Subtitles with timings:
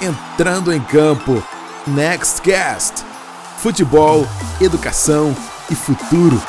[0.00, 1.42] entrando em campo.
[1.86, 3.04] Nextcast.
[3.58, 4.26] Futebol,
[4.60, 5.36] educação
[5.70, 6.40] e futuro.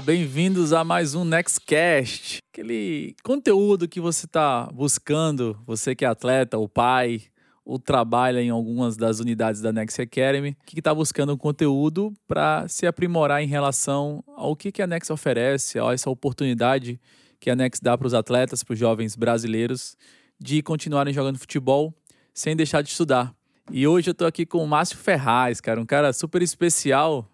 [0.00, 2.38] Bem-vindos a mais um Nextcast.
[2.52, 7.24] Aquele conteúdo que você está buscando, você que é atleta, o pai,
[7.64, 12.86] ou trabalha em algumas das unidades da Next Academy, que está buscando conteúdo para se
[12.86, 16.98] aprimorar em relação ao que, que a Next oferece, a essa oportunidade
[17.38, 19.96] que a Next dá para os atletas, para os jovens brasileiros,
[20.38, 21.94] de continuarem jogando futebol
[22.32, 23.34] sem deixar de estudar.
[23.70, 27.28] E hoje eu estou aqui com o Márcio Ferraz, cara, um cara super especial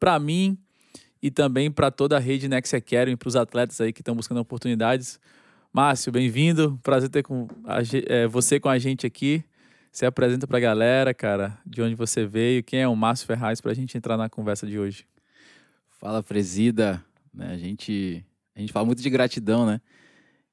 [0.00, 0.58] para mim
[1.22, 4.38] e também para toda a rede Next Academy, para os atletas aí que estão buscando
[4.38, 5.18] oportunidades.
[5.72, 6.78] Márcio, bem-vindo.
[6.82, 9.42] Prazer ter com a, é, você com a gente aqui.
[9.90, 13.60] Se apresenta para a galera, cara, de onde você veio, quem é o Márcio Ferraz,
[13.60, 15.06] para a gente entrar na conversa de hoje.
[15.98, 17.02] Fala, presida.
[17.32, 19.80] Né, a, gente, a gente fala muito de gratidão, né?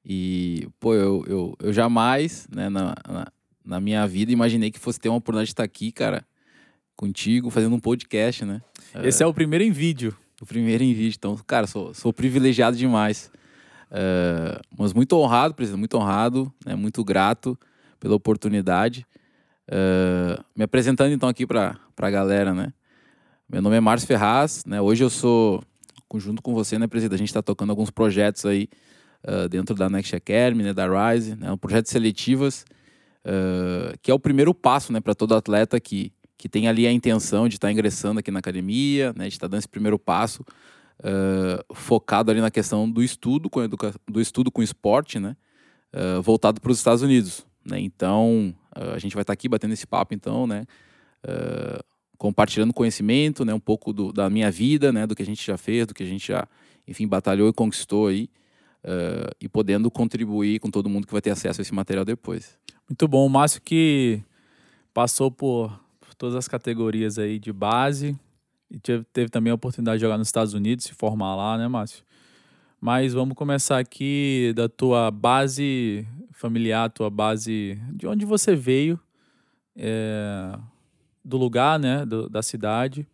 [0.04, 3.26] E, pô, eu, eu, eu jamais, né, na, na,
[3.64, 6.26] na minha vida, imaginei que fosse ter uma oportunidade de estar aqui, cara,
[6.96, 8.62] contigo, fazendo um podcast, né?
[9.02, 11.16] Esse é, é o primeiro em vídeo primeiro vídeo.
[11.16, 13.30] Então, cara, sou, sou privilegiado demais.
[13.90, 17.56] Uh, mas muito honrado, presidente, muito honrado, né, muito grato
[18.00, 19.06] pela oportunidade.
[19.68, 22.72] Uh, me apresentando então aqui para a galera, né?
[23.48, 24.80] Meu nome é Márcio Ferraz, né?
[24.80, 25.62] Hoje eu sou,
[26.16, 27.14] junto com você, né, presidente?
[27.14, 28.68] A gente está tocando alguns projetos aí
[29.26, 31.52] uh, dentro da Next Academy, né, da Rise, né?
[31.52, 32.64] Um projeto seletivas,
[34.02, 36.12] que é o primeiro passo, né, para todo atleta que,
[36.44, 39.46] que tem ali a intenção de estar tá ingressando aqui na academia, né, de estar
[39.46, 40.44] tá dando esse primeiro passo,
[41.00, 45.38] uh, focado ali na questão do estudo com educa do estudo com esporte, né,
[45.94, 47.46] uh, voltado para os Estados Unidos.
[47.64, 47.80] Né?
[47.80, 50.66] Então, uh, a gente vai estar tá aqui batendo esse papo, então, né,
[52.18, 55.56] compartilhando conhecimento, né, um pouco do, da minha vida, né, do que a gente já
[55.56, 56.46] fez, do que a gente já,
[56.86, 58.28] enfim, batalhou e conquistou aí,
[59.40, 62.58] e podendo contribuir com todo mundo que vai ter acesso a esse material depois.
[62.86, 64.20] Muito bom, o Márcio que
[64.92, 65.83] passou por
[66.14, 68.18] todas as categorias aí de base.
[68.70, 71.68] E teve, teve também a oportunidade de jogar nos Estados Unidos, se formar lá, né,
[71.68, 72.04] Márcio?
[72.80, 79.00] Mas vamos começar aqui da tua base familiar, tua base de onde você veio,
[79.76, 80.58] é,
[81.24, 83.06] do lugar, né, do, da cidade,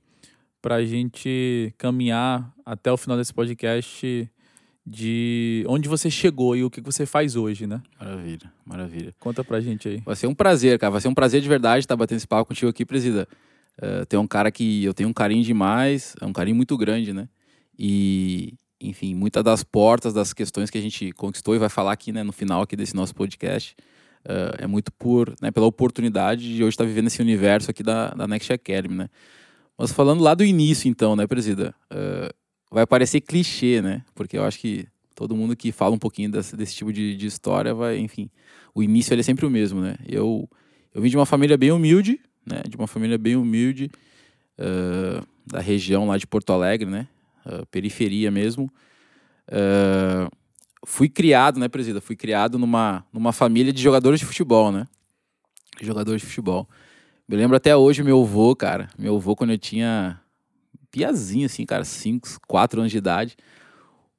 [0.61, 4.28] para a gente caminhar até o final desse podcast
[4.87, 7.83] de onde você chegou e o que você faz hoje, né?
[7.99, 9.13] Maravilha, maravilha.
[9.19, 10.03] Conta pra gente aí.
[10.05, 10.91] Vai ser um prazer, cara.
[10.91, 13.29] Vai ser um prazer de verdade estar batendo esse papo contigo aqui, presida.
[13.79, 17.13] Uh, tem um cara que eu tenho um carinho demais, é um carinho muito grande,
[17.13, 17.29] né?
[17.79, 22.12] E, enfim, muitas das portas, das questões que a gente conquistou e vai falar aqui,
[22.12, 23.75] né, no final aqui desse nosso podcast,
[24.27, 28.11] uh, é muito por, né, pela oportunidade de hoje estar vivendo esse universo aqui da,
[28.11, 29.09] da Next Academy, né?
[29.79, 31.75] Mas falando lá do início, então, né, presida?
[31.91, 32.35] Uh,
[32.70, 34.03] vai parecer clichê, né?
[34.14, 37.26] Porque eu acho que todo mundo que fala um pouquinho desse, desse tipo de, de,
[37.26, 38.31] história vai, enfim,
[38.75, 39.97] o início é sempre o mesmo, né?
[40.08, 40.48] Eu,
[40.94, 42.62] eu vim de uma família bem humilde, né?
[42.69, 43.91] De uma família bem humilde,
[44.58, 47.08] uh, da região lá de Porto Alegre, né?
[47.44, 48.72] Uh, periferia mesmo.
[49.48, 50.31] Uh,
[50.87, 52.00] fui criado, né, presida?
[52.00, 54.87] Fui criado numa, numa família de jogadores de futebol, né?
[55.82, 56.69] Jogadores de futebol.
[57.28, 58.88] Me lembro até hoje meu avô, cara.
[58.98, 60.20] Meu avô, quando eu tinha
[60.91, 63.37] piazinho, assim, cara, 5, 4 anos de idade.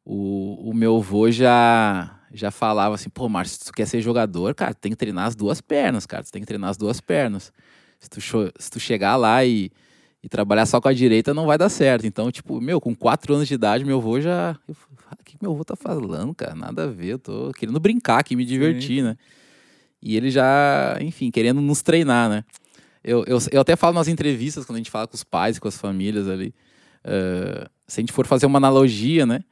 [0.04, 4.56] O, o meu avô já, já falava assim, pô, Márcio, se tu quer ser jogador,
[4.56, 7.54] cara, tem que treinar as duas pernas, cara, tu tem que treinar as duas pernas.
[8.00, 9.72] Se tu, se tu chegar lá e,
[10.24, 12.08] e trabalhar só com a direita, não vai dar certo.
[12.08, 14.58] Então, tipo, meu, com 4 anos de idade, meu avô já...
[14.68, 14.76] Eu,
[15.10, 16.56] ah, o que meu avô tá falando, cara?
[16.56, 19.04] Nada a ver, eu tô querendo brincar aqui, me divertir, Sim.
[19.04, 19.18] né?
[20.02, 22.44] E ele já, enfim, querendo nos treinar, né?
[23.04, 25.68] Eu, eu, eu até falo nas entrevistas, quando a gente fala com os pais, com
[25.68, 26.54] as famílias ali,
[27.06, 29.44] uh, se a gente for fazer uma analogia, né?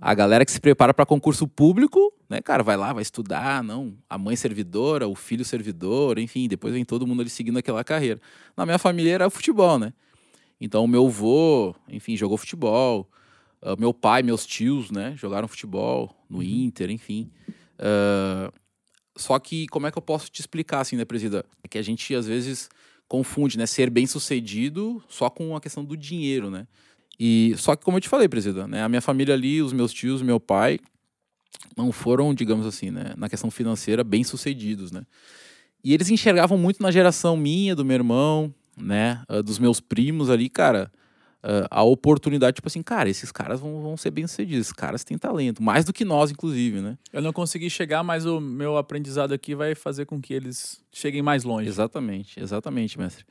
[0.00, 3.96] A galera que se prepara para concurso público, né, cara, vai lá, vai estudar, não,
[4.08, 8.20] a mãe servidora, o filho servidor, enfim, depois vem todo mundo ali seguindo aquela carreira.
[8.56, 9.92] Na minha família era futebol, né?
[10.60, 13.08] Então, o meu avô, enfim, jogou futebol.
[13.60, 16.44] Uh, meu pai, meus tios, né, jogaram futebol no uhum.
[16.44, 17.30] Inter, enfim.
[17.78, 18.52] Uh,
[19.16, 21.44] só que, como é que eu posso te explicar, assim, né, presida?
[21.62, 22.70] É que a gente, às vezes,
[23.08, 26.66] confunde, né, ser bem sucedido só com a questão do dinheiro, né?
[27.18, 29.92] E só que como eu te falei, presidente, né, a minha família ali, os meus
[29.92, 30.78] tios, meu pai,
[31.76, 35.02] não foram, digamos assim, né, na questão financeira bem sucedidos, né?
[35.82, 40.28] E eles enxergavam muito na geração minha, do meu irmão, né, ah, dos meus primos
[40.28, 40.92] ali, cara,
[41.44, 45.18] uh, a oportunidade, tipo assim, cara, esses caras vão, vão ser bem-sucedidos, esses caras têm
[45.18, 46.98] talento, mais do que nós, inclusive, né?
[47.12, 51.22] Eu não consegui chegar, mas o meu aprendizado aqui vai fazer com que eles cheguem
[51.22, 51.68] mais longe.
[51.68, 53.24] Exatamente, exatamente, mestre.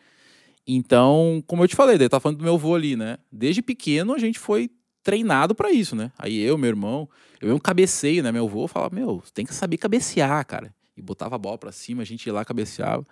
[0.65, 3.17] Então, como eu te falei, daí tá falando do meu avô ali, né?
[3.31, 4.69] Desde pequeno a gente foi
[5.01, 6.11] treinado para isso, né?
[6.19, 8.31] Aí eu, meu irmão, eu um cabeceio, né?
[8.31, 10.75] Meu avô falava, meu, tem que saber cabecear, cara.
[10.97, 13.07] E botava a bola para cima, a gente ia lá cabeceava.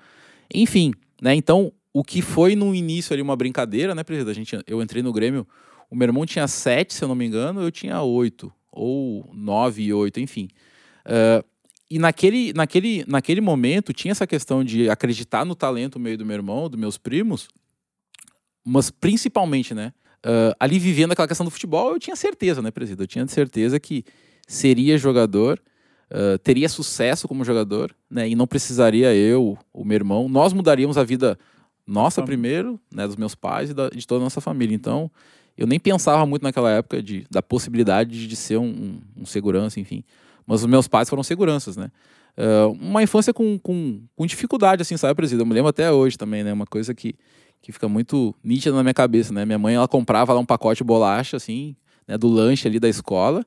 [0.54, 1.34] Enfim, né?
[1.34, 4.30] Então, o que foi no início ali uma brincadeira, né, presidente?
[4.30, 5.48] A gente, eu entrei no Grêmio,
[5.90, 9.82] o meu irmão tinha sete, se eu não me engano, eu tinha oito, ou nove
[9.82, 10.50] e oito, enfim.
[11.06, 11.42] Uh,
[11.90, 16.36] e naquele, naquele, naquele momento tinha essa questão de acreditar no talento meio do meu
[16.36, 17.48] irmão, dos meus primos,
[18.62, 19.94] mas principalmente, né?
[20.18, 23.00] Uh, ali vivendo aquela questão do futebol, eu tinha certeza, né, presidente?
[23.00, 24.04] Eu tinha certeza que
[24.46, 25.64] seria jogador,
[26.12, 28.28] uh, teria sucesso como jogador, né?
[28.28, 31.40] E não precisaria eu, o meu irmão, nós mudaríamos a vida
[31.88, 34.76] nossa primeiro, né, dos meus pais e da, de toda a nossa família.
[34.76, 35.10] Então,
[35.58, 39.80] eu nem pensava muito naquela época de, da possibilidade de ser um, um, um segurança,
[39.80, 40.04] enfim.
[40.46, 41.92] Mas os meus pais foram seguranças, né?
[42.38, 45.42] Uh, uma infância com, com, com, dificuldade, assim, sabe, presidente?
[45.42, 46.52] Eu me lembro até hoje também, né?
[46.52, 47.16] Uma coisa que,
[47.62, 49.46] que fica muito nítida na minha cabeça, né?
[49.46, 51.76] Minha mãe, ela comprava lá um pacote de bolacha, assim,
[52.08, 53.46] né, do lanche ali da escola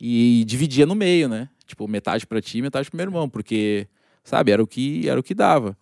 [0.00, 1.48] e dividia no meio, né?
[1.66, 3.86] Tipo, metade para ti, metade pro meu irmão, porque,
[4.24, 5.76] sabe, era o que, era o que dava.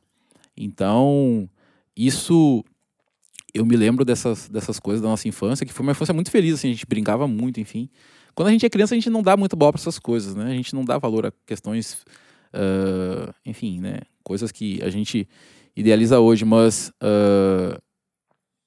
[0.57, 1.49] Então,
[2.07, 2.65] isso
[3.53, 6.55] eu me lembro dessas, dessas coisas da nossa infância, que foi uma infância muito feliz,
[6.55, 7.89] assim, a gente brincava muito, enfim.
[8.35, 10.47] Quando a gente é criança, a gente não dá muito bola para essas coisas, né?
[10.47, 12.05] A gente não dá valor a questões,
[12.55, 13.99] uh, enfim, né?
[14.23, 15.29] Coisas que a gente
[15.77, 17.81] idealiza hoje, mas uh,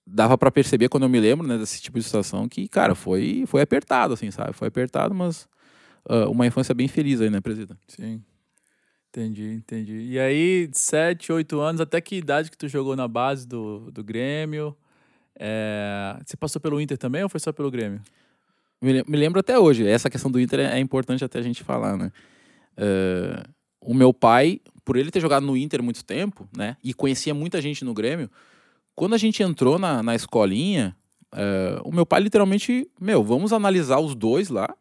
[0.06, 3.46] dava para perceber quando eu me lembro, né, desse tipo de situação que, cara, foi,
[3.48, 4.54] foi apertado, assim, sabe?
[4.54, 5.48] Foi apertado, mas
[6.10, 7.80] uh, uma infância bem feliz aí, né, presidente?
[7.88, 8.22] Sim.
[9.16, 10.08] Entendi, entendi.
[10.10, 14.04] E aí, sete, oito anos, até que idade que tu jogou na base do, do
[14.04, 14.76] Grêmio?
[15.38, 16.18] É...
[16.26, 18.02] Você passou pelo Inter também ou foi só pelo Grêmio?
[18.82, 19.88] Me, lembro até hoje.
[19.88, 22.12] Essa questão do Inter é, é importante até a gente falar, né?
[22.76, 23.48] Uh,
[23.80, 26.76] o meu pai, por ele ter jogado no Inter muito tempo, né?
[26.84, 28.32] E conhecia muita gente no Grêmio,
[28.96, 30.96] quando a gente entrou na, na escolinha,
[31.32, 34.76] uh, o meu pai literalmente, meu, vamos analisar os dois lá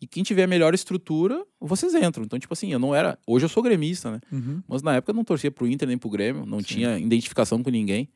[0.00, 2.24] e quem tiver a melhor estrutura, vocês entram.
[2.24, 3.18] Então, tipo assim, eu não era.
[3.26, 4.20] Hoje eu sou gremista, né?
[4.30, 4.62] Uhum.
[4.68, 6.66] Mas na época eu não torcia pro Inter nem pro Grêmio, não Sim.
[6.66, 8.08] tinha identificação com ninguém.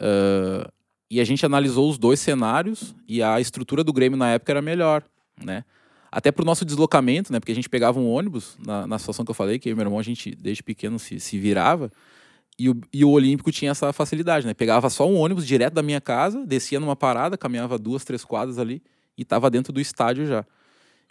[0.00, 0.70] Uh,
[1.10, 4.62] e a gente analisou os dois cenários e a estrutura do Grêmio na época era
[4.62, 5.02] melhor,
[5.42, 5.64] né?
[6.10, 7.40] Até pro nosso deslocamento, né?
[7.40, 9.84] Porque a gente pegava um ônibus, na, na situação que eu falei, que eu meu
[9.84, 11.90] irmão, a gente desde pequeno se, se virava.
[12.56, 14.54] E o, e o Olímpico tinha essa facilidade, né?
[14.54, 18.58] Pegava só um ônibus direto da minha casa, descia numa parada, caminhava duas, três quadras
[18.58, 18.82] ali
[19.16, 20.44] e estava dentro do estádio já.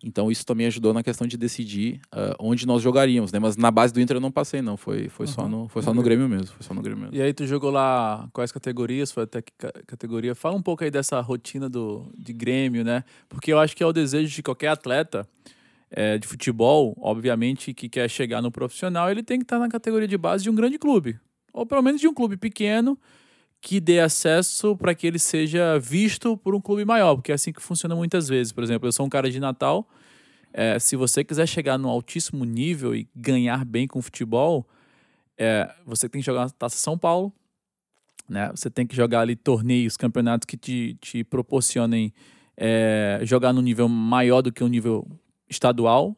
[0.03, 3.39] Então isso também ajudou na questão de decidir uh, onde nós jogaríamos, né?
[3.39, 4.77] Mas na base do Inter eu não passei, não.
[4.77, 5.31] Foi, foi, uhum.
[5.31, 6.47] só, no, foi só no Grêmio mesmo.
[6.47, 7.15] Foi só no Grêmio mesmo.
[7.15, 9.11] E aí tu jogou lá quais categorias?
[9.11, 9.51] Foi até que
[9.87, 10.35] categoria?
[10.35, 13.03] Fala um pouco aí dessa rotina do, de Grêmio, né?
[13.27, 15.27] Porque eu acho que é o desejo de qualquer atleta
[15.89, 20.07] é, de futebol, obviamente, que quer chegar no profissional, ele tem que estar na categoria
[20.07, 21.19] de base de um grande clube.
[21.53, 22.97] Ou pelo menos de um clube pequeno
[23.61, 27.51] que dê acesso para que ele seja visto por um clube maior, porque é assim
[27.51, 28.53] que funciona muitas vezes.
[28.53, 29.87] Por exemplo, eu sou um cara de Natal.
[30.53, 34.67] É, se você quiser chegar no altíssimo nível e ganhar bem com futebol,
[35.37, 37.31] é, você tem que jogar na Taça São Paulo,
[38.27, 38.49] né?
[38.55, 42.13] Você tem que jogar ali torneios, campeonatos que te, te proporcionem
[42.55, 45.07] é, jogar no nível maior do que o nível
[45.49, 46.15] estadual.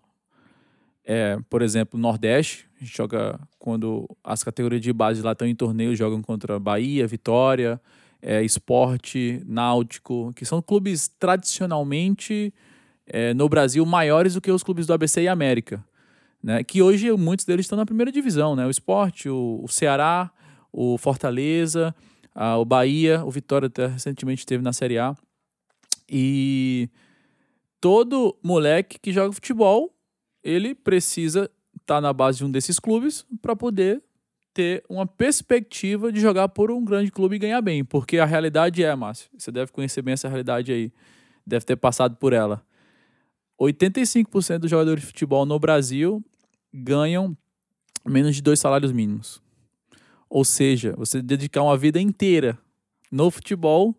[1.04, 5.56] É, por exemplo, Nordeste, a gente joga quando as categorias de base lá estão em
[5.56, 7.80] torneio, jogam contra Bahia, Vitória,
[8.22, 12.54] é, Esporte, Náutico, que são clubes tradicionalmente
[13.06, 15.84] é, no Brasil maiores do que os clubes do ABC e América.
[16.42, 16.64] Né?
[16.64, 18.66] Que hoje muitos deles estão na primeira divisão, né?
[18.66, 20.32] O Esporte, o, o Ceará,
[20.72, 21.94] o Fortaleza,
[22.34, 25.16] a, o Bahia, o Vitória até recentemente esteve na Série A.
[26.10, 26.90] E
[27.82, 29.94] todo moleque que joga futebol,
[30.42, 31.52] ele precisa
[31.86, 34.04] tá na base de um desses clubes para poder
[34.54, 37.84] ter uma perspectiva de jogar por um grande clube e ganhar bem.
[37.84, 40.92] Porque a realidade é, Márcio, você deve conhecer bem essa realidade aí,
[41.46, 42.64] deve ter passado por ela.
[43.60, 46.24] 85% dos jogadores de futebol no Brasil
[46.74, 47.38] ganham
[48.06, 49.42] menos de dois salários mínimos.
[50.30, 52.58] Ou seja, você dedicar uma vida inteira
[53.12, 53.96] no futebol,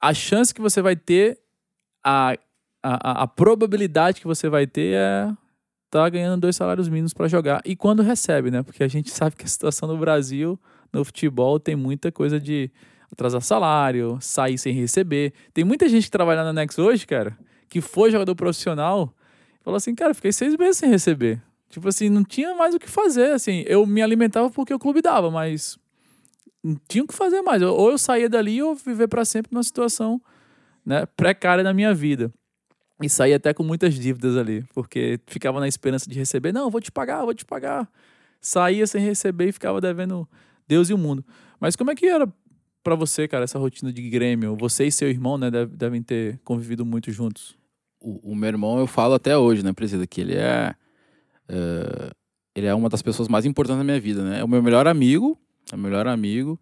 [0.00, 1.40] a chance que você vai ter,
[2.04, 2.34] a,
[2.82, 5.36] a, a probabilidade que você vai ter é
[5.90, 7.62] tá ganhando dois salários mínimos para jogar.
[7.64, 8.62] E quando recebe, né?
[8.62, 10.58] Porque a gente sabe que a situação no Brasil,
[10.92, 12.70] no futebol, tem muita coisa de
[13.10, 15.32] atrasar salário, sair sem receber.
[15.54, 17.36] Tem muita gente que trabalha na Nex hoje, cara,
[17.68, 19.14] que foi jogador profissional,
[19.62, 21.40] falou assim, cara, fiquei seis meses sem receber.
[21.68, 23.64] Tipo assim, não tinha mais o que fazer, assim.
[23.66, 25.78] Eu me alimentava porque o clube dava, mas
[26.88, 27.62] tinha o que fazer mais.
[27.62, 30.20] Ou eu saía dali ou viver para sempre numa situação
[30.84, 32.32] né, precária na minha vida.
[33.02, 36.52] E saí até com muitas dívidas ali, porque ficava na esperança de receber.
[36.52, 37.88] Não, vou te pagar, vou te pagar.
[38.40, 40.26] Saía sem receber e ficava devendo
[40.66, 41.24] Deus e o mundo.
[41.60, 42.26] Mas como é que era
[42.82, 44.56] para você, cara, essa rotina de Grêmio?
[44.56, 47.56] Você e seu irmão, né, devem ter convivido muito juntos.
[48.00, 50.74] O, o meu irmão, eu falo até hoje, né, Presida, que ele é,
[51.50, 52.14] uh,
[52.54, 54.40] ele é uma das pessoas mais importantes da minha vida, né?
[54.40, 55.38] É o meu melhor amigo,
[55.70, 56.58] é o melhor amigo.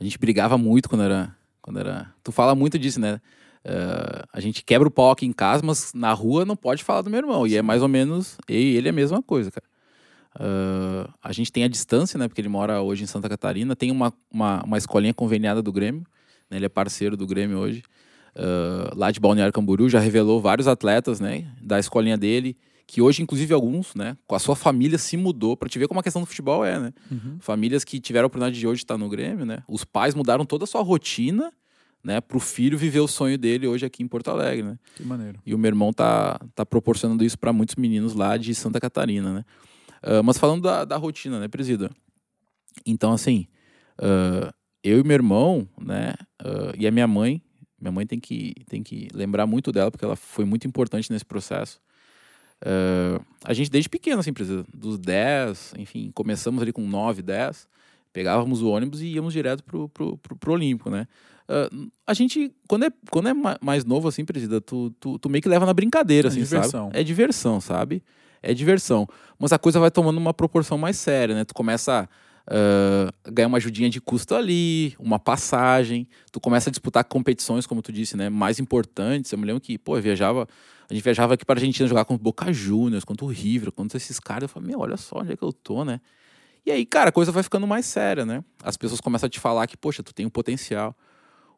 [0.00, 2.12] A gente brigava muito quando era, quando era...
[2.24, 3.20] Tu fala muito disso, né?
[3.66, 7.02] Uh, a gente quebra o pau aqui em casa, mas na rua não pode falar
[7.02, 7.46] do meu irmão.
[7.46, 8.38] E é mais ou menos.
[8.48, 9.66] E ele é a mesma coisa, cara.
[10.36, 12.28] Uh, a gente tem a distância, né?
[12.28, 13.74] Porque ele mora hoje em Santa Catarina.
[13.74, 16.04] Tem uma, uma, uma escolinha conveniada do Grêmio.
[16.48, 17.82] Né, ele é parceiro do Grêmio hoje.
[18.36, 21.50] Uh, lá de Balneário Camboriú, já revelou vários atletas, né?
[21.60, 22.56] Da escolinha dele.
[22.86, 24.16] Que hoje, inclusive, alguns, né?
[24.28, 25.56] Com a sua família se mudou.
[25.56, 26.92] para te ver como a questão do futebol é, né?
[27.10, 27.38] Uhum.
[27.40, 29.64] Famílias que tiveram a oportunidade de hoje estar no Grêmio, né?
[29.66, 31.50] Os pais mudaram toda a sua rotina
[32.06, 34.78] né, para o filho viver o sonho dele hoje aqui em Porto Alegre, né?
[34.94, 35.40] Que maneiro.
[35.44, 39.34] E o meu irmão tá, tá proporcionando isso para muitos meninos lá de Santa Catarina,
[39.34, 39.44] né?
[40.04, 41.90] Uh, mas falando da, da rotina, né, presida?
[42.86, 43.48] Então, assim,
[43.98, 47.42] uh, eu e meu irmão, né, uh, e a minha mãe,
[47.80, 51.24] minha mãe tem que, tem que lembrar muito dela, porque ela foi muito importante nesse
[51.24, 51.80] processo.
[53.44, 57.68] a gente, desde pequeno, assim, presida, dos 10, enfim, começamos ali com 9, 10,
[58.12, 61.08] pegávamos o ônibus e íamos direto pro, pro, pro, pro Olímpico, né?
[61.48, 65.42] Uh, a gente, quando é, quando é mais novo, assim, presida, tu, tu, tu meio
[65.42, 66.86] que leva na brincadeira, é assim, diversão.
[66.86, 66.98] sabe?
[66.98, 68.02] É diversão, sabe?
[68.42, 69.06] É diversão.
[69.38, 71.44] Mas a coisa vai tomando uma proporção mais séria, né?
[71.44, 72.08] Tu começa
[72.46, 77.66] a uh, ganhar uma ajudinha de custo ali, uma passagem, tu começa a disputar competições,
[77.66, 78.28] como tu disse, né?
[78.28, 79.32] Mais importantes.
[79.32, 80.48] Eu me lembro que, pô, eu viajava,
[80.88, 83.72] a gente viajava aqui para a Argentina jogar contra o Boca Juniors, contra o River,
[83.72, 84.42] contra esses caras.
[84.42, 86.00] Eu falei, meu, olha só onde é que eu tô, né?
[86.64, 88.42] E aí, cara, a coisa vai ficando mais séria, né?
[88.62, 90.96] As pessoas começam a te falar que, poxa, tu tem um potencial.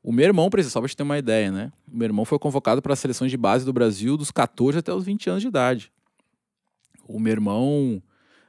[0.09, 1.71] O meu irmão, só pra gente ter uma ideia, né?
[1.87, 4.91] O meu irmão foi convocado para as seleções de base do Brasil dos 14 até
[4.91, 5.93] os 20 anos de idade.
[7.07, 8.03] O meu irmão,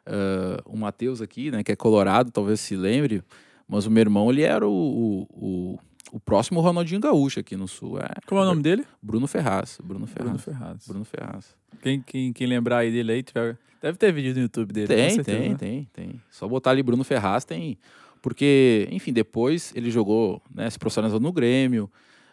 [0.07, 3.21] uh, o Matheus aqui, né, que é colorado, talvez se lembre,
[3.67, 5.79] mas o meu irmão, ele era o, o, o,
[6.13, 7.99] o próximo Ronaldinho Gaúcho aqui no Sul.
[7.99, 8.85] É, Como é o nome dele?
[9.03, 9.81] Bruno Ferraz.
[9.83, 10.29] Bruno Ferraz.
[10.29, 10.87] Bruno Ferraz.
[10.87, 11.57] Bruno Ferraz.
[11.81, 13.57] Quem, quem, quem lembrar aí dele aí, tiver...
[13.81, 14.87] deve ter vídeo no YouTube dele.
[14.87, 15.57] Tem, certeza, tem, né?
[15.59, 16.21] tem, tem.
[16.31, 17.77] Só botar ali Bruno Ferraz, tem
[18.21, 21.89] porque, enfim, depois ele jogou, né, se profissionalizou no Grêmio,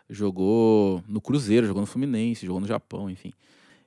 [0.08, 3.32] jogou no Cruzeiro, jogou no Fluminense, jogou no Japão, enfim.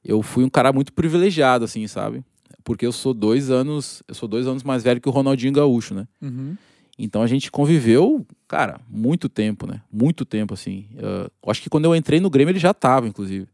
[0.03, 2.23] Eu fui um cara muito privilegiado, assim, sabe?
[2.63, 5.93] Porque eu sou dois anos, eu sou dois anos mais velho que o Ronaldinho Gaúcho,
[5.93, 6.07] né?
[6.21, 6.55] Uhum.
[6.97, 9.81] Então a gente conviveu, cara, muito tempo, né?
[9.91, 10.85] Muito tempo, assim.
[10.95, 13.47] Uh, acho que quando eu entrei no Grêmio ele já estava, inclusive.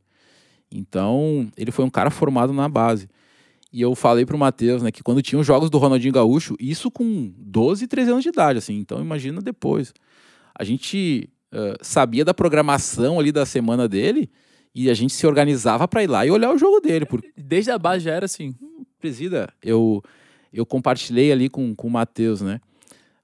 [0.71, 3.07] Então ele foi um cara formado na base.
[3.75, 6.89] E eu falei pro Matheus, né, que quando tinha os jogos do Ronaldinho Gaúcho, isso
[6.89, 8.75] com 12, 13 anos de idade, assim.
[8.75, 9.93] Então imagina depois.
[10.57, 14.29] A gente uh, sabia da programação ali da semana dele
[14.73, 17.05] e a gente se organizava para ir lá e olhar o jogo dele.
[17.05, 17.21] Por...
[17.35, 18.55] Desde a base já era assim.
[18.97, 20.01] Presida, eu,
[20.53, 22.61] eu compartilhei ali com, com o Matheus, né?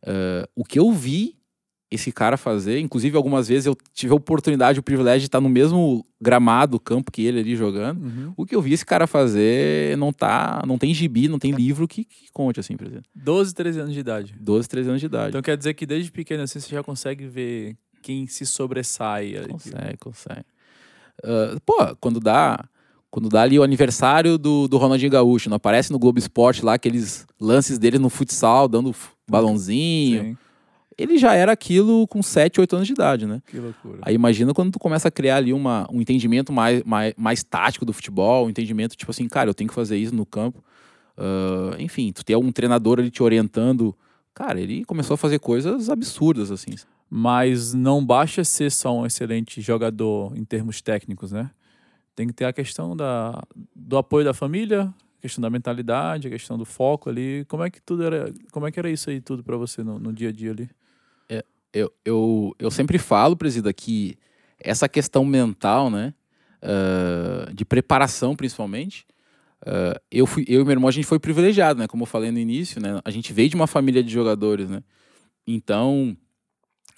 [0.03, 1.38] Uh, o que eu vi
[1.91, 2.79] esse cara fazer.
[2.79, 7.12] Inclusive, algumas vezes eu tive a oportunidade, o privilégio de estar no mesmo gramado, campo
[7.12, 8.01] que ele ali jogando.
[8.01, 8.33] Uhum.
[8.38, 10.63] O que eu vi esse cara fazer não tá.
[10.65, 13.05] Não tem gibi, não tem livro que, que conte, assim, por exemplo.
[13.13, 14.33] 12, 13 anos de idade.
[14.39, 15.29] 12, 13 anos de idade.
[15.29, 19.36] Então quer dizer que desde pequeno assim você já consegue ver quem se sobressai.
[19.36, 19.50] ali.
[19.50, 20.45] Consegue, consegue.
[21.24, 22.63] Uh, pô, quando dá.
[23.10, 26.75] Quando dá ali o aniversário do, do Ronaldinho Gaúcho, não aparece no Globo Esporte lá
[26.75, 28.95] aqueles lances dele no futsal, dando
[29.29, 30.24] balãozinho.
[30.24, 30.38] Sim.
[31.01, 33.41] Ele já era aquilo com 7, 8 anos de idade, né?
[33.48, 34.00] Que loucura.
[34.03, 37.84] Aí imagina quando tu começa a criar ali uma, um entendimento mais, mais, mais tático
[37.86, 40.63] do futebol, um entendimento tipo assim, cara, eu tenho que fazer isso no campo.
[41.17, 43.96] Uh, enfim, tu ter um treinador ali te orientando.
[44.34, 46.75] Cara, ele começou a fazer coisas absurdas, assim.
[47.10, 51.50] Mas não basta ser só um excelente jogador em termos técnicos, né?
[52.15, 53.41] Tem que ter a questão da,
[53.75, 57.43] do apoio da família, a questão da mentalidade, a questão do foco ali.
[57.48, 60.00] Como é que tudo era, como é que era isso aí tudo para você no,
[60.00, 60.70] no dia a dia ali?
[61.74, 64.18] Eu, eu, eu sempre falo, presida, que
[64.60, 66.13] essa questão mental, né,
[66.62, 69.06] uh, de preparação principalmente,
[69.63, 72.32] uh, eu, fui, eu e meu irmão, a gente foi privilegiado, né, como eu falei
[72.32, 74.84] no início, né, a gente veio de uma família de jogadores, né,
[75.48, 76.16] então,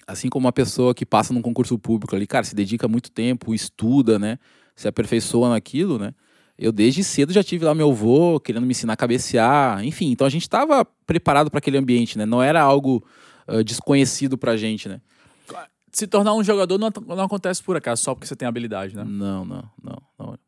[0.08, 3.54] assim como uma pessoa que passa num concurso público ali, cara, se dedica muito tempo,
[3.54, 4.40] estuda, né,
[4.76, 6.14] se aperfeiçoa naquilo, né,
[6.58, 10.26] eu desde cedo já tive lá meu avô querendo me ensinar a cabecear, enfim, então
[10.26, 13.06] a gente estava preparado para aquele ambiente, né, não era algo
[13.48, 15.02] uh, desconhecido pra gente, né?
[15.92, 19.04] Se tornar um jogador não, não acontece por acaso, só porque você tem habilidade, né?
[19.04, 20.40] Não, não, não, não.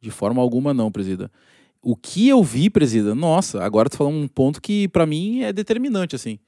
[0.00, 1.30] De forma alguma não, presida.
[1.80, 5.52] O que eu vi, presida, nossa, agora tu falou um ponto que para mim é
[5.52, 6.38] determinante, assim.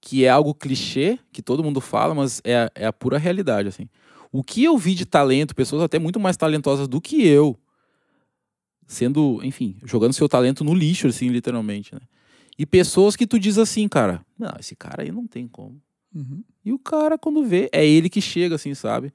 [0.00, 3.88] que é algo clichê, que todo mundo fala, mas é, é a pura realidade, assim.
[4.32, 7.58] O que eu vi de talento, pessoas até muito mais talentosas do que eu,
[8.86, 12.00] sendo, enfim, jogando seu talento no lixo, assim, literalmente, né?
[12.60, 15.80] E pessoas que tu diz assim, cara, não, esse cara aí não tem como.
[16.14, 16.44] Uhum.
[16.62, 19.14] E o cara, quando vê, é ele que chega, assim, sabe?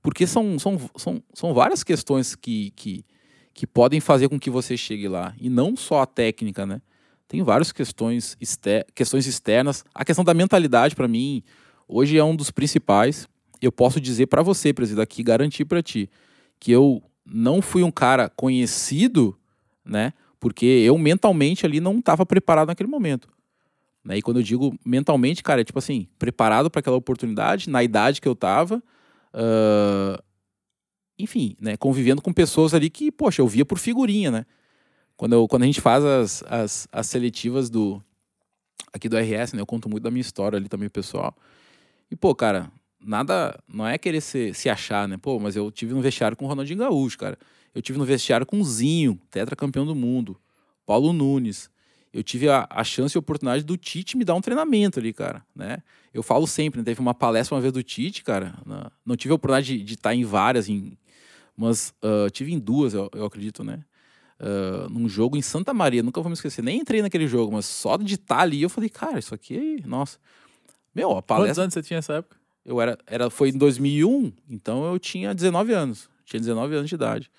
[0.00, 3.04] Porque são, são, são, são várias questões que, que,
[3.52, 5.34] que podem fazer com que você chegue lá.
[5.40, 6.80] E não só a técnica, né?
[7.26, 9.84] Tem várias questões, exter questões externas.
[9.92, 11.42] A questão da mentalidade, para mim,
[11.88, 13.26] hoje é um dos principais.
[13.60, 16.08] Eu posso dizer para você, presidente, aqui, garantir para ti,
[16.60, 19.36] que eu não fui um cara conhecido,
[19.84, 20.12] né?
[20.44, 23.30] Porque eu mentalmente ali não estava preparado naquele momento.
[24.04, 24.18] Né?
[24.18, 28.20] E quando eu digo mentalmente, cara, é tipo assim, preparado para aquela oportunidade, na idade
[28.20, 28.76] que eu estava.
[29.32, 30.22] Uh,
[31.18, 31.78] enfim, né?
[31.78, 34.44] Convivendo com pessoas ali que, poxa, eu via por figurinha, né?
[35.16, 38.04] Quando, eu, quando a gente faz as, as, as seletivas do
[38.92, 39.62] aqui do RS, né?
[39.62, 41.34] Eu conto muito da minha história ali também, pessoal.
[42.10, 42.70] E, pô, cara,
[43.00, 43.58] nada.
[43.66, 45.16] Não é querer se, se achar, né?
[45.16, 47.38] Pô, mas eu tive no vestiário com o Ronaldinho Gaúcho, cara.
[47.74, 50.38] Eu tive no vestiário com Zinho, tetracampeão do mundo.
[50.86, 51.70] Paulo Nunes.
[52.12, 55.12] Eu tive a, a chance e a oportunidade do Tite me dar um treinamento ali,
[55.12, 55.78] cara, né?
[56.12, 56.84] Eu falo sempre, né?
[56.84, 58.54] teve uma palestra uma vez do Tite, cara.
[58.64, 60.96] Na, não tive a oportunidade de, de estar em várias, em,
[61.56, 63.84] mas uh, tive em duas, eu, eu acredito, né?
[64.38, 66.62] Uh, num jogo em Santa Maria, nunca vou me esquecer.
[66.62, 70.18] Nem entrei naquele jogo, mas só de estar ali eu falei, cara, isso aqui, nossa.
[70.94, 71.48] Meu, a palestra.
[71.48, 72.36] Quantos anos você tinha nessa época?
[72.64, 76.08] Eu era, era, foi em 2001, então eu tinha 19 anos.
[76.24, 77.30] Tinha 19 anos de idade.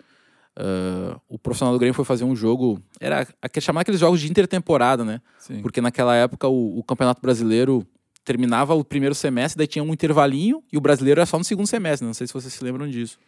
[0.57, 2.81] Uh, o profissional do Grêmio foi fazer um jogo.
[2.99, 3.27] Era
[3.59, 5.21] chamar aqueles jogos de intertemporada, né?
[5.37, 5.61] Sim.
[5.61, 7.85] Porque naquela época o, o, Campeonato Brasileiro
[8.23, 11.67] terminava o primeiro semestre, daí tinha um intervalinho e o brasileiro era só no segundo
[11.67, 12.07] semestre.
[12.07, 13.19] Não sei se vocês se lembram disso.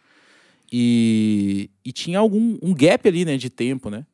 [0.72, 4.06] E, e tinha algum um gap ali, né, de tempo, né?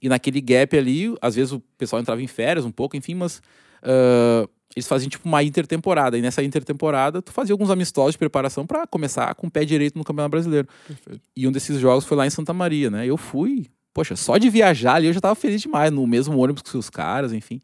[0.00, 3.42] E naquele gap ali, às vezes o pessoal entrava em férias um pouco, enfim, mas
[3.82, 6.18] uh, eles faziam tipo uma intertemporada.
[6.18, 9.96] E nessa intertemporada, tu fazia alguns amistosos de preparação para começar com o pé direito
[9.96, 10.68] no Campeonato Brasileiro.
[10.86, 11.20] Perfeito.
[11.36, 13.06] E um desses jogos foi lá em Santa Maria, né?
[13.06, 16.62] Eu fui, poxa, só de viajar ali eu já tava feliz demais, no mesmo ônibus
[16.62, 17.60] que os caras, enfim.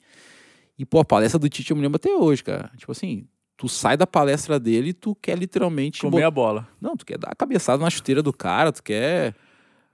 [0.79, 2.71] E, pô, a palestra do Tite eu me lembro até hoje, cara.
[2.77, 6.01] Tipo assim, tu sai da palestra dele e tu quer literalmente.
[6.01, 6.67] Comer a bola.
[6.81, 9.35] Não, tu quer dar a cabeçada na chuteira do cara, tu quer.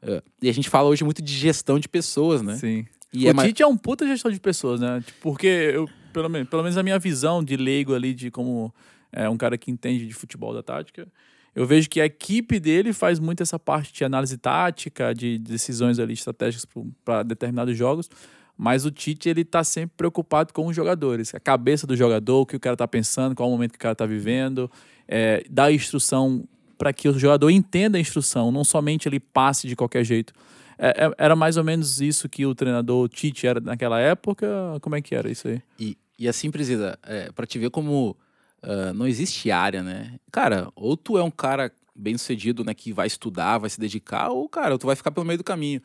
[0.03, 2.55] Uh, e a gente fala hoje muito de gestão de pessoas, né?
[2.55, 2.87] Sim.
[3.13, 5.03] E o é Tite é um puta gestor de pessoas, né?
[5.05, 8.75] Tipo, Porque eu, pelo menos, pelo menos a minha visão de leigo ali, de como
[9.13, 11.07] é um cara que entende de futebol da tática,
[11.55, 15.99] eu vejo que a equipe dele faz muito essa parte de análise tática, de decisões
[15.99, 16.67] ali estratégicas
[17.05, 18.09] para determinados jogos.
[18.57, 22.47] Mas o Tite, ele tá sempre preocupado com os jogadores, a cabeça do jogador, o
[22.47, 24.71] que o cara tá pensando, qual o momento que o cara tá vivendo,
[25.07, 26.49] é, dar instrução
[26.79, 30.33] para que o jogador entenda a instrução, não somente ele passe de qualquer jeito.
[30.79, 34.47] É, é, era mais ou menos isso que o treinador Tite era naquela época?
[34.81, 35.63] Como é que era isso aí?
[35.79, 38.17] E, e assim, Presida, é, para te ver como
[38.63, 40.19] uh, não existe área, né?
[40.31, 44.29] Cara, ou tu é um cara bem sucedido, né, que vai estudar, vai se dedicar,
[44.29, 45.81] ou, cara, tu vai ficar pelo meio do caminho.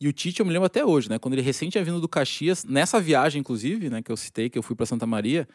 [0.00, 1.18] E o Tite, eu me lembro até hoje, né?
[1.18, 4.58] Quando ele recente tinha vindo do Caxias, nessa viagem, inclusive, né, que eu citei, que
[4.58, 5.46] eu fui para Santa Maria,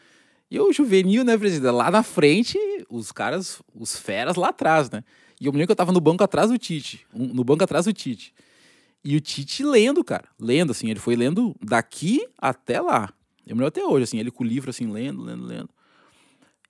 [0.48, 1.72] e eu, juvenil, né, presidente?
[1.72, 2.56] Lá na frente,
[2.88, 5.02] os caras, os feras lá atrás, né?
[5.40, 7.64] E eu me lembro que eu tava no banco atrás do Tite, um, no banco
[7.64, 8.32] atrás do Tite.
[9.04, 13.12] E o Tite lendo, cara, lendo, assim, ele foi lendo daqui até lá.
[13.46, 15.70] Eu me lembro até hoje, assim, ele com o livro, assim, lendo, lendo, lendo.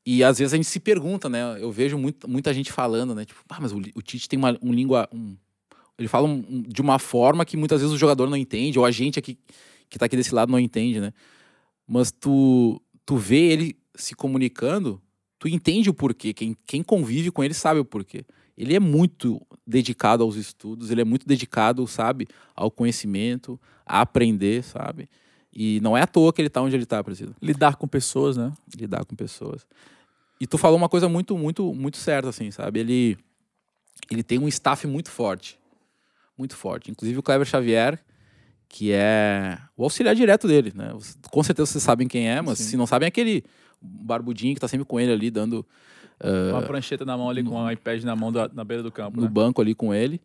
[0.05, 1.61] E às vezes a gente se pergunta, né?
[1.61, 3.25] Eu vejo muito, muita gente falando, né?
[3.25, 5.37] Tipo, ah, mas o, o Tite tem uma um língua, um,
[5.99, 8.91] ele fala um, de uma forma que muitas vezes o jogador não entende, ou a
[8.91, 9.39] gente aqui
[9.89, 11.13] que tá aqui desse lado não entende, né?
[11.87, 15.01] Mas tu, tu vê ele se comunicando,
[15.39, 16.35] tu entende o porquê.
[16.35, 18.25] Quem, quem convive com ele sabe o porquê.
[18.57, 24.65] Ele é muito dedicado aos estudos, ele é muito dedicado, sabe, ao conhecimento, a aprender,
[24.65, 25.09] sabe?
[25.59, 27.37] E não é à toa que ele tá onde ele tá, presidente.
[27.41, 28.53] Lidar com pessoas, né?
[28.77, 29.67] Lidar com pessoas.
[30.39, 32.81] E tu falou uma coisa muito, muito, muito certa, assim, sabe?
[32.81, 33.17] Ele,
[34.11, 35.59] ele tem um staff muito forte
[36.37, 36.91] muito forte.
[36.91, 37.99] Inclusive o Kleber Xavier,
[38.69, 40.93] que é o auxiliar direto dele, né?
[41.31, 42.65] Com certeza vocês sabem quem é, mas Sim.
[42.65, 43.45] se não sabem, é aquele
[43.81, 45.67] barbudinho que tá sempre com ele ali, dando...
[46.21, 48.83] Uh, Uma prancheta na mão ali, no, com um iPad na mão, da, na beira
[48.83, 49.29] do campo, No né?
[49.29, 50.17] banco ali com ele.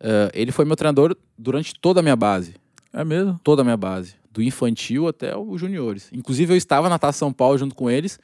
[0.00, 2.54] Uh, ele foi meu treinador durante toda a minha base.
[2.92, 3.38] É mesmo?
[3.44, 4.14] Toda a minha base.
[4.38, 6.08] Do infantil até os juniores.
[6.12, 8.20] Inclusive eu estava na Taça São Paulo junto com eles,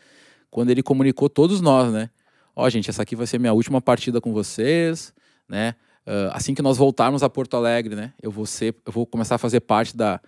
[0.49, 2.09] quando ele comunicou todos nós, né?
[2.55, 5.13] Ó, oh, gente, essa aqui vai ser minha última partida com vocês,
[5.49, 5.75] né?
[6.07, 8.13] Uh, assim que nós voltarmos a Porto Alegre, né?
[8.23, 10.21] Eu vou ser, eu vou começar a fazer parte da,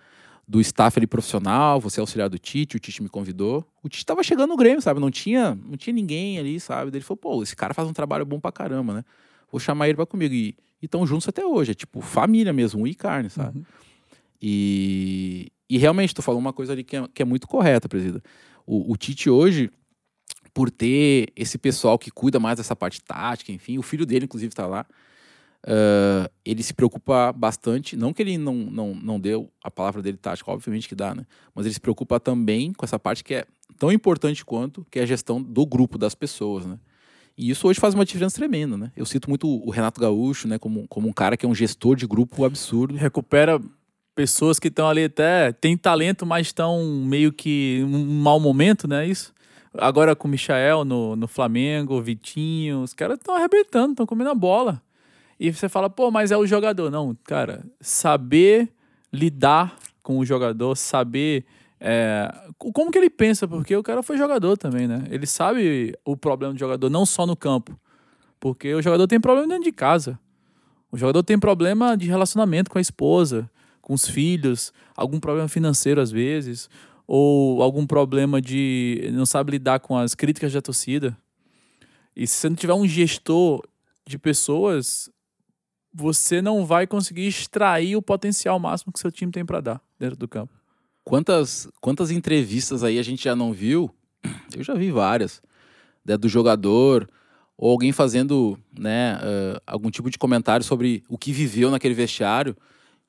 [0.45, 3.65] do staff ali profissional, vou ser auxiliar do Tite, o Tite me convidou.
[3.81, 4.99] O Tite tava chegando no Grêmio, sabe?
[4.99, 6.91] Não tinha, não tinha ninguém ali, sabe?
[6.91, 9.05] Ele falou, pô, esse cara faz um trabalho bom pra caramba, né?
[9.49, 10.35] Vou chamar ele pra comigo.
[10.35, 13.59] E estão juntos até hoje, é tipo família mesmo, um e carne, sabe?
[13.59, 13.65] Uhum.
[14.41, 18.21] E, e realmente, tu falou uma coisa ali que é, que é muito correta, presida.
[18.65, 19.69] O, o Tite hoje,
[20.53, 24.51] por ter esse pessoal que cuida mais dessa parte tática, enfim, o filho dele, inclusive,
[24.51, 24.85] está lá.
[25.65, 30.15] Uh, ele se preocupa bastante, não que ele não, não, não deu a palavra dele
[30.15, 31.25] tática, obviamente que dá, né?
[31.53, 33.45] Mas ele se preocupa também com essa parte que é
[33.77, 36.79] tão importante quanto, que é a gestão do grupo das pessoas, né?
[37.37, 38.91] E isso hoje faz uma diferença tremenda, né?
[38.95, 41.95] Eu cito muito o Renato Gaúcho, né, como, como um cara que é um gestor
[41.95, 42.95] de grupo absurdo.
[42.95, 43.61] Recupera
[44.17, 49.05] pessoas que estão ali até têm talento, mas estão meio que um mau momento, né?
[49.05, 49.31] Isso.
[49.77, 54.35] Agora com o Michael no, no Flamengo, Vitinho, os caras estão arrebentando, estão comendo a
[54.35, 54.81] bola.
[55.39, 56.89] E você fala, pô, mas é o jogador.
[56.89, 58.73] Não, cara, saber
[59.13, 61.45] lidar com o jogador, saber
[61.79, 62.27] é,
[62.57, 65.03] como que ele pensa, porque o cara foi jogador também, né?
[65.11, 67.79] Ele sabe o problema do jogador, não só no campo.
[68.39, 70.17] Porque o jogador tem problema dentro de casa.
[70.91, 73.47] O jogador tem problema de relacionamento com a esposa,
[73.87, 76.69] com os filhos, algum problema financeiro às vezes,
[77.07, 81.17] ou algum problema de não sabe lidar com as críticas da torcida.
[82.13, 83.65] E se você não tiver um gestor
[84.05, 85.09] de pessoas,
[85.93, 90.17] você não vai conseguir extrair o potencial máximo que seu time tem para dar dentro
[90.17, 90.53] do campo.
[91.05, 93.89] Quantas, quantas entrevistas aí a gente já não viu?
[94.53, 95.41] Eu já vi várias.
[96.03, 97.09] Né, do jogador,
[97.57, 102.53] ou alguém fazendo né, uh, algum tipo de comentário sobre o que viveu naquele vestiário.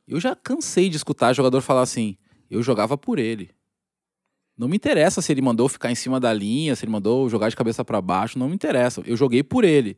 [0.08, 2.16] Eu já cansei de escutar jogador falar assim:
[2.50, 3.50] eu jogava por ele.
[4.56, 7.48] Não me interessa se ele mandou ficar em cima da linha, se ele mandou jogar
[7.48, 9.02] de cabeça para baixo, não me interessa.
[9.06, 9.96] Eu joguei por ele.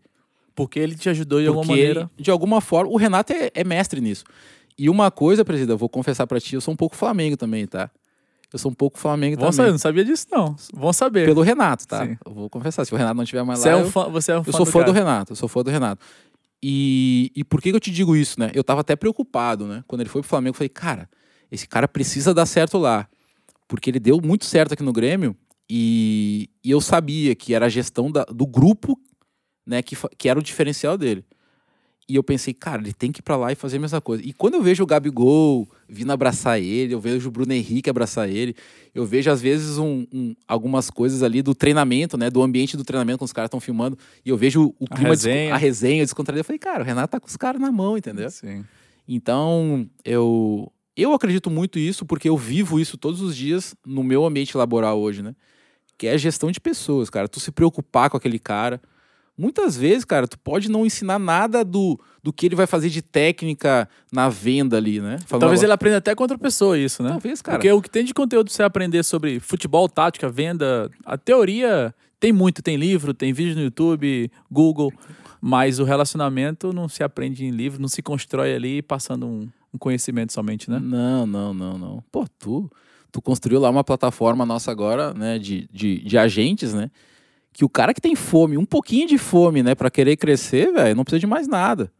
[0.54, 2.00] Porque ele te ajudou de Porque alguma maneira.
[2.00, 4.24] Ele, de alguma forma, o Renato é, é mestre nisso.
[4.76, 7.66] E uma coisa, presidente, eu vou confessar para ti, eu sou um pouco Flamengo também,
[7.66, 7.90] tá?
[8.52, 9.56] Eu sou um pouco Flamengo Vão também.
[9.56, 10.56] Saber, não sabia disso, não.
[10.74, 11.24] Vão saber.
[11.24, 12.04] Pelo Renato, tá?
[12.04, 12.18] Sim.
[12.26, 12.84] Eu vou confessar.
[12.84, 13.78] Se o Renato não estiver mais você lá.
[13.78, 14.92] É um fã, você é um fã eu sou do fã cara.
[14.92, 15.32] do Renato.
[15.32, 16.04] Eu sou fã do Renato.
[16.62, 18.50] E, e por que, que eu te digo isso, né?
[18.54, 19.82] Eu tava até preocupado, né?
[19.86, 21.08] Quando ele foi pro Flamengo, eu falei, cara,
[21.50, 23.08] esse cara precisa dar certo lá.
[23.66, 25.36] Porque ele deu muito certo aqui no Grêmio.
[25.68, 29.00] E, e eu sabia que era a gestão da, do grupo,
[29.66, 29.82] né?
[29.82, 31.24] Que, que era o diferencial dele.
[32.10, 34.20] E eu pensei, cara, ele tem que ir pra lá e fazer a mesma coisa.
[34.26, 38.28] E quando eu vejo o Gabigol vindo abraçar ele, eu vejo o Bruno Henrique abraçar
[38.28, 38.56] ele,
[38.92, 42.28] eu vejo às vezes um, um, algumas coisas ali do treinamento, né?
[42.28, 43.96] Do ambiente do treinamento quando os caras estão filmando.
[44.24, 46.40] E eu vejo o clima, a resenha, a resenha descontraída.
[46.40, 48.28] Eu falei, cara, o Renato tá com os caras na mão, entendeu?
[48.28, 48.64] Sim.
[49.06, 54.26] Então, eu, eu acredito muito isso porque eu vivo isso todos os dias no meu
[54.26, 55.32] ambiente laboral hoje, né?
[55.96, 57.28] Que é a gestão de pessoas, cara.
[57.28, 58.82] Tu se preocupar com aquele cara
[59.40, 63.00] Muitas vezes, cara, tu pode não ensinar nada do, do que ele vai fazer de
[63.00, 65.16] técnica na venda ali, né?
[65.24, 65.66] Falando Talvez agora.
[65.66, 67.09] ele aprenda até com outra pessoa isso, né?
[67.09, 67.57] Talvez, cara.
[67.57, 71.94] Porque o que tem de conteúdo pra você aprender sobre futebol, tática, venda, a teoria
[72.20, 74.92] tem muito, tem livro, tem vídeo no YouTube, Google,
[75.40, 79.79] mas o relacionamento não se aprende em livro, não se constrói ali passando um, um
[79.79, 80.79] conhecimento somente, né?
[80.79, 82.05] Não, não, não, não.
[82.12, 82.70] Pô, tu,
[83.11, 86.90] tu construiu lá uma plataforma nossa agora, né, de, de, de agentes, né?
[87.52, 90.94] Que o cara que tem fome, um pouquinho de fome, né, para querer crescer, velho,
[90.94, 91.92] não precisa de mais nada.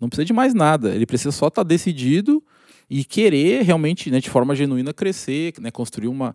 [0.00, 0.94] Não precisa de mais nada.
[0.94, 2.42] Ele precisa só estar tá decidido
[2.88, 6.34] e querer realmente, né, de forma genuína, crescer, né, construir uma,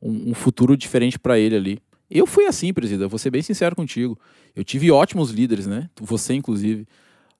[0.00, 1.78] um, um futuro diferente para ele ali.
[2.08, 4.18] Eu fui assim, presidente, vou ser bem sincero contigo.
[4.54, 5.88] Eu tive ótimos líderes, né?
[5.98, 6.86] Você, inclusive.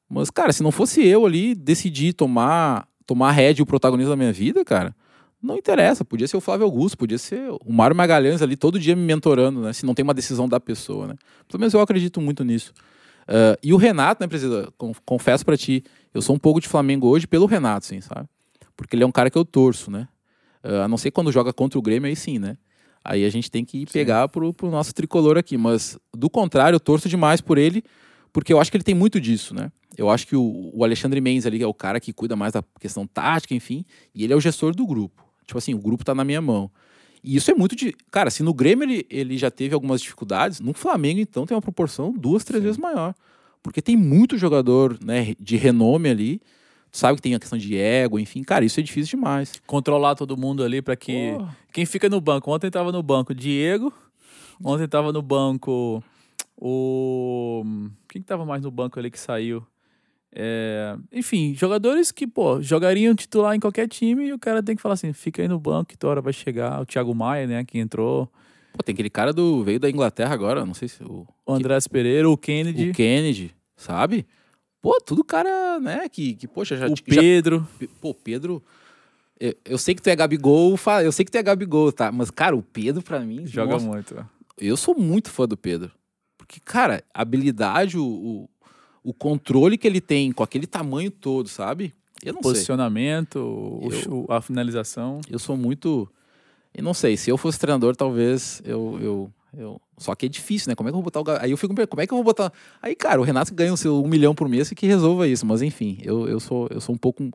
[0.08, 4.32] Mas, cara, se não fosse eu ali decidir tomar, tomar rédea o protagonismo da minha
[4.32, 4.96] vida, cara,
[5.42, 8.94] não interessa, podia ser o Flávio Augusto, podia ser o Mário Magalhães ali todo dia
[8.94, 9.72] me mentorando, né?
[9.72, 11.14] Se não tem uma decisão da pessoa, né?
[11.48, 12.72] Pelo menos eu acredito muito nisso.
[13.22, 14.68] Uh, e o Renato, né, presidente?
[15.04, 15.82] Confesso para ti,
[16.14, 18.28] eu sou um pouco de Flamengo hoje pelo Renato, sim, sabe?
[18.76, 20.08] Porque ele é um cara que eu torço, né?
[20.62, 22.56] Uh, a não ser quando joga contra o Grêmio, aí sim, né?
[23.04, 25.56] Aí a gente tem que pegar pro, pro nosso tricolor aqui.
[25.56, 27.82] Mas, do contrário, eu torço demais por ele,
[28.32, 29.72] porque eu acho que ele tem muito disso, né?
[29.98, 32.62] Eu acho que o, o Alexandre Mendes ali é o cara que cuida mais da
[32.80, 35.31] questão tática, enfim, e ele é o gestor do grupo.
[35.52, 36.70] Tipo assim, o grupo tá na minha mão.
[37.22, 37.94] E isso é muito de.
[38.10, 41.60] Cara, se no Grêmio ele, ele já teve algumas dificuldades, no Flamengo, então, tem uma
[41.60, 42.66] proporção duas, três Sim.
[42.66, 43.14] vezes maior.
[43.62, 46.40] Porque tem muito jogador né, de renome ali.
[46.90, 49.52] Sabe que tem a questão de ego, enfim, cara, isso é difícil demais.
[49.66, 51.36] Controlar todo mundo ali para que.
[51.38, 51.46] Oh.
[51.70, 52.50] Quem fica no banco?
[52.50, 53.92] Ontem tava no banco Diego,
[54.64, 56.02] ontem tava no banco
[56.56, 57.62] o.
[58.08, 59.66] Quem que tava mais no banco ali que saiu?
[60.34, 64.80] É, enfim, jogadores que, pô, jogariam titular em qualquer time e o cara tem que
[64.80, 66.80] falar assim: fica aí no banco que tua hora vai chegar.
[66.80, 68.30] O Thiago Maia, né, que entrou.
[68.72, 71.26] Pô, tem aquele cara do veio da Inglaterra agora, não sei se o.
[71.44, 72.90] O Andrés Pereira, o Kennedy.
[72.90, 74.26] O Kennedy, sabe?
[74.80, 76.86] Pô, tudo cara, né, que, que poxa, já.
[76.86, 77.68] O Pedro.
[77.78, 78.62] Já, pô, Pedro.
[79.38, 82.12] Eu, eu, sei que tu é Gabigol, eu sei que tu é Gabigol, tá?
[82.12, 83.44] Mas, cara, o Pedro, pra mim.
[83.44, 84.26] Joga nossa, muito.
[84.56, 85.90] Eu sou muito fã do Pedro.
[86.38, 88.48] Porque, cara, habilidade, o, o
[89.02, 91.94] o controle que ele tem com aquele tamanho todo, sabe?
[92.24, 93.90] Eu não Posicionamento, sei.
[93.90, 95.20] Posicionamento, a finalização.
[95.28, 96.08] Eu sou muito.
[96.74, 99.80] E não sei, se eu fosse treinador, talvez eu, eu, eu.
[99.98, 100.74] Só que é difícil, né?
[100.74, 101.24] Como é que eu vou botar o.
[101.40, 102.52] Aí eu fico como é que eu vou botar.
[102.80, 105.44] Aí, cara, o Renato ganha o seu um milhão por mês e que resolva isso.
[105.44, 107.28] Mas enfim, eu, eu, sou, eu sou um pouco.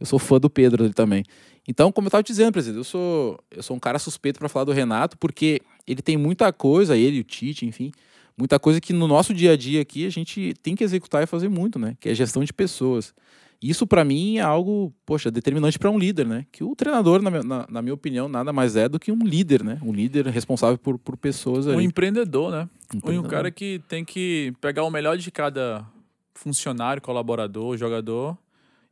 [0.00, 1.24] Eu sou fã do Pedro ali também.
[1.66, 4.48] Então, como eu tava te dizendo, presidente, eu sou, eu sou um cara suspeito para
[4.48, 7.92] falar do Renato, porque ele tem muita coisa, ele, o Tite, enfim,
[8.36, 11.26] muita coisa que no nosso dia a dia aqui a gente tem que executar e
[11.26, 11.96] fazer muito, né?
[12.00, 13.14] Que é gestão de pessoas.
[13.62, 16.44] Isso para mim é algo, poxa, determinante para um líder, né?
[16.50, 19.18] Que o treinador, na, minha- na- na minha opinião, nada mais é do que um
[19.24, 19.78] líder, né?
[19.82, 21.84] Um líder responsável por, por pessoas Um ali.
[21.84, 22.68] empreendedor, né?
[22.92, 23.30] Um Empreendedor.
[23.30, 25.86] cara que tem que pegar o melhor de cada
[26.34, 28.36] funcionário, colaborador, jogador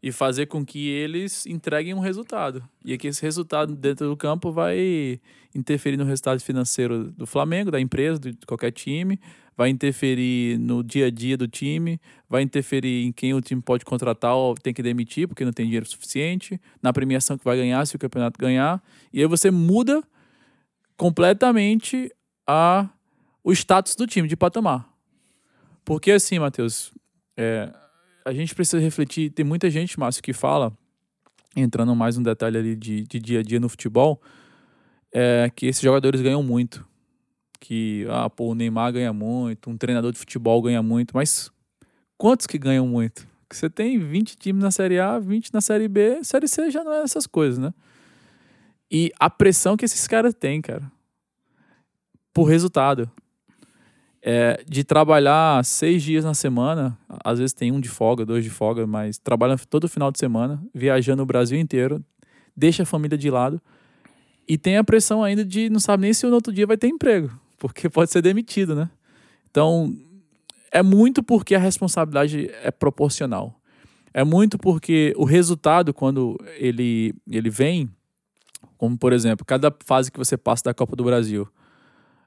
[0.02, 2.62] e fazer com que eles entreguem um resultado.
[2.84, 5.20] E que esse resultado dentro do campo vai
[5.54, 9.20] interferir no resultado financeiro do Flamengo, da empresa, de qualquer time,
[9.56, 13.84] vai interferir no dia a dia do time, vai interferir em quem o time pode
[13.84, 17.84] contratar ou tem que demitir porque não tem dinheiro suficiente, na premiação que vai ganhar
[17.86, 18.82] se o campeonato ganhar.
[19.12, 20.02] E aí você muda
[20.96, 22.10] completamente
[22.46, 22.88] a
[23.44, 24.88] o status do time de patamar.
[25.84, 26.92] Porque assim, Matheus,
[27.36, 27.70] é,
[28.24, 29.30] a gente precisa refletir.
[29.30, 30.72] Tem muita gente, Márcio, que fala,
[31.56, 34.20] entrando mais um detalhe ali de, de dia a dia no futebol,
[35.12, 36.86] é que esses jogadores ganham muito.
[37.58, 41.50] Que, ah, pô, o Neymar ganha muito, um treinador de futebol ganha muito, mas
[42.16, 43.28] quantos que ganham muito?
[43.48, 46.82] Que você tem 20 times na Série A, 20 na Série B, Série C já
[46.82, 47.74] não é essas coisas, né?
[48.90, 50.90] E a pressão que esses caras têm, cara,
[52.32, 53.10] por resultado
[54.22, 58.50] é, de trabalhar seis dias na semana, às vezes tem um de folga, dois de
[58.50, 62.04] folga, mas trabalha todo final de semana, viajando o Brasil inteiro,
[62.56, 63.60] deixa a família de lado
[64.46, 66.88] e tem a pressão ainda de não sabe nem se no outro dia vai ter
[66.88, 68.90] emprego, porque pode ser demitido, né?
[69.50, 69.96] Então,
[70.70, 73.54] é muito porque a responsabilidade é proporcional.
[74.12, 77.88] É muito porque o resultado, quando ele, ele vem,
[78.76, 81.48] como por exemplo, cada fase que você passa da Copa do Brasil,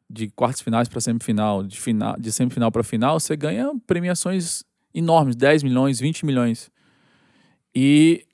[0.10, 4.64] de quartas finais para semifinal, de, final, de semifinal para final, você ganha premiações
[4.94, 6.72] enormes, 10 milhões, 20 milhões.
[7.74, 8.26] E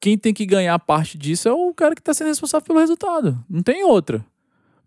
[0.00, 3.42] quem tem que ganhar parte disso é o cara que está sendo responsável pelo resultado.
[3.48, 4.24] Não tem outra.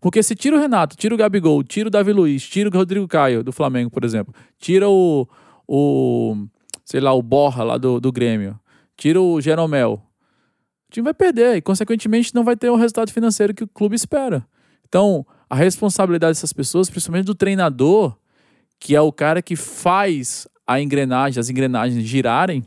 [0.00, 3.06] Porque se tira o Renato, tira o Gabigol, tira o Davi Luiz, tira o Rodrigo
[3.06, 5.28] Caio do Flamengo, por exemplo, tira o,
[5.68, 6.46] o
[6.84, 8.58] sei lá, o Borra lá do, do Grêmio,
[8.96, 10.02] tira o Jeromel,
[10.88, 13.94] o time vai perder e, consequentemente, não vai ter o resultado financeiro que o clube
[13.94, 14.44] espera.
[14.88, 18.16] Então, a responsabilidade dessas pessoas, principalmente do treinador,
[18.78, 22.64] que é o cara que faz a engrenagem, as engrenagens girarem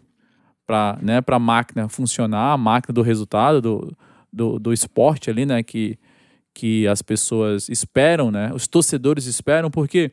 [0.67, 3.97] para né, a máquina funcionar, a máquina do resultado, do,
[4.31, 5.63] do, do esporte ali, né?
[5.63, 5.97] Que,
[6.53, 8.51] que as pessoas esperam, né?
[8.53, 10.11] Os torcedores esperam, porque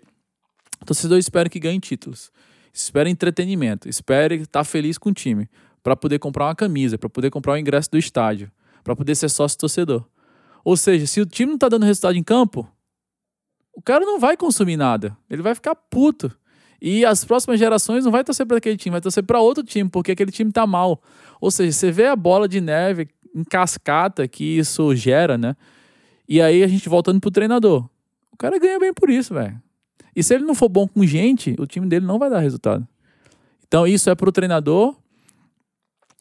[0.80, 2.30] o torcedor espera que ganhe títulos,
[2.72, 5.48] espera entretenimento, espera estar feliz com o time,
[5.82, 8.50] para poder comprar uma camisa, para poder comprar o ingresso do estádio,
[8.84, 10.04] para poder ser sócio torcedor.
[10.64, 12.68] Ou seja, se o time não tá dando resultado em campo,
[13.74, 15.16] o cara não vai consumir nada.
[15.28, 16.30] Ele vai ficar puto.
[16.80, 19.88] E as próximas gerações não vai torcer para aquele time, vai torcer para outro time,
[19.88, 21.02] porque aquele time tá mal.
[21.40, 25.54] Ou seja, você vê a bola de neve em cascata que isso gera, né?
[26.28, 27.88] E aí a gente voltando pro treinador.
[28.32, 29.60] O cara ganha bem por isso, velho.
[30.14, 32.86] E se ele não for bom com gente, o time dele não vai dar resultado.
[33.66, 34.96] Então isso é pro treinador,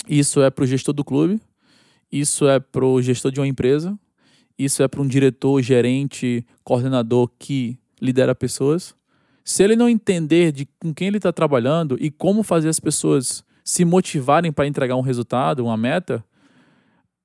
[0.07, 1.41] isso é pro gestor do clube,
[2.11, 3.97] isso é pro gestor de uma empresa,
[4.59, 8.93] isso é para um diretor, gerente, coordenador que lidera pessoas.
[9.43, 13.43] Se ele não entender de com quem ele está trabalhando e como fazer as pessoas
[13.63, 16.23] se motivarem para entregar um resultado, uma meta,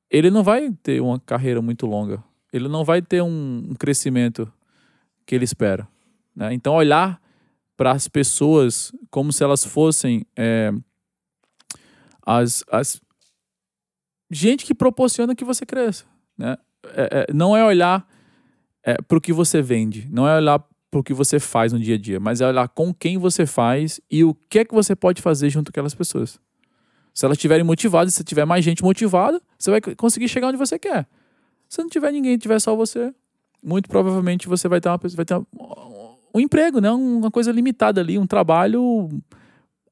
[0.08, 2.22] ele não vai ter uma carreira muito longa.
[2.52, 4.50] Ele não vai ter um, um crescimento
[5.26, 5.88] que ele espera.
[6.36, 6.54] Né?
[6.54, 7.20] Então, olhar
[7.76, 10.72] para as pessoas como se elas fossem é,
[12.24, 13.00] as, as
[14.30, 16.04] gente que proporciona que você cresça.
[16.38, 16.56] Né?
[16.94, 18.06] É, é, não é olhar
[18.82, 21.78] é, para o que você vende, não é olhar para o que você faz no
[21.78, 24.74] dia a dia, mas é olhar com quem você faz e o que é que
[24.74, 26.38] você pode fazer junto com aquelas pessoas.
[27.12, 30.78] Se elas estiverem motivadas, se tiver mais gente motivada, você vai conseguir chegar onde você
[30.78, 31.06] quer.
[31.68, 33.12] Se não tiver ninguém, tiver só você,
[33.62, 35.34] muito provavelmente você vai ter, uma, vai ter
[36.34, 36.90] um, emprego, né?
[36.90, 39.08] uma coisa limitada ali, um trabalho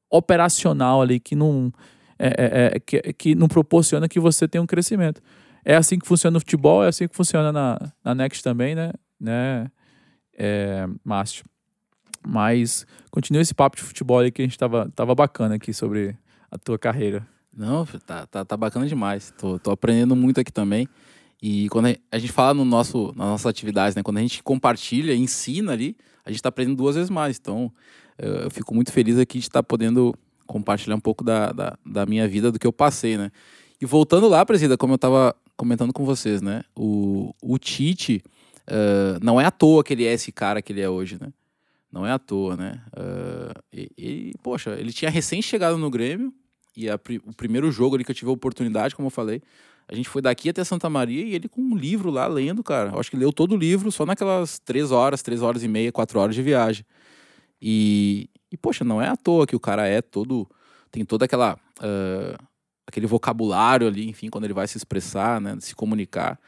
[0.09, 1.73] operacional ali que não,
[2.19, 5.21] é, é, que, que não proporciona que você tenha um crescimento.
[5.65, 8.91] É assim que funciona no futebol, é assim que funciona na, na Next também, né?
[9.19, 9.71] né?
[10.37, 11.45] É, Márcio.
[12.25, 16.17] Mas continua esse papo de futebol aí que a gente tava, tava bacana aqui sobre
[16.49, 17.27] a tua carreira.
[17.55, 19.33] Não, tá, tá, tá bacana demais.
[19.37, 20.87] Tô, tô aprendendo muito aqui também.
[21.41, 24.01] E quando a gente fala no nosso, nas nossas atividades, né?
[24.01, 25.95] Quando a gente compartilha, ensina ali,
[26.25, 27.37] a gente tá aprendendo duas vezes mais.
[27.37, 27.71] Então,
[28.17, 30.15] eu fico muito feliz aqui de estar tá podendo
[30.47, 33.31] compartilhar um pouco da, da, da, minha vida, do que eu passei, né?
[33.83, 36.63] E voltando lá, presida, como eu tava comentando com vocês, né?
[36.73, 38.23] O, o Tite
[38.65, 41.33] uh, não é à toa que ele é esse cara que ele é hoje, né?
[41.91, 42.81] Não é à toa, né?
[42.97, 46.33] Uh, e, e, poxa, ele tinha recém chegado no Grêmio
[46.77, 49.41] e a, o primeiro jogo ali que eu tive a oportunidade, como eu falei,
[49.85, 52.91] a gente foi daqui até Santa Maria e ele com um livro lá lendo, cara.
[52.91, 55.91] Eu acho que leu todo o livro só naquelas três horas, três horas e meia,
[55.91, 56.85] quatro horas de viagem.
[57.61, 60.49] E, e poxa, não é à toa que o cara é todo.
[60.89, 61.59] Tem toda aquela.
[61.79, 62.52] Uh,
[62.93, 66.39] aquele vocabulário ali, enfim, quando ele vai se expressar, né, se comunicar.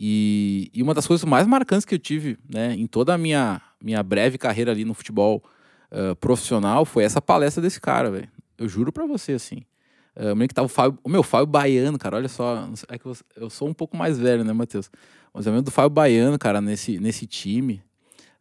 [0.00, 3.60] E, e uma das coisas mais marcantes que eu tive, né, em toda a minha,
[3.80, 5.44] minha breve carreira ali no futebol
[5.92, 8.28] uh, profissional foi essa palestra desse cara, velho.
[8.56, 9.58] Eu juro para você, assim.
[10.16, 12.98] Uh, eu lembro que tava o Fábio, o meu Fábio Baiano, cara, olha só, é
[12.98, 14.90] que eu, eu sou um pouco mais velho, né, Matheus?
[15.34, 17.82] Mas eu lembro do Fábio Baiano, cara, nesse, nesse time.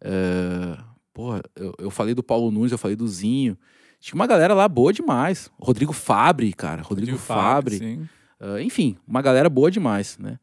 [0.02, 0.82] Uh,
[1.14, 3.58] porra, eu, eu falei do Paulo Nunes, eu falei do Zinho.
[4.02, 5.50] Tinha uma galera lá boa demais.
[5.60, 6.82] Rodrigo Fabre, cara.
[6.82, 7.78] Rodrigo, Rodrigo Fabre.
[7.78, 8.10] Fabre
[8.42, 10.40] uh, enfim, uma galera boa demais, né?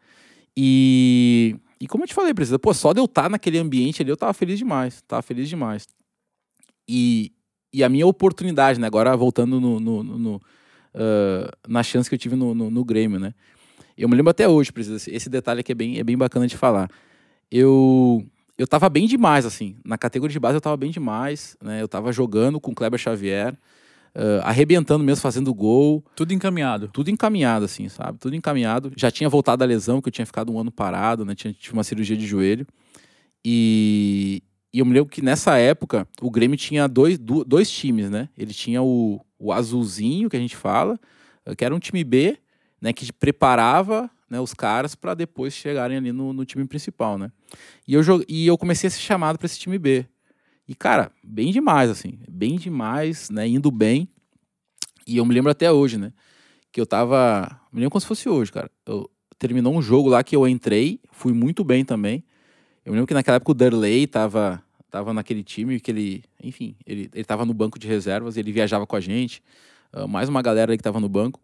[0.57, 4.11] E, e como eu te falei, precisa, pô, só de eu estar naquele ambiente ali,
[4.11, 5.03] eu tava feliz demais.
[5.03, 5.87] Tava feliz demais.
[6.88, 7.33] E,
[7.73, 8.87] e a minha oportunidade, né?
[8.87, 13.18] Agora voltando no, no, no uh, na chance que eu tive no, no, no, Grêmio,
[13.18, 13.35] né?
[13.97, 16.57] Eu me lembro até hoje, precisa, esse detalhe aqui é bem, é bem bacana de
[16.57, 16.88] falar.
[17.51, 18.25] Eu
[18.59, 19.77] eu tava bem demais, assim.
[19.85, 21.81] Na categoria de base eu tava bem demais, né?
[21.81, 23.55] Eu tava jogando com o Kleber Xavier,
[24.16, 26.05] uh, arrebentando mesmo, fazendo gol.
[26.16, 26.88] Tudo encaminhado.
[26.88, 28.18] Tudo encaminhado, assim, sabe?
[28.18, 28.92] Tudo encaminhado.
[28.97, 31.37] Já tinha voltado da lesão, que eu tinha ficado um ano parado, né?
[31.37, 32.66] Tinha, tive uma cirurgia de joelho.
[33.44, 34.42] E,
[34.75, 38.29] e eu me lembro que nessa época o Grêmio tinha dois, dois times, né?
[38.37, 40.99] Ele tinha o, o azulzinho, que a gente fala,
[41.57, 42.37] que era um time B,
[42.81, 42.92] né?
[42.92, 47.32] Que preparava né, os caras para depois chegarem ali no, no, time principal, né?
[47.86, 50.06] E eu, e eu comecei a ser chamado para esse time B.
[50.66, 53.48] E, cara, bem demais, assim, bem demais, né?
[53.48, 54.08] Indo bem.
[55.06, 56.12] E eu me lembro até hoje, né?
[56.70, 57.48] Que eu tava.
[57.72, 58.70] Me lembro como se fosse hoje, cara.
[58.84, 62.24] Eu, terminou um jogo lá que eu entrei, fui muito bem também.
[62.84, 66.74] Eu me lembro que naquela época o Derley tava, tava naquele time, que ele, enfim,
[66.86, 69.42] ele, ele tava no banco de reservas, ele viajava com a gente.
[69.92, 71.40] Uh, mais uma galera que tava no banco.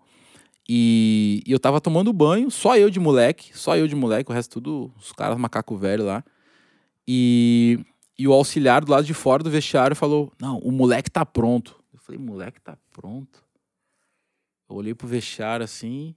[0.69, 4.35] E, e, eu tava tomando banho, só eu de moleque, só eu de moleque, o
[4.35, 6.25] resto tudo, os caras macaco velho lá.
[7.07, 7.79] E,
[8.19, 11.79] e o auxiliar do lado de fora do vestiário falou: Não, o moleque tá pronto.
[11.93, 13.45] Eu falei: Moleque tá pronto?
[14.69, 16.15] Eu olhei pro vestiário assim,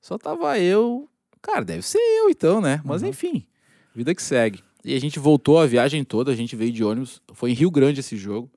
[0.00, 1.08] só tava eu.
[1.40, 2.82] Cara, deve ser eu então, né?
[2.84, 3.08] Mas uhum.
[3.08, 3.46] enfim,
[3.94, 4.62] vida que segue.
[4.84, 7.22] E a gente voltou a viagem toda, a gente veio de ônibus.
[7.32, 8.50] Foi em Rio Grande esse jogo.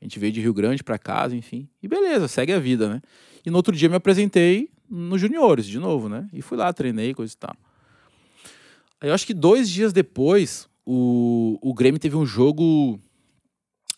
[0.00, 1.68] A gente veio de Rio Grande para casa, enfim.
[1.82, 3.02] E beleza, segue a vida, né?
[3.44, 6.28] E no outro dia me apresentei nos juniores de novo, né?
[6.32, 7.56] E fui lá, treinei, coisa e tal.
[9.00, 12.98] Aí eu acho que dois dias depois, o, o Grêmio teve um jogo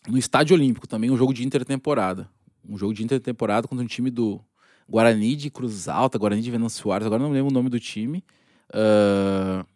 [0.06, 2.28] no Estádio Olímpico, também um jogo de intertemporada.
[2.68, 4.40] Um jogo de intertemporada contra um time do
[4.88, 8.22] Guarani de Cruz Alta, Guarani de Venâncio Soares, agora não lembro o nome do time.
[8.68, 9.66] Uh,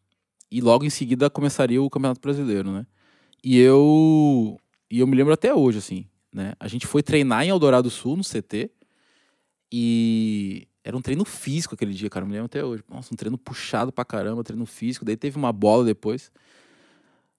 [0.51, 2.87] e logo em seguida começaria o Campeonato Brasileiro, né?
[3.43, 4.59] E eu,
[4.91, 6.55] e eu me lembro até hoje, assim, né?
[6.61, 8.71] A gente foi treinar em Eldorado Sul, no CT,
[9.73, 12.23] e era um treino físico aquele dia, cara.
[12.23, 12.81] Eu me lembro até hoje.
[12.89, 15.05] Nossa, um treino puxado pra caramba, treino físico.
[15.05, 16.31] Daí teve uma bola depois.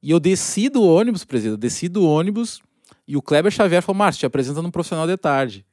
[0.03, 1.53] E eu desci do ônibus, presidente.
[1.53, 2.61] Eu desci do ônibus
[3.07, 5.65] e o Kleber Xavier falou: Márcio, te apresenta no profissional de tarde.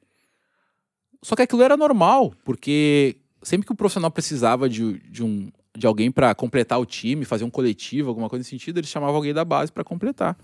[1.21, 5.85] Só que aquilo era normal, porque sempre que o profissional precisava de, de, um, de
[5.85, 9.33] alguém para completar o time, fazer um coletivo, alguma coisa nesse sentido, eles chamavam alguém
[9.33, 10.37] da base para completar.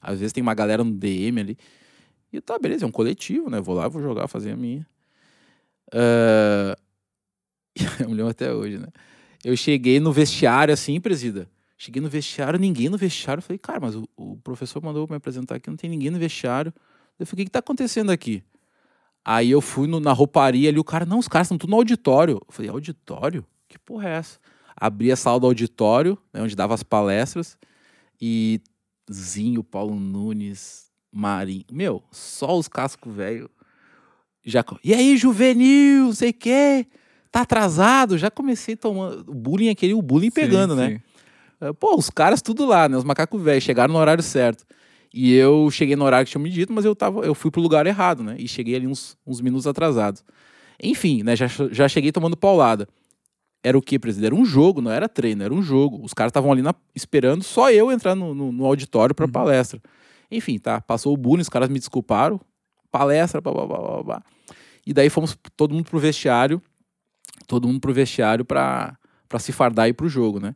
[0.00, 1.58] Às vezes tem uma galera no DM ali.
[2.32, 3.60] E tá, beleza, é um coletivo, né?
[3.60, 4.86] Vou lá, vou jogar, fazer a minha.
[5.94, 6.76] Uh...
[8.00, 8.88] eu me lembro até hoje, né?
[9.44, 11.48] Eu cheguei no vestiário assim, presida.
[11.78, 13.42] Cheguei no vestiário, ninguém no vestiário.
[13.42, 16.74] Falei, cara, mas o, o professor mandou me apresentar aqui, não tem ninguém no vestiário.
[17.18, 18.42] Eu falei, o que, que tá acontecendo aqui?
[19.24, 21.76] Aí eu fui no, na rouparia ali, o cara, não, os caras estão tudo no
[21.76, 22.40] auditório.
[22.46, 23.46] Eu falei, auditório?
[23.68, 24.38] Que porra é essa?
[24.76, 27.58] Abri a sala do auditório, né, onde dava as palestras,
[28.20, 28.60] e
[29.12, 31.64] Zinho, Paulo Nunes, Marinho.
[31.70, 33.50] Meu, só os cascos velho
[34.44, 36.86] já, e aí, juvenil, não sei o quê,
[37.30, 38.16] tá atrasado?
[38.16, 39.30] Já comecei tomando.
[39.30, 40.88] O bullying aquele, o bullying pegando, sim, né?
[40.88, 41.00] Sim.
[41.68, 42.96] É, pô, os caras tudo lá, né?
[42.96, 44.64] Os macacos velhos, chegaram no horário certo.
[45.12, 47.60] E eu cheguei no horário que tinha me dito, mas eu, tava, eu fui pro
[47.60, 48.36] lugar errado, né?
[48.38, 50.24] E cheguei ali uns, uns minutos atrasados.
[50.82, 51.36] Enfim, né?
[51.36, 52.88] Já, já cheguei tomando paulada.
[53.62, 54.28] Era o que, presidente?
[54.28, 56.02] Era um jogo, não era treino, era um jogo.
[56.02, 59.32] Os caras estavam ali na, esperando só eu entrar no, no, no auditório pra uhum.
[59.32, 59.82] palestra.
[60.30, 60.80] Enfim, tá.
[60.80, 62.40] Passou o bullying, os caras me desculparam
[62.90, 64.22] palestra, blá, blá, blá, blá, blá.
[64.86, 66.60] E daí fomos todo mundo pro vestiário,
[67.46, 68.96] todo mundo pro vestiário para
[69.38, 70.54] se fardar e pro jogo, né?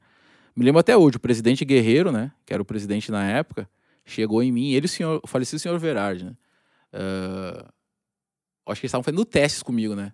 [0.57, 3.69] Me lembro até hoje, o presidente Guerreiro, né, que era o presidente na época,
[4.05, 6.37] chegou em mim, ele e o senhor, o falecido senhor Verardi, né?
[6.93, 7.65] Uh,
[8.67, 10.13] acho que eles estavam fazendo testes comigo, né?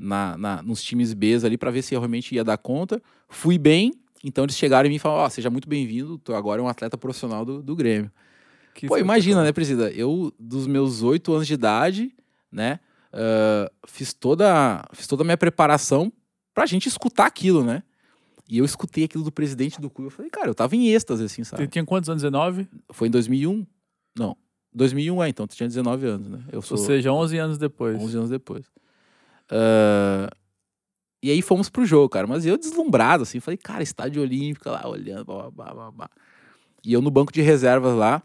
[0.00, 3.00] na, na, nos times B ali para ver se eu realmente ia dar conta.
[3.28, 3.92] Fui bem,
[4.24, 6.96] então eles chegaram e falaram: Ó, oh, seja muito bem-vindo, tu agora é um atleta
[6.96, 8.10] profissional do, do Grêmio.
[8.80, 9.90] Que Pô, imagina, né, Presida?
[9.90, 12.16] Eu, dos meus oito anos de idade,
[12.50, 12.80] né,
[13.12, 16.10] uh, fiz, toda, fiz toda a minha preparação
[16.54, 17.82] pra gente escutar aquilo, né?
[18.48, 20.06] E eu escutei aquilo do presidente do clube.
[20.06, 21.64] Eu falei, cara, eu tava em êxtase, assim, sabe?
[21.64, 22.22] Você tinha quantos anos?
[22.22, 22.66] 19?
[22.90, 23.66] Foi em 2001.
[24.16, 24.34] Não,
[24.72, 26.42] 2001 é, então, tu tinha 19 anos, né?
[26.50, 26.78] Eu sou...
[26.78, 28.02] Ou seja, 11 anos depois.
[28.02, 28.64] 11 anos depois.
[29.52, 30.34] Uh,
[31.22, 32.26] e aí fomos pro jogo, cara.
[32.26, 36.10] Mas eu deslumbrado, assim, falei, cara, estádio olímpico lá, olhando, blá, blá, blá, blá.
[36.82, 38.22] E eu no banco de reservas lá,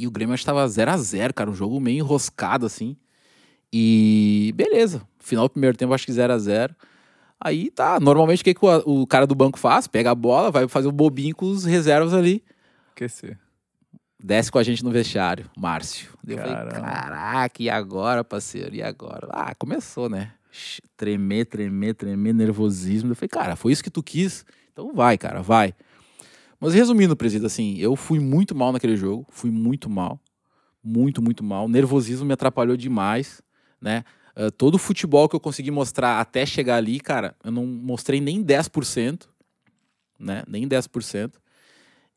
[0.00, 2.96] e o Grêmio acho que tava 0x0, cara, um jogo meio enroscado, assim.
[3.72, 6.74] E beleza, final do primeiro tempo acho que 0x0.
[7.38, 9.86] Aí tá, normalmente o que, que o, o, cara do banco faz?
[9.86, 12.42] Pega a bola, vai fazer o bobinho com os reservas ali.
[12.92, 13.38] Aquecer.
[14.22, 16.10] Desce com a gente no vestiário, Márcio.
[16.26, 18.74] Eu falei, caraca, e agora, parceiro?
[18.74, 19.28] E agora?
[19.30, 20.32] Ah, começou, né?
[20.96, 23.12] Tremer, tremer, tremer, nervosismo.
[23.12, 24.44] Eu falei, cara, foi isso que tu quis?
[24.72, 25.74] Então vai, cara, vai.
[26.60, 30.20] Mas resumindo, presídio, assim, eu fui muito mal naquele jogo, fui muito mal.
[30.84, 31.64] Muito, muito mal.
[31.64, 33.40] O nervosismo me atrapalhou demais,
[33.80, 34.04] né?
[34.36, 38.20] Uh, todo o futebol que eu consegui mostrar até chegar ali, cara, eu não mostrei
[38.20, 39.26] nem 10%,
[40.18, 40.42] né?
[40.46, 41.32] Nem 10%.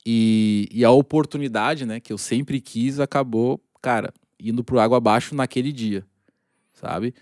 [0.06, 5.34] E, e a oportunidade, né, que eu sempre quis, acabou, cara, indo pro água abaixo
[5.34, 6.06] naquele dia,
[6.74, 7.14] sabe?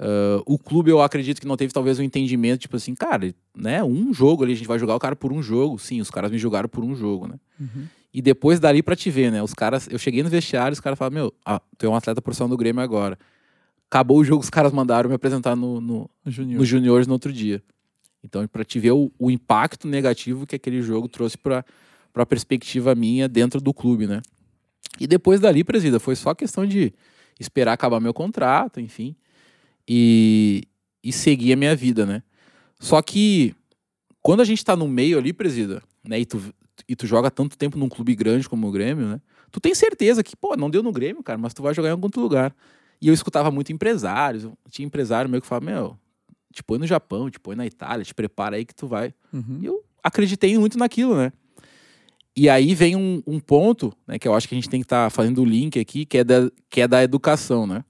[0.00, 3.84] Uh, o clube, eu acredito que não teve talvez um entendimento, tipo assim, cara, né,
[3.84, 5.78] um jogo ali, a gente vai jogar o cara por um jogo.
[5.78, 7.34] Sim, os caras me jogaram por um jogo, né?
[7.60, 7.86] Uhum.
[8.12, 9.42] E depois dali pra te ver, né?
[9.42, 12.22] Os caras, eu cheguei no vestiário, os caras falaram, meu, ah, tu é um atleta
[12.22, 13.18] profissional do Grêmio agora.
[13.90, 16.58] Acabou o jogo, os caras mandaram me apresentar no, no, Junior.
[16.58, 17.62] no Juniores no outro dia.
[18.24, 21.62] Então, pra te ver o, o impacto negativo que aquele jogo trouxe pra,
[22.10, 24.22] para a perspectiva minha dentro do clube, né?
[24.98, 26.92] E depois dali, presida, foi só questão de
[27.38, 29.14] esperar acabar meu contrato, enfim,
[29.92, 30.62] e,
[31.02, 32.22] e seguir a minha vida, né?
[32.78, 33.52] Só que
[34.22, 36.40] quando a gente tá no meio ali, presida, né, e tu,
[36.88, 39.20] e tu joga tanto tempo num clube grande como o Grêmio, né?
[39.50, 41.92] Tu tem certeza que, pô, não deu no Grêmio, cara, mas tu vai jogar em
[41.92, 42.54] algum outro lugar.
[43.02, 45.98] E eu escutava muito empresários, tinha empresário meu que falava, meu,
[46.52, 49.12] te põe no Japão, te põe na Itália, te prepara aí que tu vai.
[49.32, 49.58] Uhum.
[49.60, 51.32] E eu acreditei muito naquilo, né?
[52.36, 54.84] E aí vem um, um, ponto, né, que eu acho que a gente tem que
[54.84, 57.84] estar tá fazendo o link aqui, que é, da, que é da educação, né?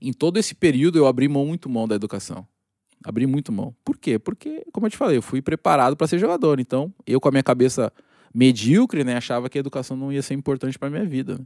[0.00, 2.46] Em todo esse período eu abri mão muito mão da educação.
[3.04, 3.74] Abri muito mão.
[3.84, 4.18] Por quê?
[4.18, 6.60] Porque, como eu te falei, eu fui preparado para ser jogador.
[6.60, 7.92] Então, eu com a minha cabeça
[8.34, 11.40] medíocre, né, achava que a educação não ia ser importante para minha vida.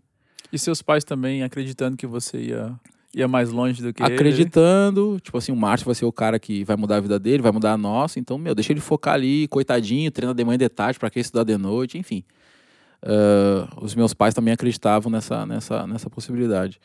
[0.53, 2.79] E seus pais também acreditando que você ia
[3.15, 5.21] ia mais longe do que Acreditando, ele.
[5.21, 7.53] tipo assim, o Márcio vai ser o cara que vai mudar a vida dele, vai
[7.53, 8.19] mudar a nossa.
[8.19, 11.21] Então, meu, deixa ele focar ali, coitadinho, treina de manhã e de tarde, pra que
[11.21, 12.25] estudar de noite, enfim.
[13.03, 16.81] Uh, os meus pais também acreditavam nessa, nessa, nessa possibilidade.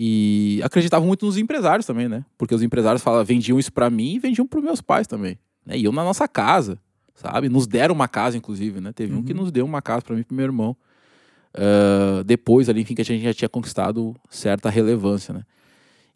[0.00, 2.24] E acreditavam muito nos empresários também, né?
[2.38, 5.36] Porque os empresários falavam, vendiam isso para mim e vendiam para meus pais também.
[5.66, 5.76] Né?
[5.76, 6.78] Iam na nossa casa,
[7.16, 7.48] sabe?
[7.48, 8.92] Nos deram uma casa, inclusive, né?
[8.92, 9.18] Teve uhum.
[9.18, 9.40] um que uhum.
[9.40, 10.76] nos deu uma casa para mim e pro meu irmão.
[11.52, 15.42] Uh, depois ali, enfim, que a gente já tinha conquistado certa relevância, né?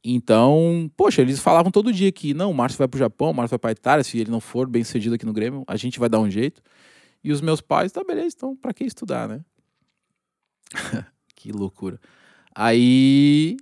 [0.05, 3.51] Então, poxa, eles falavam todo dia que não, o Márcio vai pro Japão, o Márcio
[3.51, 6.09] vai pra Itália, se ele não for bem sucedido aqui no Grêmio, a gente vai
[6.09, 6.63] dar um jeito.
[7.25, 9.41] E os meus pais, tá beleza, então pra que estudar, né?
[11.35, 12.01] que loucura.
[12.55, 13.57] Aí,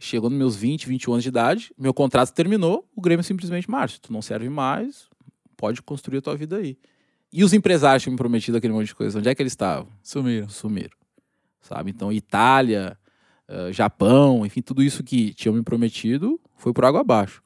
[0.00, 4.00] chegou nos meus 20, 21 anos de idade, meu contrato terminou, o Grêmio simplesmente, Márcio,
[4.00, 5.08] tu não serve mais,
[5.56, 6.78] pode construir a tua vida aí.
[7.32, 9.18] E os empresários tinham me prometido aquele monte de coisa.
[9.18, 9.88] Onde é que eles estavam?
[10.02, 10.48] Sumiram.
[10.48, 10.96] Sumiram.
[11.60, 11.90] Sabe?
[11.90, 12.98] Então, Itália,
[13.48, 17.42] uh, Japão, enfim, tudo isso que tinham me prometido foi por água abaixo.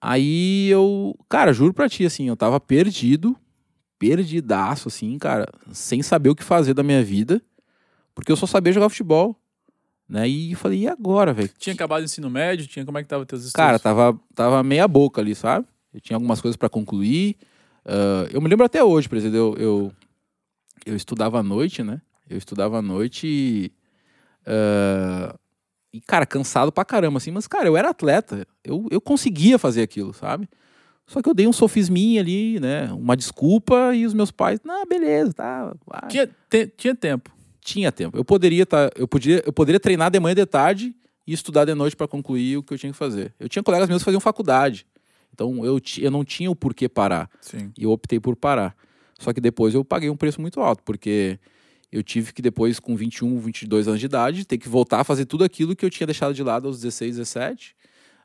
[0.00, 3.36] Aí eu, cara, juro pra ti, assim, eu tava perdido,
[3.98, 7.42] perdidaço, assim, cara, sem saber o que fazer da minha vida,
[8.14, 9.39] porque eu só sabia jogar futebol.
[10.10, 10.26] Né?
[10.26, 11.48] E falei, e agora, velho?
[11.56, 12.66] Tinha acabado o ensino médio?
[12.66, 13.64] Tinha como é que tava teus estudos?
[13.64, 15.64] Cara, tava, tava meia boca ali, sabe?
[15.94, 17.36] Eu tinha algumas coisas para concluir.
[17.86, 19.92] Uh, eu me lembro até hoje, por exemplo, eu, eu,
[20.84, 22.02] eu, estudava à noite, né?
[22.28, 23.72] Eu estudava à noite e.
[24.42, 25.38] Uh,
[25.92, 27.30] e, cara, cansado pra caramba, assim.
[27.30, 28.44] Mas, cara, eu era atleta.
[28.64, 30.48] Eu, eu conseguia fazer aquilo, sabe?
[31.06, 32.92] Só que eu dei um sofisminha ali, né?
[32.92, 35.72] Uma desculpa e os meus pais, não, beleza, tá.
[36.08, 37.30] Tinha, te, tinha tempo.
[37.62, 38.16] Tinha tempo.
[38.16, 40.94] Eu poderia tá, eu podia, eu poderia treinar de manhã de tarde
[41.26, 43.34] e estudar de noite para concluir o que eu tinha que fazer.
[43.38, 44.86] Eu tinha colegas meus que faziam faculdade.
[45.32, 47.30] Então eu, eu não tinha o porquê parar.
[47.40, 47.72] Sim.
[47.78, 48.74] E eu optei por parar.
[49.18, 51.38] Só que depois eu paguei um preço muito alto, porque
[51.92, 55.26] eu tive que depois, com 21, 22 anos de idade, ter que voltar a fazer
[55.26, 57.76] tudo aquilo que eu tinha deixado de lado aos 16, 17.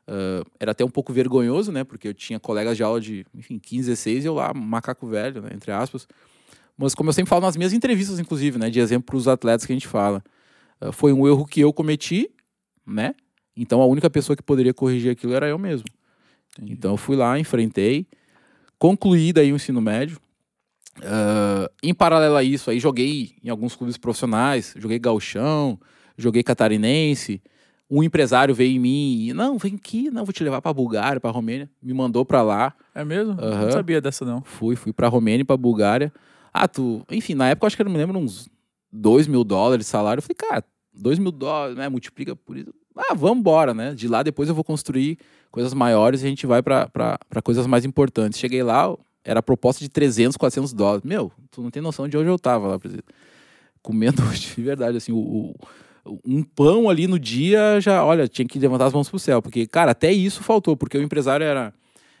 [0.08, 1.82] Uh, era até um pouco vergonhoso, né?
[1.82, 5.42] Porque eu tinha colegas de aula de, enfim, 15, 16 e eu lá, macaco velho,
[5.42, 5.50] né?
[5.52, 6.06] Entre aspas.
[6.76, 8.68] Mas como eu sempre falo nas minhas entrevistas, inclusive, né?
[8.68, 10.22] De exemplo para os atletas que a gente fala.
[10.80, 12.30] Uh, foi um erro que eu cometi,
[12.86, 13.14] né?
[13.56, 15.86] Então a única pessoa que poderia corrigir aquilo era eu mesmo.
[16.52, 16.72] Entendi.
[16.72, 18.06] Então eu fui lá, enfrentei,
[18.78, 20.18] concluí daí o ensino médio.
[21.02, 25.78] Ah, em paralelo a isso, aí joguei em alguns clubes profissionais, joguei gauchão,
[26.16, 27.42] joguei catarinense.
[27.88, 31.20] Um empresário veio em mim e, não, vem aqui, não, vou te levar pra Bulgária,
[31.20, 31.70] pra Romênia.
[31.80, 32.74] Me mandou pra lá.
[32.92, 33.34] É mesmo?
[33.40, 33.66] Aham.
[33.66, 34.42] Não sabia dessa, não.
[34.42, 36.12] Fui, fui pra Romênia e pra Bulgária.
[36.62, 37.04] Ah, tu.
[37.10, 38.48] Enfim, na época eu acho que eu me lembro uns
[38.92, 40.18] 2 mil dólares de salário.
[40.18, 41.88] Eu falei, cara, 2 mil dólares, né?
[41.88, 42.72] Multiplica por isso.
[42.96, 43.94] Ah, vamos embora, né?
[43.94, 45.18] De lá depois eu vou construir
[45.50, 46.88] coisas maiores e a gente vai pra
[47.44, 48.38] coisas mais importantes.
[48.38, 48.94] Cheguei lá,
[49.24, 51.02] era proposta de 300, 400 dólares.
[51.04, 53.04] Meu, tu não tem noção de onde eu tava lá, presidente.
[53.82, 55.54] Comendo de verdade, assim, o, o-
[56.24, 59.42] um pão ali no dia já, olha, tinha que levantar as mãos pro céu.
[59.42, 61.74] Porque, cara, até isso faltou, porque o empresário era,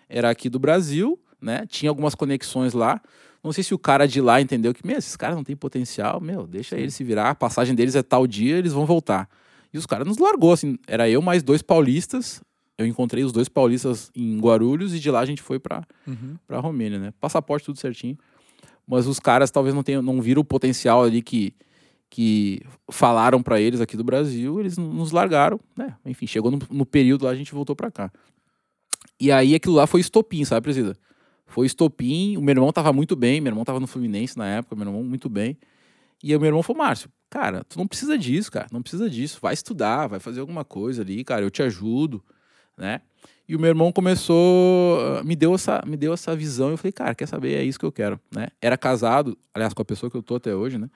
[0.08, 1.66] era aqui do Brasil, né?
[1.66, 3.00] Tinha algumas conexões lá.
[3.42, 6.20] Não sei se o cara de lá entendeu que, meu, esses caras não têm potencial,
[6.20, 9.28] meu, deixa eles se virar, a passagem deles é tal dia, eles vão voltar.
[9.72, 12.40] E os caras nos largou, assim, era eu mais dois paulistas.
[12.78, 16.36] Eu encontrei os dois paulistas em Guarulhos e de lá a gente foi pra, Uhum.
[16.46, 17.12] pra Romênia, né?
[17.20, 18.18] Passaporte tudo certinho.
[18.86, 21.54] Mas os caras talvez não tenham, não viram o potencial ali que,
[22.10, 22.60] que
[22.90, 25.94] falaram pra eles aqui do Brasil, eles nos largaram, né?
[26.04, 28.10] Enfim, chegou no, no período lá, a gente voltou pra cá.
[29.20, 30.96] E aí aquilo lá foi estopim, sabe, presida?
[31.46, 34.74] Foi estopim, o meu irmão tava muito bem, meu irmão tava no Fluminense na época,
[34.74, 35.56] meu irmão muito bem.
[36.22, 39.38] E o meu irmão falou, Márcio, cara, tu não precisa disso, cara, não precisa disso,
[39.40, 42.22] vai estudar, vai fazer alguma coisa ali, cara, eu te ajudo,
[42.76, 43.00] né?
[43.48, 46.70] E o meu irmão começou, ah, me deu essa, me deu essa visão.
[46.70, 47.54] Eu falei, cara, quer saber?
[47.54, 48.48] É isso que eu quero, né?
[48.60, 50.90] Era casado, aliás, com a pessoa que eu tô até hoje, né?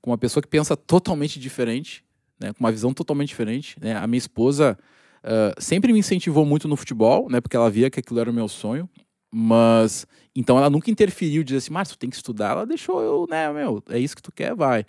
[0.00, 2.04] Com uma pessoa que pensa totalmente diferente,
[2.38, 2.52] né?
[2.52, 3.96] Com uma visão totalmente diferente, né?
[3.96, 4.78] A minha esposa
[5.24, 7.40] ah, sempre me incentivou muito no futebol, né?
[7.40, 8.88] Porque ela via que aquilo era o meu sonho.
[9.30, 12.52] Mas então ela nunca interferiu, dizia assim, Márcio, tem que estudar.
[12.52, 14.84] Ela deixou eu, né, meu, é isso que tu quer, vai.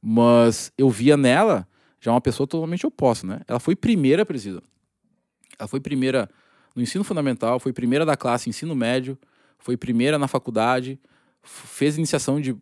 [0.00, 1.66] Mas eu via nela
[2.00, 3.40] já uma pessoa totalmente oposta, né?
[3.46, 4.62] Ela foi primeira, presida.
[5.58, 6.28] Ela foi primeira
[6.74, 9.18] no ensino fundamental, foi primeira da classe ensino médio,
[9.58, 10.98] foi primeira na faculdade,
[11.42, 12.56] fez iniciação de,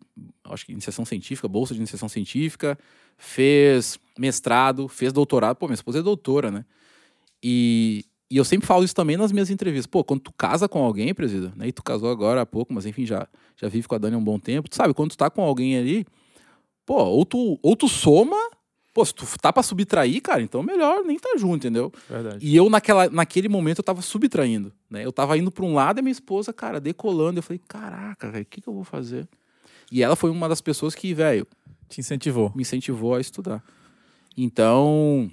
[0.45, 2.77] acho que iniciação científica, bolsa de iniciação científica,
[3.17, 5.57] fez mestrado, fez doutorado.
[5.57, 6.65] Pô, minha esposa é doutora, né?
[7.43, 9.87] E, e eu sempre falo isso também nas minhas entrevistas.
[9.87, 11.69] Pô, quando tu casa com alguém, presida, né?
[11.69, 13.27] E tu casou agora há pouco, mas enfim, já,
[13.57, 14.69] já vive com a Dani há um bom tempo.
[14.69, 16.07] Tu sabe, quando tu tá com alguém ali,
[16.85, 18.37] pô, ou tu, ou tu soma,
[18.93, 21.91] pô, se tu tá pra subtrair, cara, então melhor nem tá junto, entendeu?
[22.09, 22.39] Verdade.
[22.45, 25.05] E eu, naquela, naquele momento, eu tava subtraindo, né?
[25.05, 27.39] Eu tava indo pra um lado e minha esposa, cara, decolando.
[27.39, 29.27] Eu falei, caraca, velho, o que, que eu vou fazer?
[29.91, 31.47] E ela foi uma das pessoas que, velho,
[31.89, 32.53] Te incentivou.
[32.55, 33.65] me incentivou a estudar.
[34.37, 35.31] Então,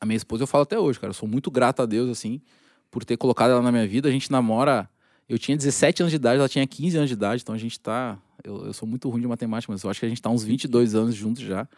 [0.00, 1.10] a minha esposa eu falo até hoje, cara.
[1.10, 2.40] Eu sou muito grato a Deus, assim,
[2.90, 4.08] por ter colocado ela na minha vida.
[4.08, 4.88] A gente namora.
[5.28, 7.78] Eu tinha 17 anos de idade, ela tinha 15 anos de idade, então a gente
[7.78, 8.18] tá.
[8.42, 10.42] Eu, eu sou muito ruim de matemática, mas eu acho que a gente tá uns
[10.42, 11.68] 22 anos juntos já.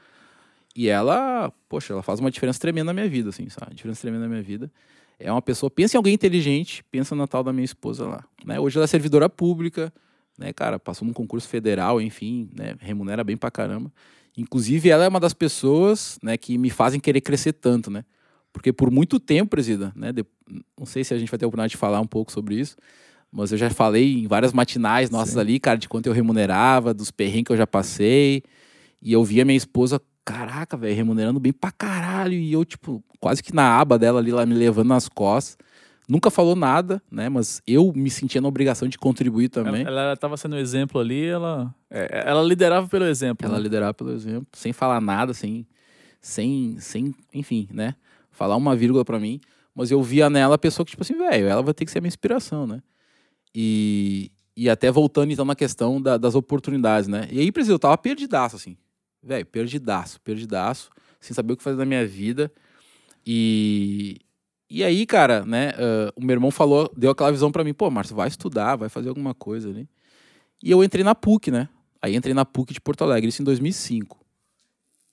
[0.74, 3.74] E ela, poxa, ela faz uma diferença tremenda na minha vida, assim, sabe?
[3.74, 4.70] Diferença tremenda na minha vida.
[5.18, 8.24] É uma pessoa, pensa em alguém inteligente, pensa na tal da minha esposa lá.
[8.44, 8.58] Né?
[8.58, 9.92] Hoje ela é servidora pública,
[10.38, 10.78] né, cara?
[10.78, 12.74] Passou num concurso federal, enfim, né?
[12.80, 13.92] Remunera bem pra caramba.
[14.37, 18.05] Inclusive, ela é uma das pessoas, né, que me fazem querer crescer tanto, né?
[18.53, 20.12] Porque por muito tempo, presida, né?
[20.12, 20.24] de-
[20.78, 22.76] Não sei se a gente vai ter a oportunidade de falar um pouco sobre isso,
[23.30, 25.41] mas eu já falei em várias matinais nossas Sim.
[25.41, 28.43] ali, cara, de quanto eu remunerava, dos perrengues que eu já passei.
[29.01, 32.35] E eu via minha esposa, caraca, velho, remunerando bem pra caralho.
[32.35, 35.57] E eu, tipo, quase que na aba dela ali, lá me levando nas costas.
[36.09, 37.28] Nunca falou nada, né?
[37.28, 39.82] Mas eu me sentia na obrigação de contribuir também.
[39.86, 43.46] Ela, ela tava sendo um exemplo ali, ela, é, ela liderava pelo exemplo.
[43.46, 43.62] Ela né?
[43.62, 45.66] liderar pelo exemplo, sem falar nada, sem,
[46.20, 47.94] sem, sem, enfim, né?
[48.30, 49.40] Falar uma vírgula pra mim,
[49.74, 51.98] mas eu via nela a pessoa que, tipo assim, velho, ela vai ter que ser
[51.98, 52.82] a minha inspiração, né?
[53.55, 57.28] E, e até voltando, então, na questão da- das oportunidades, né?
[57.30, 58.76] E aí, preciso, eu tava perdidaço, assim,
[59.22, 60.90] velho, perdidaço, perdidaço,
[61.20, 62.50] sem saber o que fazer da minha vida.
[63.26, 64.18] E,
[64.72, 67.90] e aí, cara, né, ah, o meu irmão falou, deu aquela visão pra mim, pô,
[67.90, 69.88] Márcio, vai estudar, vai fazer alguma coisa ali.
[70.62, 71.68] E eu entrei na PUC, né?
[72.00, 74.18] Aí entrei na PUC de Porto Alegre, isso em 2005.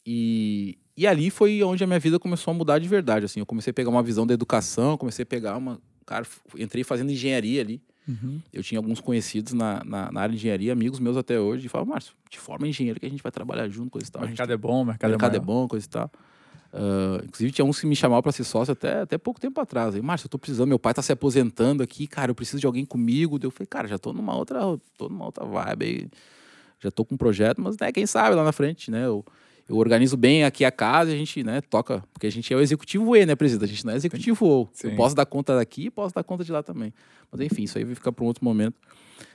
[0.05, 3.39] E, e ali foi onde a minha vida começou a mudar de verdade, assim.
[3.39, 5.80] Eu comecei a pegar uma visão da educação, comecei a pegar uma...
[6.05, 6.26] Cara,
[6.57, 7.82] entrei fazendo engenharia ali.
[8.07, 8.41] Uhum.
[8.51, 11.70] Eu tinha alguns conhecidos na, na, na área de engenharia, amigos meus até hoje, e
[11.70, 14.22] falavam, Márcio, te forma engenheiro que a gente vai trabalhar junto, coisa e tal.
[14.22, 16.12] O A gente mercado é bom, o mercado, mercado é, é bom, coisa e tal.
[16.72, 19.96] Ah, inclusive, tinha uns que me chamavam para ser sócio até, até pouco tempo atrás.
[19.96, 22.66] Aí, Márcio, eu tô precisando, meu pai tá se aposentando aqui, cara, eu preciso de
[22.66, 23.40] alguém comigo.
[23.40, 24.60] Daí Eu falei, cara, já tô numa outra,
[24.98, 26.08] tô numa outra vibe aí.
[26.80, 29.06] Já tô com um projeto, mas, né, quem sabe lá na frente, né?
[29.06, 29.26] Eu,
[29.68, 32.04] eu organizo bem aqui a casa e a gente, né, toca.
[32.14, 33.70] Porque a gente é o executivo E, né, presidente?
[33.70, 34.70] A gente não é executivo O.
[34.84, 36.94] Eu posso dar conta daqui e posso dar conta de lá também.
[37.32, 38.76] Mas, enfim, isso aí vai ficar para um outro momento.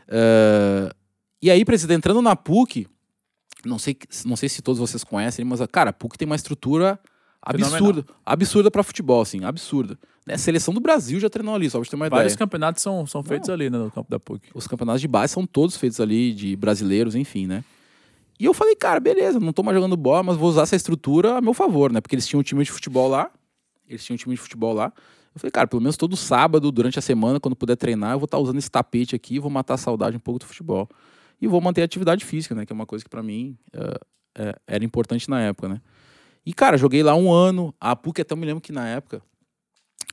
[0.08, 0.94] Ah,
[1.42, 2.86] e aí, presidente, entrando na PUC,
[3.66, 6.98] não sei, não sei se todos vocês conhecem, mas, cara, a PUC tem uma estrutura
[7.44, 8.04] absurda.
[8.24, 9.98] Absurda pra futebol, assim, absurda.
[10.26, 10.34] Né?
[10.34, 12.38] A seleção do Brasil já treinou ali, só pra você ter uma Vários ideia.
[12.38, 14.48] campeonatos são, são feitos ali né, no campo da PUC.
[14.54, 17.62] Os campeonatos de base são todos feitos ali, de brasileiros, enfim, né?
[18.38, 21.38] E eu falei, cara, beleza, não tô mais jogando bola, mas vou usar essa estrutura
[21.38, 22.00] a meu favor, né?
[22.00, 23.30] Porque eles tinham um time de futebol lá,
[23.88, 24.92] eles tinham um time de futebol lá.
[25.34, 28.24] Eu falei, cara, pelo menos todo sábado, durante a semana, quando puder treinar, eu vou
[28.24, 30.88] estar usando esse tapete aqui, vou matar a saudade um pouco do futebol.
[31.40, 32.64] E vou manter a atividade física, né?
[32.64, 35.80] Que é uma coisa que pra mim eh, era importante na época, né?
[36.44, 37.74] E, cara, joguei lá um ano.
[37.80, 39.22] A PUC até me lembro que na época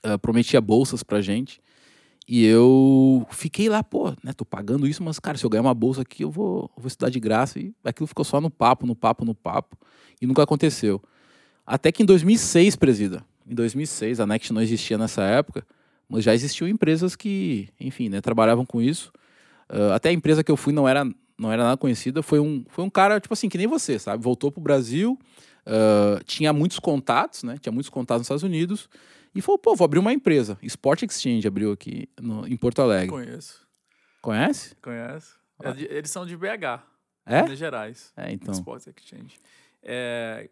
[0.03, 1.61] eh, prometia bolsas pra gente.
[2.27, 4.31] E eu fiquei lá, pô, né?
[4.35, 6.87] Tô pagando isso, mas, cara, se eu ganhar uma bolsa aqui, eu vou, eu vou
[6.87, 7.59] estudar de graça.
[7.59, 9.77] E aquilo ficou só no papo, no papo, no papo.
[10.21, 11.01] E nunca aconteceu.
[11.65, 13.25] Até que em 2006, presida.
[13.47, 15.65] Em 2006, a Next não existia nessa época,
[16.07, 19.11] mas já existiam empresas que, enfim, né, trabalhavam com isso.
[19.71, 21.05] Ah, até a empresa que eu fui não era,
[21.37, 22.21] não era nada conhecida.
[22.21, 24.23] Foi um, foi um cara, tipo assim, que nem você, sabe?
[24.23, 25.17] Voltou pro Brasil,
[25.65, 27.57] ah, tinha muitos contatos, né?
[27.59, 28.89] Tinha muitos contatos nos Estados Unidos.
[29.33, 30.57] E falou, pô, vou abrir uma empresa.
[30.61, 33.09] Sport Exchange abriu aqui no- em Porto Alegre.
[33.09, 33.61] Conheço.
[34.21, 34.75] Conhece?
[34.81, 35.33] Conhece?
[35.63, 36.83] É eles são de BH,
[37.25, 37.41] É?
[37.43, 38.11] Minas Gerais.
[38.17, 38.53] É, então.
[38.53, 39.35] Sports Exchange.
[39.83, 40.49] É,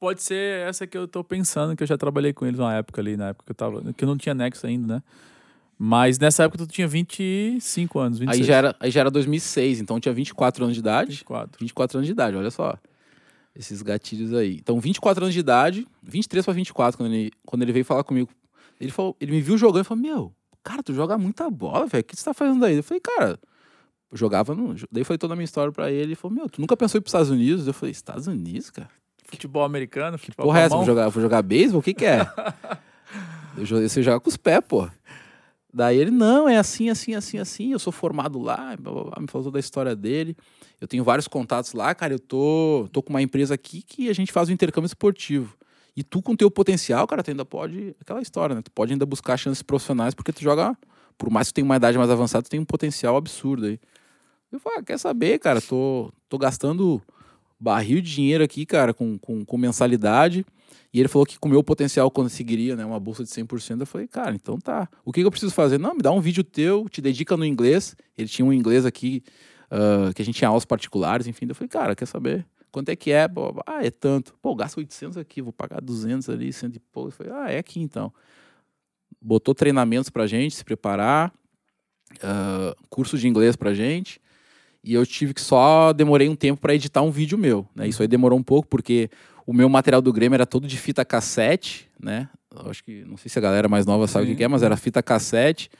[0.00, 3.00] pode ser essa que eu tô pensando, que eu já trabalhei com eles uma época
[3.00, 3.92] ali, na época que eu tava.
[3.92, 5.02] Que eu não tinha Nexo ainda, né?
[5.78, 8.40] Mas nessa época tu tinha 25 anos, 26.
[8.40, 11.10] Aí já, era, aí já era 2006, então eu tinha 24 anos de idade.
[11.10, 11.58] 24.
[11.60, 12.76] 24 anos de idade, olha só.
[13.54, 14.56] Esses gatilhos aí.
[14.56, 18.30] Então, 24 anos de idade, 23 para 24, quando ele, quando ele veio falar comigo.
[18.80, 20.32] Ele, falou, ele me viu jogando e falou: Meu,
[20.64, 22.00] cara, tu joga muita bola, velho.
[22.00, 22.76] O que tu tá fazendo aí?
[22.76, 23.38] Eu falei, cara,
[24.10, 24.54] eu jogava.
[24.54, 24.74] No...
[24.90, 26.02] Daí foi toda a minha história pra ele.
[26.02, 27.66] Ele falou: Meu, tu nunca pensou em ir pros Estados Unidos?
[27.66, 28.90] Eu falei: Estados Unidos, cara?
[29.24, 30.76] Futebol americano, futebol Porra, é essa?
[30.76, 31.80] Vou jogar, vou jogar beisebol?
[31.80, 32.20] O que que é?
[33.56, 34.88] eu você joga com os pés, pô.
[35.72, 37.72] Daí ele, não, é assim, assim, assim, assim.
[37.72, 38.76] Eu sou formado lá,
[39.18, 40.36] me falou toda a história dele.
[40.82, 42.12] Eu tenho vários contatos lá, cara.
[42.12, 45.56] Eu tô, tô com uma empresa aqui que a gente faz o intercâmbio esportivo.
[45.96, 47.94] E tu, com teu potencial, cara, tu ainda pode.
[48.00, 48.62] Aquela história, né?
[48.62, 50.76] Tu pode ainda buscar chances profissionais, porque tu joga.
[51.16, 53.78] Por mais que tu tenha uma idade mais avançada, tu tem um potencial absurdo aí.
[54.50, 55.60] Eu falei, ah, quer saber, cara?
[55.60, 57.00] Tô, tô gastando
[57.60, 60.44] barril de dinheiro aqui, cara, com, com, com mensalidade.
[60.92, 63.78] E ele falou que com o meu potencial conseguiria, né, uma bolsa de 100%.
[63.78, 64.88] Eu falei, cara, então tá.
[65.04, 65.78] O que, que eu preciso fazer?
[65.78, 67.94] Não, me dá um vídeo teu, te dedica no inglês.
[68.18, 69.22] Ele tinha um inglês aqui,
[69.72, 71.46] ah, que a gente tinha aulas particulares, enfim.
[71.48, 72.46] Eu falei, cara, quer saber?
[72.70, 73.26] Quanto é que é?
[73.26, 74.34] Pô, ah, é tanto.
[74.42, 77.08] Pô, gasto 800 aqui, vou pagar 200 ali, 100 e pouco.
[77.08, 78.12] Eu falei, ah, é aqui então.
[79.20, 81.32] Botou treinamentos pra gente se preparar,
[82.22, 84.20] ah, curso de inglês pra gente.
[84.84, 87.88] E eu tive que só demorei um tempo para editar um vídeo meu, né?
[87.88, 89.08] Isso aí demorou um pouco porque
[89.46, 92.28] o meu material do Grêmio era todo de fita cassete, né?
[92.54, 94.34] Eu acho que não sei se a galera mais nova sabe o Sim.
[94.34, 95.70] que é, mas era fita cassete.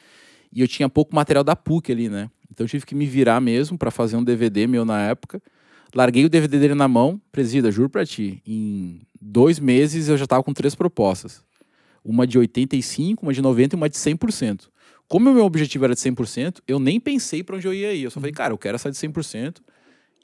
[0.53, 2.31] E eu tinha pouco material da PUC ali, né?
[2.51, 5.43] Então eu tive que me virar mesmo para fazer um DVD meu na época.
[5.95, 8.43] Larguei o DVD dele na mão, presida, juro pra ti.
[8.47, 11.43] Em dois meses eu já tava com três propostas.
[12.05, 14.69] Uma de 85, uma de 90 e uma de 100%.
[15.09, 18.05] Como o meu objetivo era de 100%, eu nem pensei para onde eu ia ir.
[18.05, 19.59] Eu só falei, cara, eu quero essa de 100%.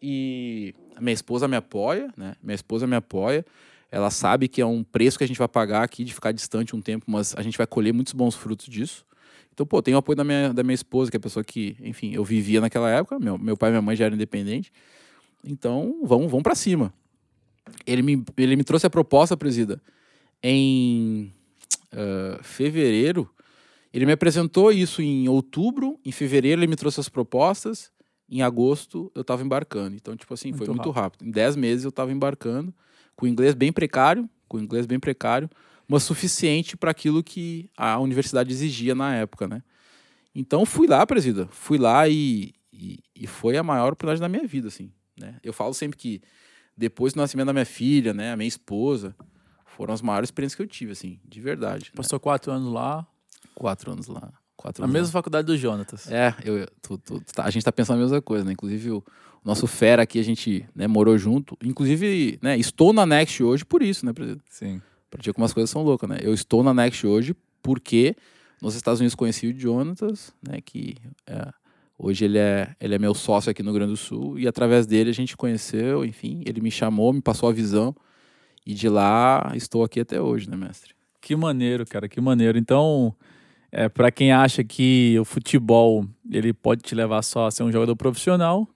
[0.03, 2.35] E a minha esposa me apoia, né?
[2.43, 3.45] Minha esposa me apoia.
[3.91, 6.75] Ela sabe que é um preço que a gente vai pagar aqui de ficar distante
[6.75, 9.05] um tempo, mas a gente vai colher muitos bons frutos disso.
[9.59, 11.77] Então, pô, tem o apoio da minha, da minha esposa, que é a pessoa que,
[11.81, 13.19] enfim, eu vivia naquela época.
[13.19, 14.71] Meu, meu pai e minha mãe já eram independentes.
[15.45, 16.95] Então, vamos, vamos para cima.
[17.85, 19.83] Ele me, ele me trouxe a proposta, presida,
[20.41, 21.33] em
[21.91, 23.29] ah, fevereiro.
[23.93, 25.99] Ele me apresentou isso em outubro.
[26.05, 27.91] Em fevereiro, ele me trouxe as propostas.
[28.31, 29.97] Em agosto, eu estava embarcando.
[29.97, 31.27] Então, tipo assim, foi Muito muito rápido.
[31.27, 32.73] Em 10 meses, eu estava embarcando,
[33.17, 35.51] com inglês bem precário, com inglês bem precário,
[35.89, 39.63] mas suficiente para aquilo que a universidade exigia na época, né?
[40.35, 41.49] Então, fui lá, presida.
[41.51, 44.93] Fui lá e, e, e foi a maior oportunidade da minha vida, assim.
[45.19, 45.37] Né?
[45.43, 46.21] Eu falo sempre que
[46.77, 49.17] depois do nascimento da minha filha, né, a minha esposa,
[49.67, 51.87] foram as maiores experiências que eu tive, assim, de verdade.
[51.87, 51.91] né?
[51.97, 53.07] Passou quatro anos lá,
[53.55, 54.33] Quatro anos lá.
[54.57, 56.07] Quatro na anos mesma faculdade do Jonatas.
[56.07, 56.17] lá.
[56.17, 58.53] É, eu, tu- tu- tu tá- a gente tá pensando a mesma coisa, né?
[58.53, 59.05] Inclusive, o, o
[59.45, 61.57] nosso fera aqui, a gente né, morou junto.
[61.65, 64.45] Inclusive, né, estou na Next hoje por isso, né, presidente?
[64.49, 64.81] Sim.
[65.11, 66.19] Pra ti como as coisas são loucas, né?
[66.23, 68.15] Eu estou na Next hoje porque
[68.61, 70.61] nos Estados Unidos conheci o Jonatas, né?
[70.61, 70.97] Que
[71.27, 71.49] é,
[71.99, 74.39] hoje ele é, ele é meu sócio aqui no Rio Grande do Sul.
[74.39, 77.95] E através dele a gente conheceu, enfim, ele me chamou, me passou a visão.
[78.67, 80.95] E de lá estou aqui até hoje, né, mestre?
[81.21, 82.59] Que maneiro, cara, que maneiro.
[82.59, 83.15] Então,
[83.73, 87.73] é, para quem acha que o futebol ele pode te levar só a ser um
[87.73, 88.69] jogador profissional,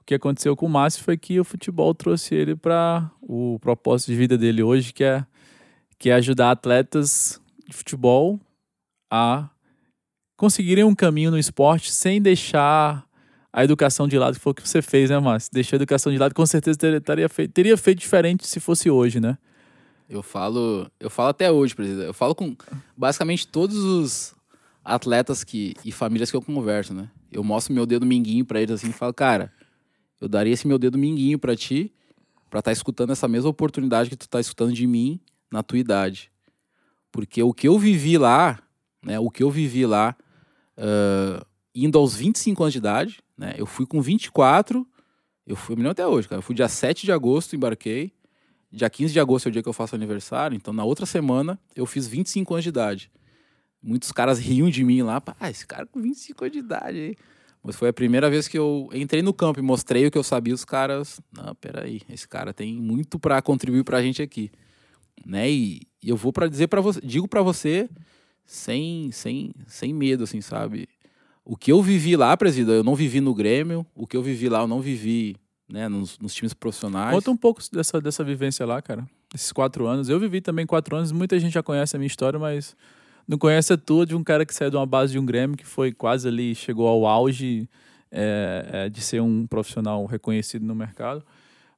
[0.00, 4.08] o que aconteceu com o Márcio foi que o futebol trouxe ele para o propósito
[4.08, 5.24] de vida dele hoje, que é,
[6.02, 8.40] que é ajudar atletas de futebol
[9.08, 9.48] a
[10.36, 13.06] conseguirem um caminho no esporte sem deixar
[13.52, 15.50] a educação de lado, que foi o que você fez, né, Márcio?
[15.52, 18.90] Deixou a educação de lado, com certeza teria, teria feito, teria feito diferente se fosse
[18.90, 19.38] hoje, né?
[20.10, 22.06] Eu falo, eu falo até hoje, presidente.
[22.08, 22.56] Eu falo com
[22.96, 24.34] basicamente todos os
[24.84, 27.08] atletas que e famílias que eu converso, né?
[27.30, 29.52] Eu mostro meu dedo minguinho para eles assim e falo, cara,
[30.20, 31.92] eu daria esse meu dedo minguinho para ti,
[32.50, 35.20] para estar tá escutando essa mesma oportunidade que tu tá escutando de mim
[35.52, 36.32] na tua idade.
[37.12, 38.58] Porque o que eu vivi lá,
[39.04, 39.18] né?
[39.20, 40.16] O que eu vivi lá,
[40.78, 41.44] uh,
[41.74, 43.54] indo aos 25 anos de idade, né?
[43.56, 44.86] Eu fui com 24,
[45.46, 46.38] eu fui, eu me lembro até hoje, cara.
[46.38, 48.12] Eu fui dia 7 de agosto, embarquei.
[48.70, 51.60] Dia 15 de agosto é o dia que eu faço aniversário, então na outra semana
[51.76, 53.12] eu fiz 25 anos de idade.
[53.82, 57.18] Muitos caras riam de mim lá, ah, esse cara com 25 anos de idade.
[57.62, 60.22] Mas foi a primeira vez que eu entrei no campo e mostrei o que eu
[60.22, 64.50] sabia, os caras, não, peraí, esse cara tem muito para contribuir pra gente aqui.
[65.24, 65.50] Né?
[65.50, 67.88] E, eu vou para dizer para você, digo para você
[68.44, 70.88] sem, sem, sem medo, assim, sabe?
[71.44, 74.48] O que eu vivi lá, presida, eu não vivi no Grêmio, o que eu vivi
[74.48, 75.36] lá, eu não vivi
[75.68, 77.14] né, nos, nos, times profissionais.
[77.14, 79.08] Conta um pouco dessa, dessa vivência lá, cara.
[79.34, 80.08] Esses quatro anos.
[80.08, 82.76] Eu vivi também quatro anos, muita gente já conhece a minha história, mas
[83.26, 85.56] não conhece a tua de um cara que saiu de uma base de um Grêmio
[85.56, 87.68] que foi quase ali, chegou ao auge
[88.10, 91.24] é, é, de ser um profissional reconhecido no mercado.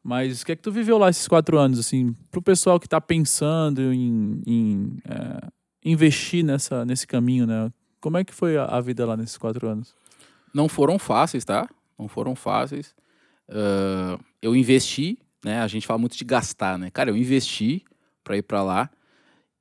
[0.05, 2.87] Mas o que é que tu viveu lá esses quatro anos, assim, pro pessoal que
[2.87, 5.49] está pensando em, em é,
[5.83, 7.73] investir nessa, nesse caminho, né?
[8.03, 9.95] Como é que foi a, a, vida lá nesses quatro anos?
[10.53, 11.67] Não foram fáceis, tá?
[11.99, 12.95] Não foram fáceis.
[13.49, 15.61] Uh, eu investi, né?
[15.61, 16.91] A gente fala muito de gastar, né?
[16.91, 17.83] Cara, eu investi
[18.23, 18.91] para ir para lá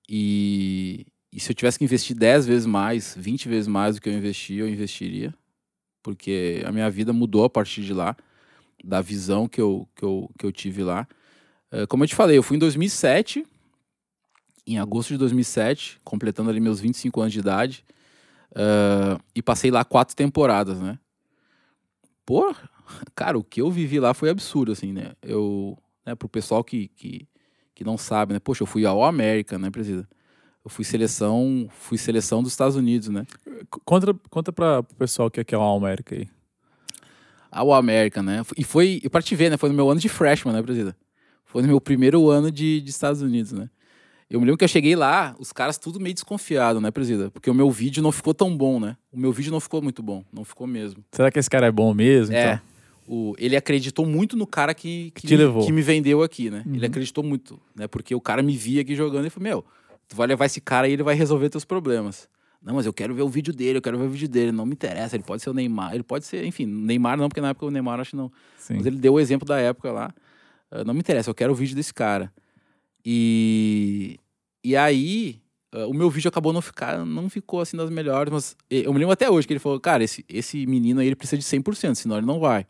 [0.09, 4.09] e, e se eu tivesse que investir 10 vezes mais, 20 vezes mais do que
[4.09, 5.33] eu investi, eu investiria.
[6.01, 8.13] Porque a minha vida mudou a partir de lá,
[8.83, 11.07] da visão que eu, que eu, que eu tive lá.
[11.71, 13.45] Uh, como eu te falei, eu fui em 2007,
[14.67, 17.85] em agosto de 2007, completando ali meus 25 anos de idade.
[18.51, 20.99] Uh, e passei lá quatro temporadas, né?
[22.25, 22.53] Pô,
[23.15, 25.13] cara, o que eu vivi lá foi absurdo, assim, né?
[25.21, 27.27] Eu, né, pro pessoal que, que,
[27.73, 28.39] que não sabe, né?
[28.39, 30.07] Poxa, eu fui ao América, né, presidente?
[30.63, 33.25] Eu fui seleção, fui seleção dos Estados Unidos, né?
[33.83, 36.29] Conta, conta para o pessoal o que é, é o América aí.
[37.53, 38.41] Ao América, né?
[38.57, 39.57] E foi, para te ver, né?
[39.57, 40.97] Foi no meu ano de freshman, né, presidente?
[41.45, 43.69] Foi no meu primeiro ano de, de Estados Unidos, né?
[44.29, 47.29] Eu me lembro que eu cheguei lá, os caras tudo meio desconfiado, né, presida?
[47.29, 48.97] Porque o meu vídeo não ficou tão bom, né?
[49.11, 51.03] O meu vídeo não ficou muito bom, não ficou mesmo.
[51.11, 52.35] Será que esse cara é bom mesmo?
[52.35, 52.53] É.
[52.53, 52.61] Então?
[53.07, 56.63] O, ele acreditou muito no cara que, que, que, me, que me, vendeu aqui, né?
[56.65, 56.73] Uhum.
[56.73, 57.85] Ele acreditou muito, né?
[57.85, 59.65] Porque o cara me via aqui jogando e falou, meu,
[60.07, 62.27] tu vai levar esse cara e ele vai resolver teus problemas.
[62.63, 64.51] Não, mas eu quero ver o vídeo dele, eu quero ver o vídeo dele.
[64.51, 67.41] Não me interessa, ele pode ser o Neymar, ele pode ser, enfim, Neymar não, porque
[67.41, 68.31] na época o Neymar acho não.
[68.57, 68.75] Sim.
[68.77, 70.13] Mas ele deu o exemplo da época lá.
[70.71, 72.31] Uh, não me interessa, eu quero o vídeo desse cara.
[73.05, 74.17] E,
[74.63, 75.41] e aí,
[75.75, 78.99] uh, o meu vídeo acabou não ficar, não ficou assim das melhores, mas eu me
[78.99, 81.95] lembro até hoje que ele falou, cara, esse, esse menino aí ele precisa de 100%,
[81.95, 82.65] senão ele não vai.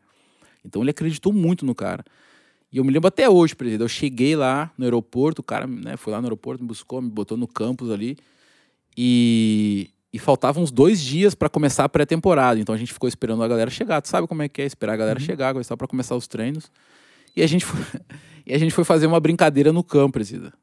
[0.65, 2.03] Então ele acreditou muito no cara.
[2.71, 5.95] E eu me lembro até hoje, presidente, eu cheguei lá no aeroporto, o cara né,
[5.95, 8.17] foi lá no aeroporto, me buscou, me botou no campus ali,
[8.97, 12.59] e, e faltavam uns dois dias para começar a pré-temporada.
[12.59, 14.01] Então a gente ficou esperando a galera chegar.
[14.01, 15.25] Tu sabe como é que é esperar a galera uhum.
[15.25, 16.71] chegar, para começar os treinos.
[17.35, 17.79] E a gente foi,
[18.45, 20.53] e a gente foi fazer uma brincadeira no campo, presidente.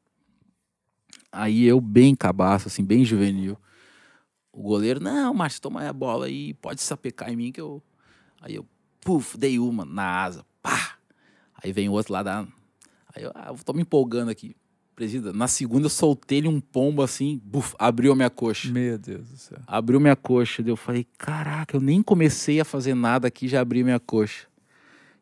[1.33, 3.57] Aí eu, bem cabaço, assim, bem juvenil.
[4.53, 7.83] O goleiro, não, Márcio, toma a bola aí, pode sapecar em mim que eu.
[8.41, 8.67] Aí eu,
[9.01, 10.97] puf, dei uma na asa, pá.
[11.63, 12.47] Aí vem o outro lá da.
[13.15, 14.57] Aí eu, ah, tô me empolgando aqui.
[15.01, 18.71] Presida, na segunda eu soltei-lhe um pombo assim, buf, abriu a minha coxa.
[18.71, 19.57] Meu Deus do céu.
[19.67, 20.63] Abriu minha coxa.
[20.67, 24.47] Eu falei, caraca, eu nem comecei a fazer nada aqui, já abri minha coxa.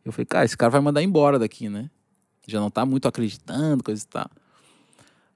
[0.05, 1.89] Eu falei, cara, esse cara vai mandar embora daqui, né?
[2.45, 4.29] Já não tá muito acreditando, coisa e tal.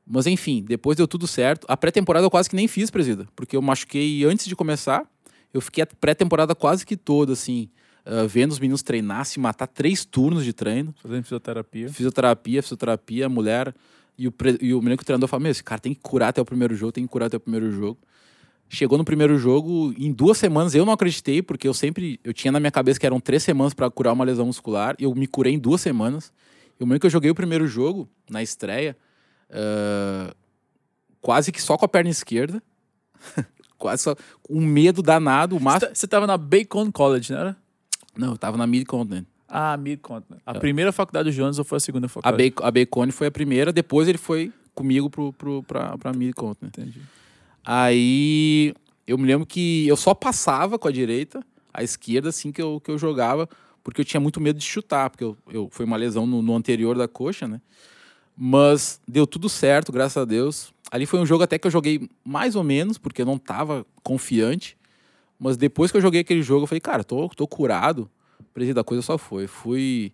[0.04, 1.64] Mas enfim, depois deu tudo certo.
[1.68, 5.08] A pré-temporada eu quase que nem fiz, presida, porque eu machuquei antes de começar.
[5.54, 7.70] Eu fiquei a pré-temporada quase que toda, assim,
[8.04, 10.92] uh, vendo os meninos treinar, se matar três turnos de treino.
[11.00, 11.88] Fazendo fisioterapia.
[11.88, 13.72] Fisioterapia, fisioterapia, mulher.
[14.16, 16.28] E o, e o menino que o treinador falou: Meu, esse cara tem que curar
[16.28, 17.98] até o primeiro jogo, tem que curar até o primeiro jogo.
[18.68, 22.18] Chegou no primeiro jogo, em duas semanas eu não acreditei, porque eu sempre.
[22.24, 24.96] Eu tinha na minha cabeça que eram três semanas para curar uma lesão muscular.
[24.98, 26.32] E eu me curei em duas semanas.
[26.80, 28.96] E o momento que eu joguei o primeiro jogo, na estreia,
[29.50, 30.34] uh,
[31.20, 32.62] quase que só com a perna esquerda.
[33.76, 34.16] quase só.
[34.42, 35.58] Com um medo danado.
[35.58, 37.56] Você estava na Bacon College, não era?
[38.16, 39.26] Não, eu estava na Mid-Continent.
[39.54, 40.40] Ah, Mid-Continent.
[40.46, 40.58] A é.
[40.58, 42.54] primeira faculdade do Jones ou foi a segunda faculdade?
[42.62, 46.72] A, Bacon, a foi a primeira, depois ele foi comigo pro, pro, pra, pra Mid-Continent.
[46.78, 47.02] Entendi.
[47.62, 48.74] Aí
[49.06, 52.80] eu me lembro que eu só passava com a direita, a esquerda, assim que eu,
[52.80, 53.46] que eu jogava,
[53.84, 56.56] porque eu tinha muito medo de chutar, porque eu, eu foi uma lesão no, no
[56.56, 57.60] anterior da coxa, né?
[58.34, 60.72] Mas deu tudo certo, graças a Deus.
[60.90, 63.84] Ali foi um jogo até que eu joguei mais ou menos, porque eu não estava
[64.02, 64.78] confiante.
[65.38, 68.10] Mas depois que eu joguei aquele jogo, eu falei, cara, tô, tô curado.
[68.52, 69.46] Presidente da coisa só foi.
[69.46, 70.12] Fui,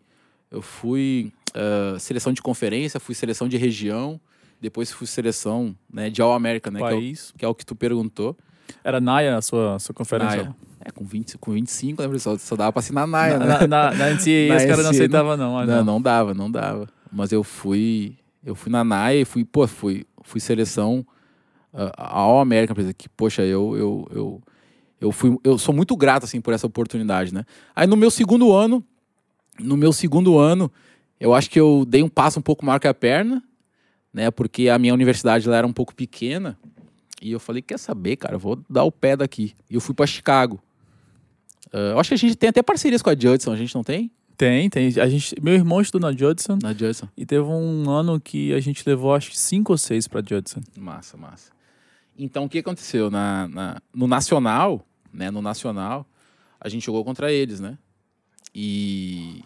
[0.50, 4.20] eu fui uh, seleção de conferência, fui seleção de região.
[4.60, 6.80] Depois fui seleção né, de All America, né?
[6.80, 7.34] Que é, o, País.
[7.38, 8.36] que é o que tu perguntou.
[8.82, 10.42] Era Naya a sua, sua conferência?
[10.42, 10.56] Naia.
[10.84, 12.18] É, com, 20, com 25, lembra?
[12.18, 13.66] Só, só dava pra assinar Naia, Na, né?
[13.66, 15.52] na, na, na NCAA os caras não aceitavam, não.
[15.54, 16.88] mas Não, não dava, não dava.
[17.12, 18.16] Mas eu fui.
[18.44, 21.04] Eu fui na NAI e fui, pô, fui, fui seleção
[21.72, 24.42] uh, por exemplo, que, poxa, eu, eu, eu,
[25.00, 25.36] eu fui.
[25.44, 27.44] Eu sou muito grato, assim, por essa oportunidade, né?
[27.74, 28.84] Aí no meu segundo ano,
[29.58, 30.70] no meu segundo ano,
[31.20, 33.42] eu acho que eu dei um passo um pouco maior que a perna,
[34.12, 34.30] né?
[34.30, 36.58] Porque a minha universidade lá era um pouco pequena.
[37.20, 39.52] E eu falei, quer saber, cara, eu vou dar o pé daqui.
[39.68, 40.60] E eu fui para Chicago.
[41.72, 43.82] Uh, eu acho que a gente tem até parcerias com a Judson, a gente não
[43.84, 44.10] tem?
[44.36, 44.86] Tem, tem.
[45.00, 47.08] A gente, meu irmão estudou na Judson Na Judson.
[47.16, 50.60] e teve um ano que a gente levou acho que cinco ou seis pra Judson.
[50.76, 51.50] Massa, massa.
[52.16, 53.10] Então, o que aconteceu?
[53.10, 55.30] Na, na- no Nacional, né?
[55.30, 56.06] No Nacional,
[56.60, 57.78] a gente jogou contra eles, né?
[58.54, 59.42] E...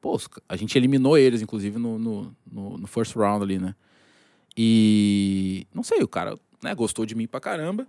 [0.00, 3.74] Pô, a gente eliminou eles, inclusive, no, no, no- no first round ali, né?
[4.56, 5.66] E...
[5.74, 7.86] Não sei, o cara né, gostou de mim pra caramba.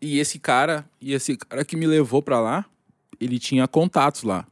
[0.00, 2.64] E esse cara, e esse cara que me levou pra lá,
[3.20, 4.46] ele tinha contatos lá.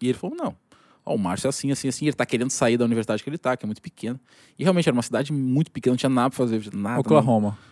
[0.00, 0.56] E ele falou, não,
[1.04, 3.38] ó, o Márcio é assim, assim, assim, ele tá querendo sair da universidade que ele
[3.38, 4.20] tá, que é muito pequena.
[4.58, 7.00] E realmente era uma cidade muito pequena, não tinha nada pra fazer, nada.
[7.00, 7.48] Oklahoma.
[7.50, 7.71] Não,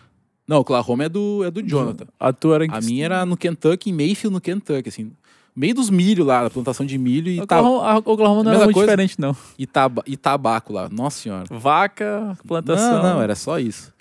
[0.57, 2.05] Oklahoma é do, é do Jonathan.
[2.19, 5.11] A tua era em A minha era no Kentucky, em Mayfield, no Kentucky, assim.
[5.55, 8.55] Meio dos milho lá, da plantação de milho e, ta, Oklahoma, a Oklahoma não Mesma
[8.55, 8.91] era muito coisa?
[8.91, 9.35] diferente, não.
[9.57, 10.87] e, taba, e tabaco lá.
[10.89, 11.45] Nossa senhora.
[11.49, 13.03] Vaca, plantação.
[13.03, 13.93] Não, não, era só isso.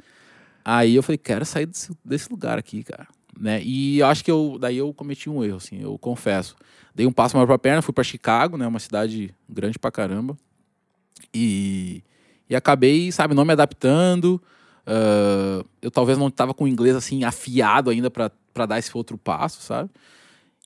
[0.64, 3.08] Aí eu falei, quero sair desse, desse lugar aqui, cara.
[3.38, 3.60] Né?
[3.64, 6.54] E eu acho que eu, daí eu cometi um erro, assim, eu confesso.
[6.94, 8.66] Dei um passo maior pra perna, fui pra Chicago, né?
[8.66, 10.36] Uma cidade grande pra caramba.
[11.34, 12.02] E,
[12.48, 14.40] e acabei, sabe, não me adaptando.
[14.86, 18.30] Ah, eu talvez não tava com o inglês, assim, afiado ainda pra
[18.66, 19.90] dar esse outro passo, sabe?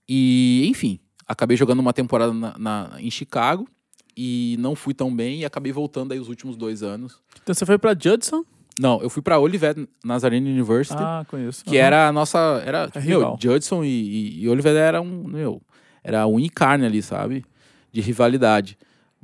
[0.08, 3.66] E, enfim, acabei jogando uma temporada na, na- em Chicago
[4.16, 7.18] e não fui tão bem e acabei voltando aí os últimos dois anos.
[7.42, 8.44] Então você foi pra Judson?
[8.78, 11.64] Não, eu fui pra Olivet Nazarene University, Ah, conheço.
[11.64, 11.86] que Aham.
[11.86, 12.60] era a nossa.
[12.66, 13.36] Era, É meu.
[13.40, 15.22] Judson e, e, e Olivet era um.
[15.24, 15.62] Meu,
[16.02, 17.44] era um carne ali, sabe?
[17.92, 18.76] De rivalidade.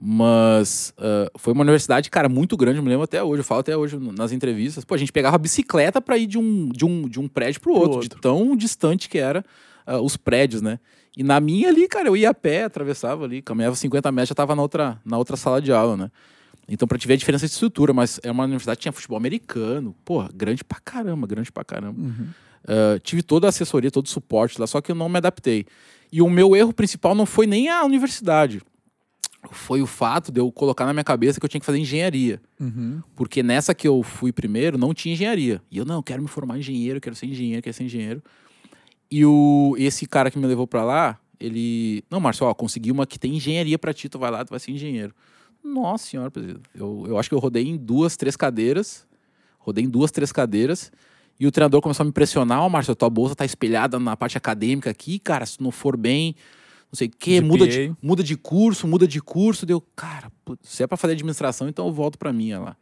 [0.03, 3.61] Mas ah, foi uma universidade, cara, muito grande, eu me lembro até hoje, eu falo
[3.61, 4.85] até hoje nas entrevistas.
[4.85, 7.73] Pô, a gente pegava bicicleta pra ir de um, de um, de um prédio pro
[7.73, 8.17] Pro outro, outro.
[8.17, 9.45] de tão distante que era
[9.87, 10.79] ah, os prédios, né?
[11.17, 14.35] E na minha ali, cara, eu ia a pé, atravessava ali, caminhava 50 metros, já
[14.35, 16.11] tava na outra, na outra sala de aula, né?
[16.67, 19.19] Então, pra te ver a diferença de estrutura, mas é uma universidade que tinha futebol
[19.19, 22.01] americano, porra, grande pra caramba, grande pra caramba.
[22.01, 22.29] Uhum.
[22.63, 25.67] Uh, tive toda a assessoria, todo o suporte lá, só que eu não me adaptei.
[26.13, 28.63] E o meu erro principal não foi nem a universidade.
[29.51, 32.41] Foi o fato de eu colocar na minha cabeça que eu tinha que fazer engenharia.
[32.59, 33.03] Uhum.
[33.17, 35.63] Porque nessa que eu fui primeiro, não tinha engenharia.
[35.71, 38.23] E eu, não, eu quero me formar em engenheiro, quero ser engenheiro, quero ser engenheiro.
[39.11, 42.05] E o, esse cara que me levou pra lá, ele...
[42.11, 44.61] Não, Márcio, ó, consegui uma que tem engenharia pra ti, tu vai lá, tu vai
[44.61, 45.15] ser engenheiro.
[45.65, 46.61] Nossa senhora, presidente.
[46.75, 49.07] Eu, eu acho que eu rodei em duas, três cadeiras.
[49.59, 50.93] Rodei em duas, três cadeiras.
[51.39, 52.61] E o treinador começou a me pressionar.
[52.61, 55.45] Ó, Márcio, a tua bolsa tá espelhada na parte acadêmica aqui, cara.
[55.47, 56.35] Se tu não for bem,
[56.93, 59.65] não sei o quê, muda de, muda de curso, muda de curso.
[59.65, 60.31] Deu, cara,
[60.63, 62.77] se é pra fazer administração, então eu volto pra minha lá.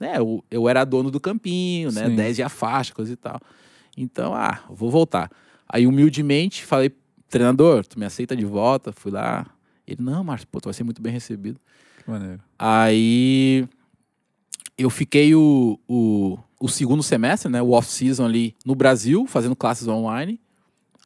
[0.00, 2.08] Né, eu, eu era dono do campinho, né?
[2.08, 2.16] Sim.
[2.16, 3.40] 10 e a faixa, coisa e tal.
[3.96, 5.30] Então, ah, vou voltar.
[5.68, 6.90] Aí, humildemente, falei,
[7.28, 8.92] treinador, tu me aceita de volta?
[8.92, 9.46] Fui lá.
[9.86, 11.60] Ele, não, Márcio, pô, tu vai ser muito bem recebido.
[12.06, 12.40] Maneiro.
[12.58, 13.68] Aí
[14.76, 17.62] eu fiquei o, o, o segundo semestre, né?
[17.62, 20.40] O off-season ali no Brasil, fazendo classes online.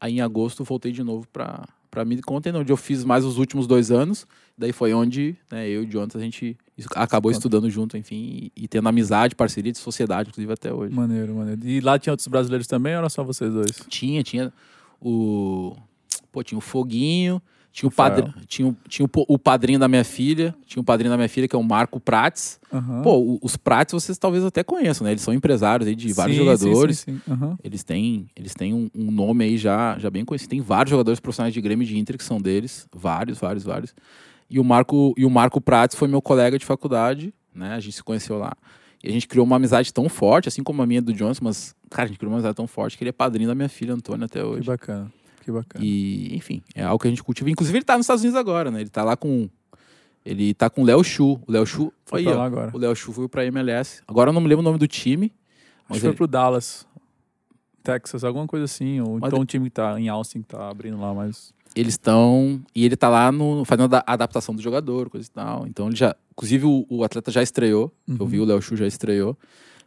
[0.01, 3.39] Aí em agosto voltei de novo para para mid content, onde eu fiz mais os
[3.39, 4.27] últimos dois anos.
[4.57, 6.55] Daí foi onde né, eu e o Jonathan a gente
[6.95, 10.95] acabou estudando junto, enfim, e, e tendo amizade, parceria de sociedade, inclusive até hoje.
[10.95, 11.67] Maneiro, maneiro.
[11.67, 13.83] E lá tinha outros brasileiros também ou era só vocês dois?
[13.89, 14.53] Tinha, tinha
[15.01, 15.75] o.
[16.31, 17.41] Pô, tinha o Foguinho,
[17.81, 21.11] tinha o, padre, tinha, o- tinha o, o padrinho da minha filha, tinha o padrinho
[21.11, 22.59] da minha filha, que é o Marco Prates.
[22.73, 23.03] Aham.
[23.03, 25.11] Pô, os Prates vocês talvez até conheçam, né?
[25.11, 26.99] Eles são empresários aí de vários Sim, jogadores.
[27.01, 27.33] Sim, sim.
[27.33, 27.59] Aham.
[27.63, 30.49] Eles têm, eles têm um, um nome aí já, já bem conhecido.
[30.49, 32.89] Tem vários jogadores profissionais de Grêmio e de Inter que são deles.
[32.95, 33.95] Vários, vários, vários.
[34.49, 37.75] E o Marco, e o Marco Prates foi meu colega de faculdade, né?
[37.75, 38.53] A gente se conheceu lá.
[39.05, 41.75] E a gente criou uma amizade tão forte, assim como a minha do Johnson, mas,
[41.91, 43.93] cara, a gente criou uma amizade tão forte que ele é padrinho da minha filha,
[43.93, 44.67] Antônia, até Que hoje.
[44.67, 45.13] bacana.
[45.47, 45.85] Que bacana.
[45.85, 47.49] E, enfim, é algo que a gente cultiva.
[47.49, 48.81] Inclusive, ele tá nos Estados Unidos agora, né?
[48.81, 49.49] Ele tá lá com.
[50.25, 51.41] Ele tá com o Léo Chu.
[51.47, 52.73] O Léo Chu Foi foi aí, lá agora.
[52.75, 54.03] O Léo Chu foi pra MLS.
[54.09, 55.27] Agora eu não me lembro o nome do time.
[55.27, 56.85] Acho Mas que foi ele- pro Dallas.
[57.83, 59.01] Texas, alguma coisa assim.
[59.01, 61.55] Ou Mas então o time que tá em Austin que tá abrindo lá, mas.
[61.77, 62.61] eles estão.
[62.75, 65.65] E ele tá lá no, fazendo a adaptação do jogador, coisa e tal.
[65.69, 66.17] Então ele já.
[66.33, 67.93] Inclusive, o, o atleta já estreou.
[68.09, 68.27] Eu Uhum.
[68.27, 69.39] vi o Léo Chu já estreou.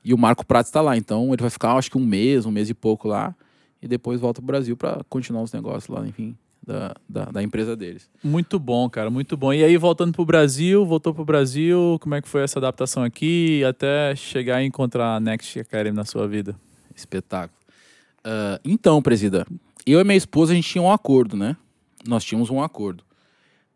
[0.06, 0.96] E o Marco Prates tá lá.
[0.96, 3.36] Então ele vai ficar, acho que um mês, um mês e pouco lá.
[3.82, 6.36] E depois volta pro Brasil pra continuar os negócios lá, enfim.
[6.66, 8.10] da, da, da empresa deles.
[8.24, 9.52] Muito bom, cara, muito bom.
[9.52, 13.64] E aí, voltando pro Brasil, voltou pro Brasil, como é que foi essa adaptação aqui
[13.64, 16.56] até chegar e encontrar a Next Academy na sua vida?
[16.96, 17.58] Espetáculo.
[18.20, 19.48] Uh, então, presida,
[19.86, 21.56] eu e minha esposa, a gente tinha um acordo, né?
[22.08, 23.04] Nós tínhamos um acordo.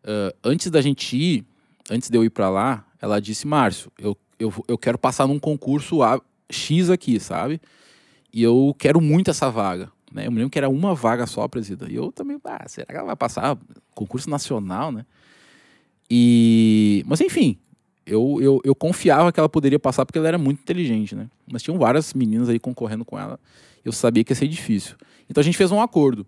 [0.04, 1.44] Uh, antes da gente ir,
[1.90, 5.38] antes de eu ir para lá, ela disse, Márcio, eu, eu, eu quero passar num
[5.38, 7.60] concurso A, X aqui, sabe?
[8.34, 9.92] E eu quero muito essa vaga.
[10.12, 10.26] Né?
[10.26, 11.86] Eu me lembro que era uma vaga só, presida.
[11.88, 13.56] E eu também, ah, será que ela vai passar?
[13.94, 15.06] Concurso nacional, né?
[16.10, 17.04] E...
[17.06, 17.56] Mas enfim,
[18.04, 21.30] eu, eu, eu confiava que ela poderia passar porque ela era muito inteligente, né?
[21.50, 23.38] Mas tinham várias meninas aí concorrendo com ela.
[23.84, 24.96] Eu sabia que ia ser difícil.
[25.30, 26.26] Então a gente fez um acordo.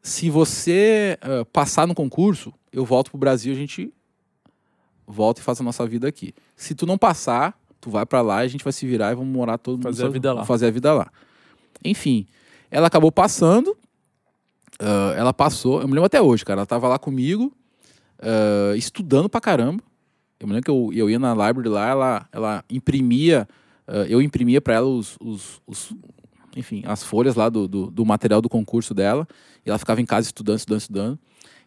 [0.00, 3.92] Se você uh, passar no concurso, eu volto pro Brasil, a gente
[5.04, 6.32] volta e faz a nossa vida aqui.
[6.54, 9.32] Se tu não passar, tu vai para lá, a gente vai se virar e vamos
[9.32, 10.44] morar todo fazer mundo a vida lá.
[10.44, 11.06] fazer a vida lá.
[11.84, 12.26] Enfim,
[12.68, 13.76] ela acabou passando.
[14.82, 16.58] Uh, ela passou, eu me lembro até hoje, cara.
[16.60, 17.52] Ela tava lá comigo,
[18.18, 19.80] uh, estudando pra caramba.
[20.40, 23.48] Eu me lembro que eu, eu ia na library lá, ela, ela imprimia,
[23.86, 25.94] uh, eu imprimia para ela os, os, os,
[26.56, 29.28] enfim, as folhas lá do, do, do, material do concurso dela.
[29.64, 31.18] E ela ficava em casa estudando, estudando, estudando.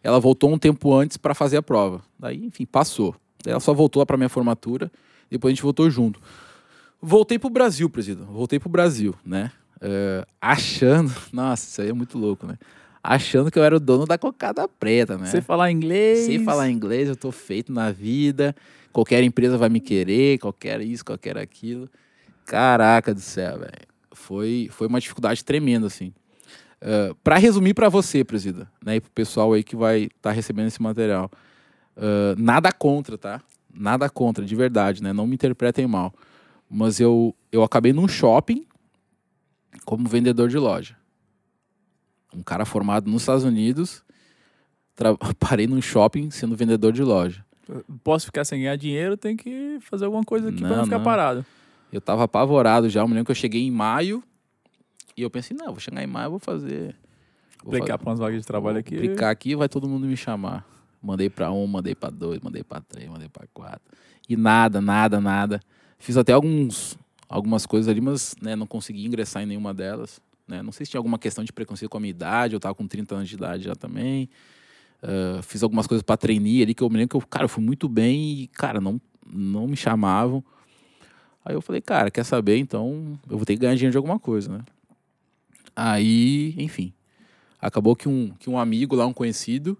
[0.02, 2.02] Ela voltou um tempo antes para fazer a prova.
[2.18, 3.16] Daí, enfim, passou.
[3.42, 4.92] Daí ela só voltou para minha formatura.
[5.30, 6.20] Depois a gente voltou junto.
[7.00, 8.26] Voltei pro Brasil, presidente.
[8.26, 9.50] Voltei pro Brasil, né?
[9.76, 11.12] Uh, achando.
[11.32, 12.58] Nossa, isso aí é muito louco, né?
[13.02, 15.26] Achando que eu era o dono da cocada preta, né?
[15.26, 16.26] Sem falar inglês.
[16.26, 18.54] Sem falar inglês, eu tô feito na vida.
[18.92, 21.88] Qualquer empresa vai me querer, qualquer isso, qualquer aquilo.
[22.44, 23.72] Caraca do céu, velho.
[24.12, 26.12] Foi, foi uma dificuldade tremenda, assim.
[26.82, 30.30] Uh, para resumir para você, presida, né, e pro pessoal aí que vai estar tá
[30.30, 31.30] recebendo esse material,
[31.94, 33.42] uh, nada contra, tá?
[33.72, 35.12] Nada contra, de verdade, né?
[35.12, 36.12] Não me interpretem mal.
[36.68, 38.66] Mas eu, eu acabei num shopping
[39.84, 40.96] como vendedor de loja.
[42.34, 44.04] Um cara formado nos Estados Unidos,
[45.38, 47.44] parei num shopping sendo vendedor de loja.
[48.02, 51.04] Posso ficar sem ganhar dinheiro, tem que fazer alguma coisa aqui para não ficar não.
[51.04, 51.46] parado.
[51.92, 53.00] Eu tava apavorado já.
[53.00, 54.22] Eu me lembro que eu cheguei em maio
[55.16, 56.96] e eu pensei, não, vou chegar em maio, vou fazer.
[57.62, 58.94] Vou aplicar para umas vagas de trabalho aqui.
[58.94, 60.66] Aplicar aqui vai todo mundo me chamar.
[61.02, 63.80] Mandei para um, mandei para dois, mandei para três, mandei para quatro.
[64.28, 65.60] E nada, nada, nada.
[65.98, 66.98] Fiz até alguns
[67.30, 70.20] algumas coisas ali, mas né, não consegui ingressar em nenhuma delas.
[70.48, 70.62] Né?
[70.62, 72.86] Não sei se tinha alguma questão de preconceito com a minha idade, eu estava com
[72.88, 74.28] 30 anos de idade já também.
[75.00, 77.48] Uh, fiz algumas coisas para treinar ali que eu me lembro que eu, cara, eu
[77.48, 80.44] fui muito bem e, cara, não, não me chamavam.
[81.44, 82.58] Aí eu falei, cara, quer saber?
[82.58, 84.64] Então eu vou ter que ganhar dinheiro de alguma coisa, né?
[85.74, 86.92] Aí, enfim,
[87.60, 89.78] acabou que um, que um amigo lá, um conhecido,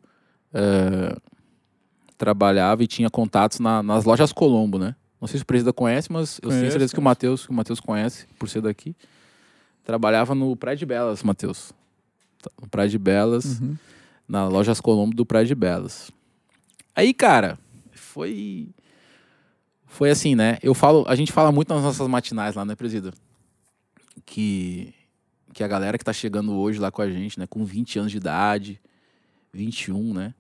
[0.55, 1.21] uh,
[2.17, 4.95] trabalhava e tinha contatos na, nas lojas Colombo, né?
[5.21, 7.55] Não sei se o presidente conhece, mas eu tenho certeza que o Matheus, que o
[7.55, 8.97] Matheus conhece, por ser daqui.
[9.85, 11.73] Trabalhava no Praia de Belas, Matheus.
[12.61, 13.77] No Praia de Belas, uhum.
[14.27, 16.11] na Lojas Colombo do Praia de Belas.
[16.97, 17.59] Aí, cara,
[17.93, 18.69] foi
[19.87, 20.59] foi assim, né?
[20.63, 23.13] Eu falo, a gente fala muito nas nossas matinais lá, né, presida?
[24.25, 24.95] Que
[25.53, 28.13] que a galera que tá chegando hoje lá com a gente, né, com 20 anos
[28.13, 28.81] de idade,
[29.53, 30.35] 21, né?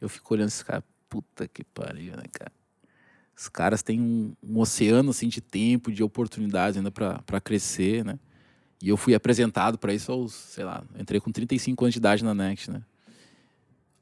[0.00, 2.52] Eu fico olhando esses caras, puta que pariu, né, cara?
[3.36, 8.18] Os caras têm um, um oceano assim de tempo, de oportunidades ainda para crescer, né?
[8.82, 12.24] E eu fui apresentado para isso aos, sei lá, entrei com 35 anos de idade
[12.24, 12.82] na Next, né?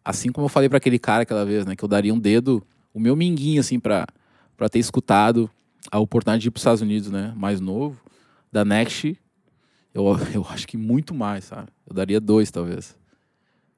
[0.04, 2.66] Assim como eu falei para aquele cara aquela vez, né, que eu daria um dedo,
[2.92, 4.06] o meu minguinho assim para
[4.56, 5.48] para ter escutado
[5.88, 8.00] a oportunidade de ir para os Estados Unidos, né, mais novo,
[8.50, 9.16] da Next,
[9.94, 11.68] eu, eu acho que muito mais, sabe?
[11.86, 12.97] Eu daria dois, talvez.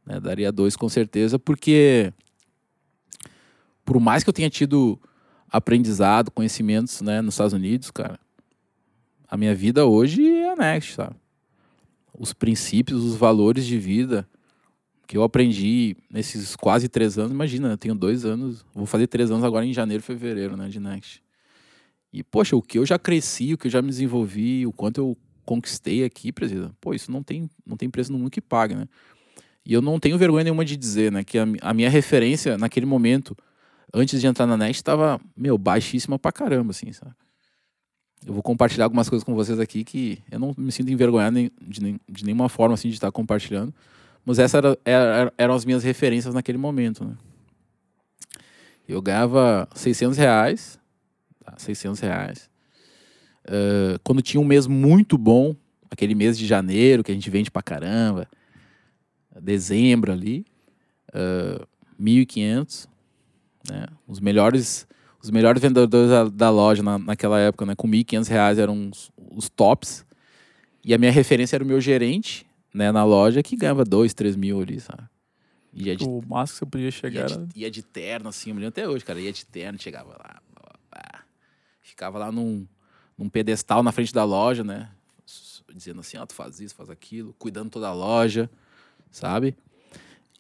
[0.04, 0.20] Né?
[0.20, 2.12] Daria dois com certeza, porque
[3.84, 5.00] por mais que eu tenha tido
[5.50, 8.18] aprendizado, conhecimentos, né, nos Estados Unidos, cara.
[9.28, 11.16] A minha vida hoje é a Next, sabe?
[12.16, 14.28] Os princípios, os valores de vida
[15.06, 17.32] que eu aprendi nesses quase três anos.
[17.32, 20.78] Imagina, eu tenho dois anos, vou fazer três anos agora em janeiro, fevereiro, né, de
[20.78, 21.20] Next.
[22.12, 24.98] E, poxa, o que eu já cresci, o que eu já me desenvolvi, o quanto
[24.98, 28.76] eu conquistei aqui, presidente, pô, isso não tem, não tem preço no mundo que paga,
[28.76, 28.88] né?
[29.64, 32.86] E eu não tenho vergonha nenhuma de dizer, né, que a, a minha referência naquele
[32.86, 33.36] momento
[33.92, 37.12] antes de entrar na net, estava, meu, baixíssima pra caramba, assim, sabe?
[38.26, 41.50] Eu vou compartilhar algumas coisas com vocês aqui que eu não me sinto envergonhado nem,
[41.60, 43.74] de, de nenhuma forma, assim, de estar compartilhando.
[44.24, 47.16] Mas essas era, era, eram as minhas referências naquele momento, né?
[48.86, 50.78] Eu ganhava 600 reais,
[51.44, 51.54] tá?
[51.56, 52.50] 600 reais.
[53.46, 55.54] Uh, quando tinha um mês muito bom,
[55.90, 58.28] aquele mês de janeiro, que a gente vende pra caramba,
[59.38, 60.46] dezembro ali,
[61.14, 61.66] uh,
[62.00, 62.88] 1.500.
[63.68, 63.86] Né?
[64.06, 64.88] Os melhores
[65.22, 69.12] os melhores vendedores da, da loja na, naquela época, né, com R$ 1.500 eram os,
[69.16, 70.06] os, tops.
[70.82, 74.34] E a minha referência era o meu gerente, né, na loja, que ganhava 2, 3
[74.34, 75.02] mil ali, sabe?
[75.74, 78.54] Ia de, O máximo que você podia chegar ia de, ia de terno, assim, eu
[78.54, 79.20] me lembro até hoje, cara.
[79.20, 81.24] Ia de terno, chegava lá, blá, blá,
[81.80, 82.66] ficava lá num,
[83.16, 84.90] num pedestal na frente da loja, né?
[85.72, 88.50] Dizendo assim, ó, tu faz isso, faz aquilo, cuidando toda a loja,
[89.10, 89.56] sabe?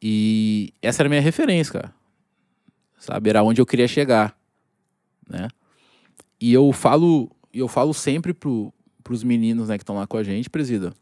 [0.02, 1.94] E essa era a minha referência, cara.
[2.98, 3.30] Sabe?
[3.30, 4.38] Era onde eu queria chegar,
[5.28, 5.48] né?
[6.40, 10.22] E eu falo, eu falo sempre pro, pros meninos, né, que estão lá com a
[10.22, 10.94] gente, presida,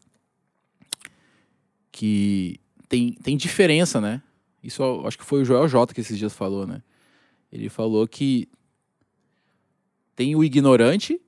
[1.91, 2.59] que
[2.89, 4.21] tem, tem diferença, né?
[4.61, 6.81] Isso eu acho que foi o Joel J que esses dias falou, né?
[7.51, 8.49] Ele falou que
[10.15, 11.19] tem o ignorante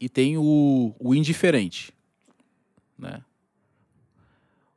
[0.00, 1.92] e tem o, o indiferente,
[2.98, 3.22] né?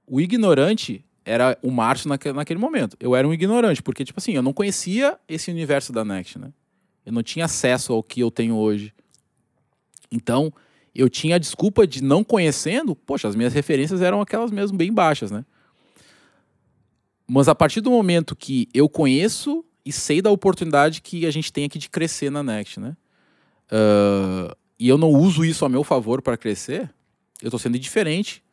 [0.07, 2.97] O ignorante era o Márcio naque, naquele momento.
[2.99, 6.51] Eu era um ignorante, porque, tipo assim, eu não conhecia esse universo da Next, né?
[7.05, 8.93] Eu não tinha acesso ao que eu tenho hoje.
[10.11, 10.53] Então,
[10.93, 14.93] eu tinha a desculpa de não conhecendo, poxa, as minhas referências eram aquelas mesmo bem
[14.93, 15.45] baixas, né?
[17.27, 21.51] Mas a partir do momento que eu conheço e sei da oportunidade que a gente
[21.51, 22.95] tem aqui de crescer na Next, né?
[23.71, 26.93] Ah, e eu não uso isso a meu favor para crescer,
[27.41, 28.43] eu tô sendo indiferente.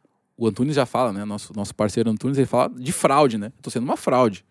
[0.40, 1.22] O Antunes já fala, né?
[1.26, 3.52] Nosso, nosso parceiro Antunes, ele fala de fraude, né?
[3.60, 4.42] Tô sendo uma fraude.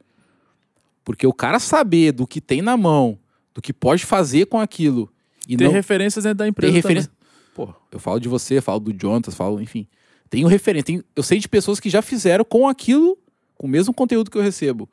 [1.03, 3.17] Porque o cara saber do que tem na mão,
[3.55, 5.11] do que pode fazer com aquilo,
[5.47, 7.11] e Ter não referências dentro da empresa tem referência.
[7.55, 9.87] Pô, eu falo de você, falo do Jonathan, falo, enfim.
[10.29, 10.85] Tenho referência.
[10.85, 13.17] Tenho, eu sei de pessoas que já fizeram com aquilo,
[13.57, 14.87] com o mesmo conteúdo que eu recebo,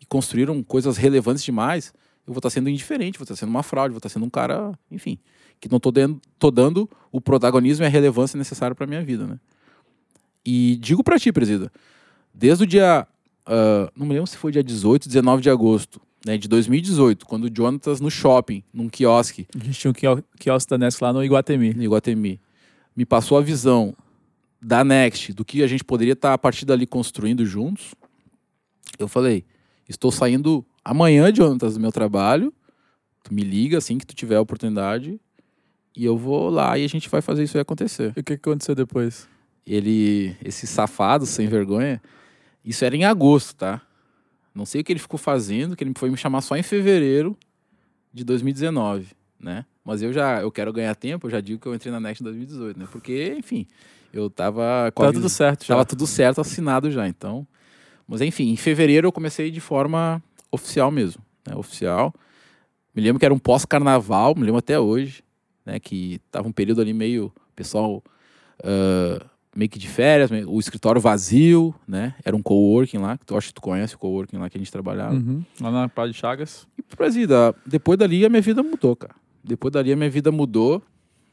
[0.00, 1.94] e construíram coisas relevantes demais.
[2.26, 4.76] Eu vou estar sendo indiferente, vou estar sendo uma fraude, vou estar sendo um cara,
[4.90, 5.16] enfim,
[5.60, 9.28] que não tô dando, tô dando o protagonismo e a relevância necessária para minha vida,
[9.28, 9.38] né?
[10.44, 11.70] E digo para ti, presida,
[12.32, 13.06] desde o dia,
[13.46, 17.44] ah, não me lembro se foi dia 18, 19 de agosto, né, de 2018, quando
[17.44, 21.12] o Jonathan no shopping, num quiosque, A gente tinha um quio- quiosque da Nesk lá
[21.12, 21.72] no Iguatemi.
[21.74, 22.40] no Iguatemi,
[22.94, 23.94] me passou a visão
[24.60, 27.94] da Next, do que a gente poderia estar a partir dali construindo juntos,
[28.98, 29.44] eu falei,
[29.88, 32.52] estou saindo amanhã, Jonathan, do meu trabalho,
[33.22, 35.18] tu me liga assim que tu tiver a oportunidade,
[35.96, 38.12] e eu vou lá e a gente vai fazer isso aí acontecer.
[38.16, 39.26] E o que aconteceu depois?
[39.66, 42.00] Ele, esse safado, sem vergonha,
[42.64, 43.80] isso era em agosto, tá?
[44.54, 47.36] Não sei o que ele ficou fazendo, que ele foi me chamar só em fevereiro
[48.12, 49.08] de 2019,
[49.38, 49.64] né?
[49.84, 52.22] Mas eu já, eu quero ganhar tempo, eu já digo que eu entrei na Next
[52.22, 52.88] em 2018, né?
[52.90, 53.66] Porque, enfim,
[54.12, 55.74] eu tava com Tá tudo certo já.
[55.74, 57.46] Tava tudo certo, assinado já, então.
[58.06, 61.54] Mas enfim, em fevereiro eu comecei de forma oficial mesmo, né?
[61.54, 62.12] Oficial.
[62.94, 65.22] Me lembro que era um pós-carnaval, me lembro até hoje,
[65.64, 65.78] né?
[65.78, 68.02] Que tava um período ali meio, pessoal
[68.64, 72.14] ah, meio que de férias, o escritório vazio, né?
[72.24, 74.60] Era um coworking lá, que tu acho que tu conhece o coworking lá que a
[74.60, 75.14] gente trabalhava.
[75.14, 75.42] Uhum.
[75.60, 76.66] Lá na Praia de Chagas.
[76.78, 79.14] E presida, depois dali a minha vida mudou, cara.
[79.42, 80.82] Depois dali a minha vida mudou,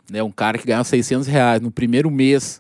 [0.10, 0.24] né?
[0.24, 2.60] Um cara que ganhava 600 reais no primeiro mês,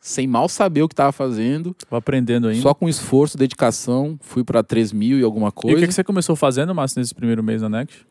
[0.00, 2.60] sem mal saber o que tava fazendo, Tava aprendendo ainda.
[2.62, 5.78] só com esforço, dedicação, fui pra 3 mil e alguma E o coisa.
[5.80, 8.06] que, que você começou fazendo, Márcio, nesse primeiro mês na Next?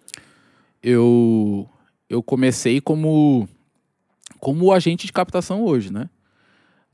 [0.81, 1.67] Eu
[2.09, 3.47] eu comecei como
[4.39, 6.09] como agente de captação hoje, né?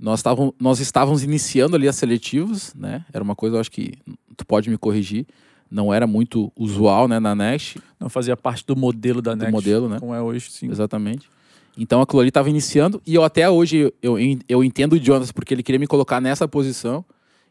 [0.04, 3.06] Nós, tavam, nós estávamos iniciando ali as seletivos, né?
[3.14, 3.94] Era uma coisa, eu acho que
[4.36, 5.26] tu pode me corrigir,
[5.72, 9.50] não era muito usual, né, na Next, Não fazia parte do modelo da Next.
[9.54, 10.02] modelo, né?
[10.02, 10.70] Como é hoje, sim.
[10.70, 11.30] Exatamente.
[11.78, 14.18] Então aquilo ali estava iniciando e eu até hoje eu,
[14.50, 17.06] eu entendo o Jonas porque ele queria me colocar nessa posição.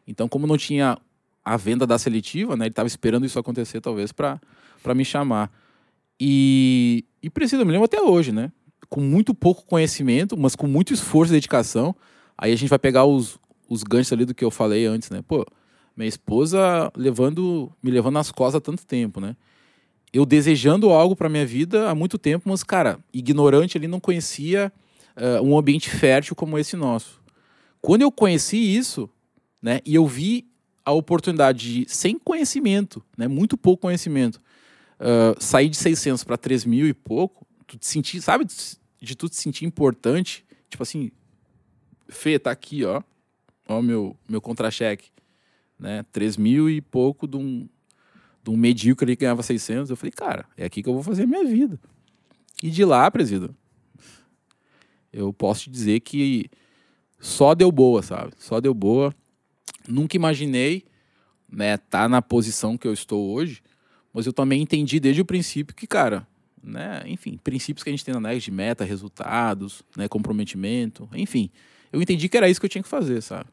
[0.07, 0.99] Então como não tinha
[1.43, 4.39] a venda da seletiva, né, ele estava esperando isso acontecer talvez para
[4.83, 5.51] para me chamar.
[6.21, 8.53] E e precisa, eu me lembro até hoje, né?
[8.91, 11.97] Com muito pouco conhecimento, mas com muito esforço e dedicação.
[12.37, 13.39] Aí a gente vai pegar os
[13.69, 15.23] os ganchos ali do que eu falei antes, né?
[15.27, 15.47] Pô,
[15.97, 19.35] minha esposa levando me levando nas costas há tanto tempo, né?
[20.13, 24.71] eu desejando algo para minha vida há muito tempo, mas, cara, ignorante ali não conhecia
[25.17, 27.23] eh, um ambiente fértil como esse nosso.
[27.81, 29.09] Quando eu conheci isso,
[29.61, 30.47] né, e eu vi
[30.85, 34.41] a oportunidade de, sem conhecimento, né, muito pouco conhecimento,
[35.01, 38.47] ah, sair de 600 para 3 mil e pouco, tu te sentir, sabe,
[39.01, 41.11] de tu te sentir importante, tipo assim,
[42.13, 43.03] Fê, tá aqui, ó,
[43.69, 45.11] ó meu, meu contra-cheque,
[45.79, 47.69] né, 3 mil e pouco de um,
[48.43, 49.91] de um medíocre que ganhava 600.
[49.91, 51.81] Eu falei, cara, é aqui que eu vou fazer a minha vida.
[52.63, 53.51] E de lá, presida,
[55.13, 56.49] eu posso te dizer que
[57.19, 58.33] só deu boa, sabe?
[58.39, 59.15] Só deu boa.
[59.89, 60.85] Nunca imaginei,
[61.51, 63.63] né, tá na posição que eu estou hoje,
[64.13, 66.27] mas eu também entendi desde o princípio que, cara,
[66.63, 71.51] né, enfim, princípios que a gente tem na NEG de meta, resultados, né, comprometimento, enfim,
[71.93, 73.47] eu entendi que era isso que eu tinha que fazer, sabe?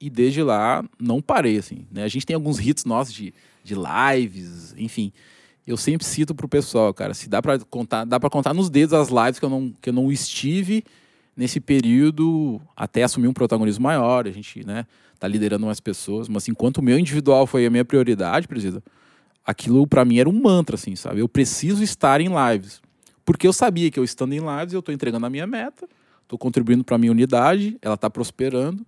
[0.00, 2.02] E desde lá não parei, assim, né?
[2.02, 5.12] A gente tem alguns hits nossos de, de lives, enfim.
[5.66, 8.92] Eu sempre cito pro pessoal, cara, se dá para contar, dá para contar nos dedos
[8.92, 10.84] as lives que eu não que eu não estive,
[11.36, 14.86] nesse período até assumir um protagonismo maior, a gente, né,
[15.18, 18.82] tá liderando mais pessoas, mas enquanto o meu individual foi a minha prioridade, presida,
[19.44, 21.20] aquilo para mim era um mantra, assim, sabe?
[21.20, 22.82] Eu preciso estar em lives.
[23.24, 25.88] Porque eu sabia que eu estando em lives, eu estou entregando a minha meta,
[26.24, 28.84] estou contribuindo para a minha unidade, ela está prosperando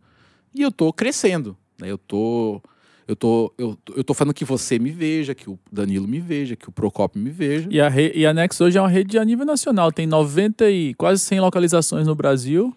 [0.54, 1.56] e eu estou crescendo.
[1.80, 1.90] Né?
[1.90, 2.60] Eu tô,
[3.06, 6.56] eu tô, eu, eu tô falando que você me veja, que o Danilo me veja,
[6.56, 7.68] que o Procopio me veja.
[7.70, 10.68] E a, re, e a Nex hoje é uma rede a nível nacional, tem 90
[10.70, 12.74] e quase 100 localizações no Brasil.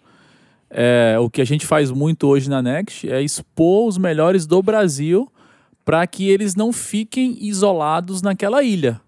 [0.70, 4.62] É, o que a gente faz muito hoje na Next é expor os melhores do
[4.62, 5.30] Brasil
[5.84, 9.00] para que eles não fiquem isolados naquela ilha.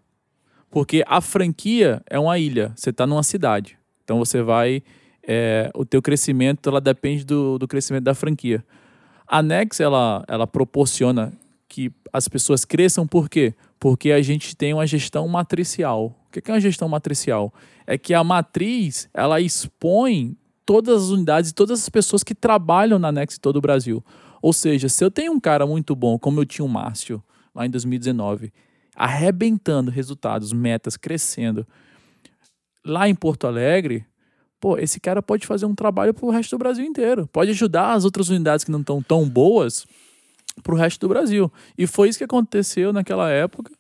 [0.69, 3.79] Porque a franquia é uma ilha, você está numa cidade.
[4.03, 4.83] Então você vai.
[5.27, 8.65] É, o teu crescimento ela depende do, do crescimento da franquia.
[9.27, 11.33] A Nex ela, ela proporciona
[11.69, 13.55] que as pessoas cresçam por quê?
[13.81, 16.15] Porque a gente tem uma gestão matricial.
[16.29, 17.53] O que é uma gestão matricial?
[17.87, 20.37] É que a matriz ela expõe
[20.67, 24.05] todas as unidades e todas as pessoas que trabalham na Nex em todo o Brasil.
[24.41, 27.23] Ou seja, se eu tenho um cara muito bom, como eu tinha o Márcio
[27.55, 28.53] lá em 2019,
[28.95, 31.67] arrebentando resultados, metas, crescendo,
[32.85, 34.05] lá em Porto Alegre,
[34.63, 37.27] pô, esse cara pode fazer um trabalho para o resto do Brasil inteiro.
[37.27, 39.85] Pode ajudar as outras unidades que não estão tão boas
[40.63, 41.53] para o resto do Brasil.
[41.77, 43.73] E foi isso que aconteceu naquela época.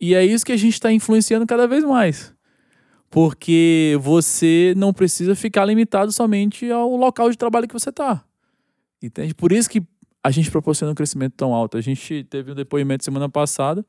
[0.00, 2.32] E é isso que a gente está influenciando cada vez mais.
[3.10, 8.24] Porque você não precisa ficar limitado somente ao local de trabalho que você está.
[9.02, 9.34] Entende?
[9.34, 9.82] Por isso que
[10.22, 11.76] a gente proporciona um crescimento tão alto.
[11.76, 13.84] A gente teve um depoimento semana passada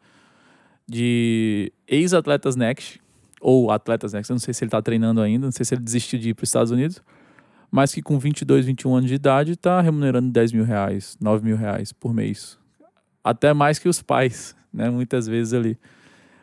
[0.86, 3.00] de ex-atletas Next,
[3.48, 5.84] ou atletas Next, eu não sei se ele está treinando ainda, não sei se ele
[5.84, 7.00] desistiu de ir para os Estados Unidos,
[7.70, 11.56] mas que com 22, 21 anos de idade está remunerando 10 mil reais, 9 mil
[11.56, 12.58] reais por mês.
[13.24, 14.90] Até mais que os pais, né?
[14.90, 15.78] Muitas vezes ali.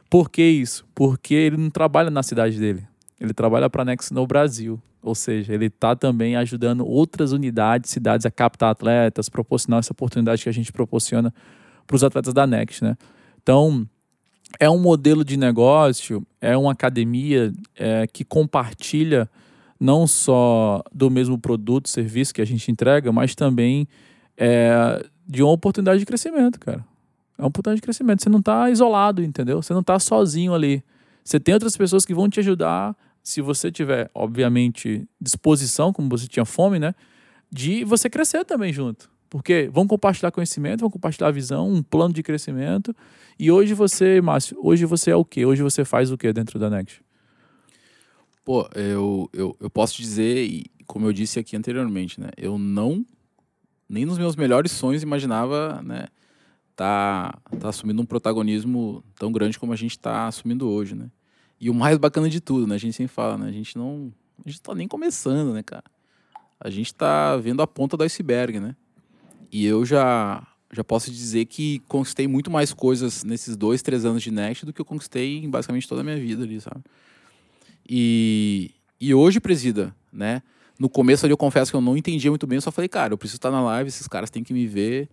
[0.08, 0.86] Por que isso?
[0.94, 2.86] Porque ele não trabalha na cidade dele.
[3.20, 4.80] Ele trabalha para a Next no Brasil.
[5.02, 10.44] Ou seja, ele está também ajudando outras unidades, cidades a captar atletas, proporcionar essa oportunidade
[10.44, 11.34] que a gente proporciona
[11.84, 12.96] para os atletas da Next, né?
[13.42, 13.88] Então,
[14.58, 19.28] é um modelo de negócio, é uma academia é, que compartilha
[19.78, 23.88] não só do mesmo produto, serviço que a gente entrega, mas também
[24.36, 26.84] é, de uma oportunidade de crescimento, cara.
[27.36, 28.22] É uma oportunidade de crescimento.
[28.22, 29.60] Você não está isolado, entendeu?
[29.60, 30.84] Você não está sozinho ali.
[31.24, 36.26] Você tem outras pessoas que vão te ajudar se você tiver, obviamente, disposição, como você
[36.26, 36.94] tinha fome, né?
[37.50, 39.10] De você crescer também junto.
[39.32, 42.94] Porque vão compartilhar conhecimento, vão compartilhar visão, um plano de crescimento.
[43.38, 45.46] E hoje você, Márcio, hoje você é o quê?
[45.46, 47.02] Hoje você faz o quê dentro da Next?
[48.44, 52.28] Pô, eu, eu, eu posso dizer, e como eu disse aqui anteriormente, né?
[52.36, 53.06] Eu não,
[53.88, 56.08] nem nos meus melhores sonhos imaginava, né?
[56.76, 61.10] Tá, tá assumindo um protagonismo tão grande como a gente está assumindo hoje, né?
[61.58, 62.74] E o mais bacana de tudo, né?
[62.74, 63.48] A gente sempre fala, né?
[63.48, 64.12] A gente não.
[64.44, 65.84] A gente tá nem começando, né, cara?
[66.60, 68.76] A gente tá vendo a ponta do iceberg, né?
[69.52, 74.22] E eu já, já posso dizer que conquistei muito mais coisas nesses dois, três anos
[74.22, 76.82] de Next do que eu conquistei em basicamente toda a minha vida ali, sabe?
[77.88, 80.42] E, e hoje, presida, né?
[80.78, 83.12] No começo ali eu confesso que eu não entendia muito bem, eu só falei, cara,
[83.12, 85.08] eu preciso estar na live, esses caras têm que me ver,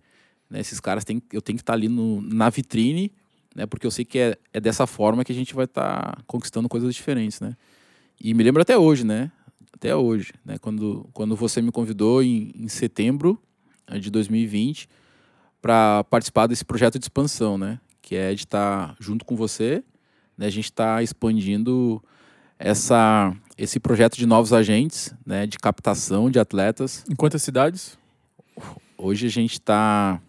[0.48, 0.60] né?
[0.60, 3.12] Esses caras têm, eu tenho que estar ali no, na vitrine
[3.54, 3.66] né?
[3.66, 6.94] Porque eu sei que é, é dessa forma que a gente vai estar conquistando coisas
[6.94, 7.56] diferentes, né?
[8.20, 9.30] E me lembro até hoje, né?
[9.72, 10.58] Até hoje, né?
[10.58, 13.40] Quando, quando você me convidou em, em setembro
[13.98, 14.88] de 2020
[15.60, 17.80] para participar desse projeto de expansão, né?
[18.00, 19.82] Que é de estar tá junto com você,
[20.36, 20.46] né?
[20.46, 22.02] A gente está expandindo
[22.58, 25.46] essa, esse projeto de novos agentes, né?
[25.46, 27.04] De captação de atletas.
[27.10, 27.98] Em quantas cidades?
[28.96, 30.20] Hoje a gente está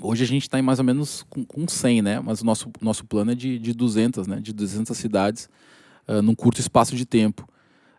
[0.00, 2.20] Hoje a gente está em mais ou menos com, com 100, né?
[2.20, 4.40] Mas o nosso, nosso plano é de, de 200, né?
[4.40, 5.48] De 200 cidades
[6.06, 7.48] uh, num curto espaço de tempo.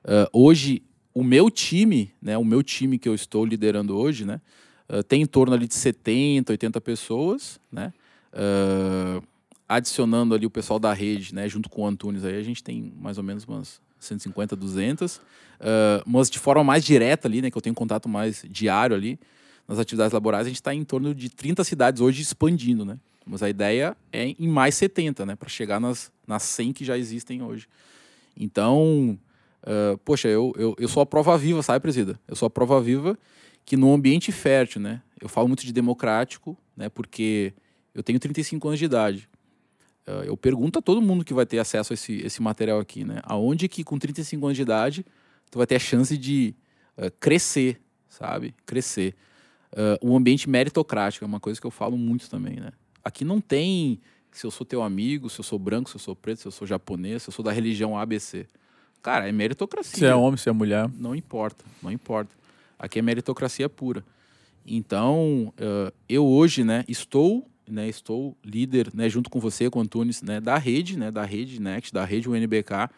[0.03, 0.83] Uh, hoje,
[1.13, 2.37] o meu time, né?
[2.37, 4.39] O meu time que eu estou liderando hoje, né?
[4.89, 7.93] Uh, tem em torno ali de 70, 80 pessoas, né?
[9.67, 11.49] adicionando ali o pessoal da rede, né?
[11.49, 15.19] Junto com o Antunes aí, a gente tem mais ou menos umas 150, 200.
[16.05, 17.49] mas de forma mais direta ali, né?
[17.49, 19.19] Que eu tenho contato mais diário ali
[19.67, 22.97] nas atividades laborais, a gente está em torno de 30 cidades hoje expandindo, né?
[23.25, 25.35] Mas a ideia é em mais 70, né?
[25.35, 27.67] Para chegar nas, nas 100 que já existem hoje.
[28.37, 29.19] Então,
[29.63, 32.17] uh, poxa, eu, eu, eu sou a prova viva, sabe, presida?
[32.27, 33.19] Eu sou a prova viva
[33.67, 35.01] que no ambiente fértil, né?
[35.19, 36.87] Eu falo muito de democrático, né?
[36.87, 37.53] Porque
[37.93, 39.29] eu tenho 35 anos de idade.
[40.07, 43.03] Uh, eu pergunto a todo mundo que vai ter acesso a esse, esse material aqui,
[43.03, 43.19] né?
[43.23, 45.05] Aonde que com 35 anos de idade
[45.51, 46.55] tu vai ter a chance de
[46.97, 48.55] uh, crescer, sabe?
[48.65, 49.13] Crescer.
[49.73, 52.71] Uh, um ambiente meritocrático é uma coisa que eu falo muito também, né?
[53.03, 53.99] Aqui não tem
[54.31, 56.51] se eu sou teu amigo, se eu sou branco, se eu sou preto, se eu
[56.53, 58.47] sou japonês, se eu sou da religião ABC.
[59.01, 59.99] Cara, é meritocracia.
[59.99, 60.89] Se é homem, se é mulher.
[60.97, 62.37] Não importa, não importa.
[62.77, 64.03] Aqui é meritocracia pura.
[64.65, 69.81] Então, uh, eu hoje, né, estou, né, estou líder, né, junto com você, com o
[69.81, 72.89] Antunes, né, da rede, né, da rede Next, da rede UNBK,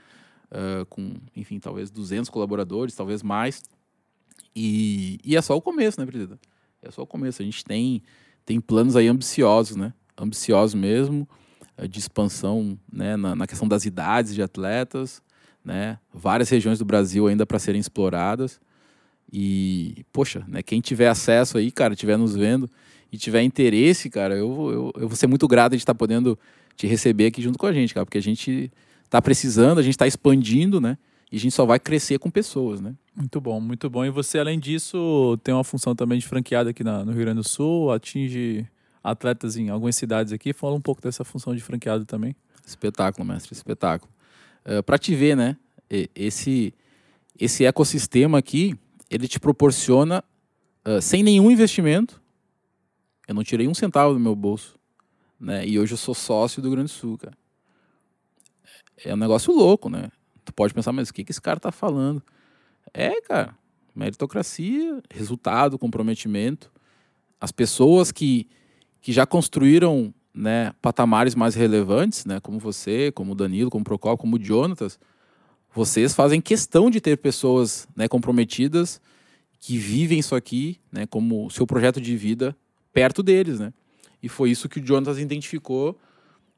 [0.51, 3.63] uh, com, enfim, talvez 200 colaboradores, talvez mais.
[4.55, 6.41] E, e é só o começo, né, presidente?
[6.81, 7.41] É só o começo.
[7.41, 8.01] A gente tem,
[8.43, 9.93] tem planos aí ambiciosos, né?
[10.17, 11.29] Ambiciosos mesmo,
[11.77, 15.21] uh, de expansão, né, na, na questão das idades de atletas,
[15.63, 15.99] né?
[16.11, 18.59] Várias regiões do Brasil ainda para serem exploradas.
[19.31, 22.69] E, poxa, né, quem tiver acesso aí, cara, estiver nos vendo
[23.11, 26.37] e tiver interesse, cara, eu, eu, eu vou ser muito grato de estar podendo
[26.75, 28.71] te receber aqui junto com a gente, cara, porque a gente
[29.03, 30.97] está precisando, a gente está expandindo, né?
[31.31, 32.95] E a gente só vai crescer com pessoas, né?
[33.15, 34.03] Muito bom, muito bom.
[34.03, 37.37] E você, além disso, tem uma função também de franqueada aqui na, no Rio Grande
[37.37, 38.65] do Sul, atinge
[39.03, 40.53] atletas em algumas cidades aqui.
[40.53, 42.35] Fala um pouco dessa função de franqueado também.
[42.65, 44.11] Espetáculo, mestre, espetáculo.
[44.65, 45.57] Uh, Para te ver, né?
[46.15, 46.73] Esse,
[47.39, 48.75] esse ecossistema aqui,
[49.09, 50.23] ele te proporciona,
[50.87, 52.21] uh, sem nenhum investimento,
[53.27, 54.77] eu não tirei um centavo do meu bolso,
[55.39, 55.65] né?
[55.65, 57.37] E hoje eu sou sócio do Grande Sul, cara.
[59.05, 60.09] É um negócio louco, né?
[60.43, 62.23] Tu pode pensar, mas o que, que esse cara tá falando?
[62.93, 63.55] É, cara,
[63.95, 66.71] meritocracia, resultado, comprometimento.
[67.39, 68.47] As pessoas que,
[68.99, 73.85] que já construíram né, patamares mais relevantes, né, como você, como o Danilo, como o
[73.85, 74.99] Procopio, como o Jonatas,
[75.73, 78.99] vocês fazem questão de ter pessoas né, comprometidas
[79.59, 82.55] que vivem isso aqui né, como seu projeto de vida
[82.93, 83.59] perto deles.
[83.59, 83.73] Né?
[84.21, 85.97] E foi isso que o Jonatas identificou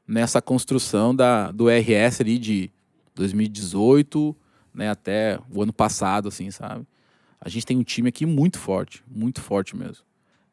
[0.06, 2.70] nessa construção da, do RS ali de
[3.14, 4.34] 2018
[4.74, 6.86] né, até o ano passado, assim, sabe?
[7.40, 10.04] A gente tem um time aqui muito forte, muito forte mesmo.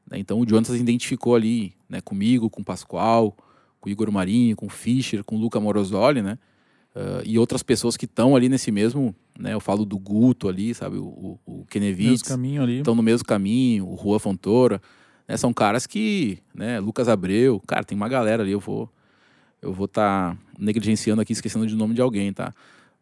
[0.10, 0.18] Né?
[0.18, 3.36] Então o Jonatas identificou ali né, comigo, com o Pascoal,
[3.80, 6.38] com o Igor Marinho, com o Fischer, com o Luca Morosoli, né?
[6.96, 9.54] Uh, e outras pessoas que estão ali nesse mesmo, né?
[9.54, 10.98] Eu falo do Guto ali, sabe?
[10.98, 12.24] O, o, o Kenevitz.
[12.24, 12.80] caminho ali.
[12.80, 14.82] Estão no mesmo caminho, o Rua Fontoura.
[15.28, 15.38] Né?
[15.38, 16.80] São caras que, né?
[16.80, 18.92] Lucas Abreu, cara, tem uma galera ali, eu vou
[19.62, 22.54] eu vou estar tá negligenciando aqui, esquecendo de nome de alguém, tá?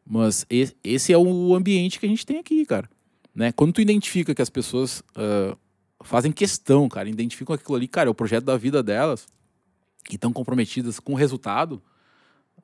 [0.05, 0.45] Mas
[0.83, 2.89] esse é o ambiente que a gente tem aqui, cara.
[3.35, 3.51] Né?
[3.51, 5.55] Quando tu identifica que as pessoas uh,
[6.01, 9.27] fazem questão, cara, identificam aquilo ali, cara, é o projeto da vida delas,
[10.09, 11.81] e estão comprometidas com o resultado,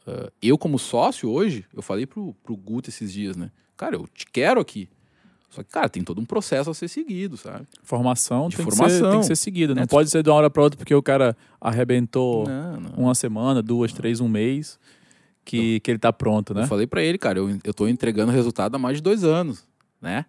[0.05, 3.51] Uh, eu, como sócio hoje, eu falei pro, pro Guto esses dias, né?
[3.77, 4.89] Cara, eu te quero aqui.
[5.49, 7.67] Só que, cara, tem todo um processo a ser seguido, sabe?
[7.83, 8.87] Formação, tem, formação.
[8.87, 9.75] Que ser, tem que ser seguida.
[9.75, 12.89] Não é, pode ser de uma hora para outra porque o cara arrebentou não, não.
[12.97, 13.97] uma semana, duas, não.
[13.97, 14.79] três, um mês,
[15.45, 16.63] que, que ele tá pronto, né?
[16.63, 19.63] Eu falei para ele, cara, eu, eu tô entregando resultado há mais de dois anos,
[20.01, 20.25] né?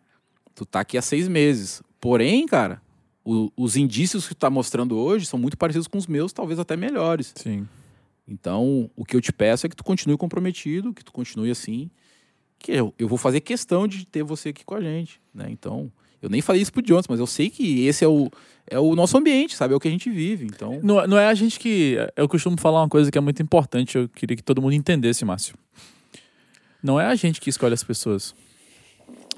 [0.54, 1.82] Tu tá aqui há seis meses.
[2.00, 2.82] Porém, cara,
[3.24, 6.58] o, os indícios que tu tá mostrando hoje são muito parecidos com os meus, talvez
[6.58, 7.32] até melhores.
[7.34, 7.66] Sim.
[8.26, 11.90] Então, o que eu te peço é que tu continue comprometido, que tu continue assim,
[12.58, 15.46] que eu, eu vou fazer questão de ter você aqui com a gente, né?
[15.50, 15.92] Então,
[16.22, 18.30] eu nem falei isso pro Jones, mas eu sei que esse é o,
[18.66, 19.74] é o nosso ambiente, sabe?
[19.74, 20.80] É o que a gente vive, então...
[20.82, 21.96] Não, não é a gente que...
[22.16, 25.22] Eu costumo falar uma coisa que é muito importante, eu queria que todo mundo entendesse,
[25.24, 25.54] Márcio.
[26.82, 28.34] Não é a gente que escolhe as pessoas.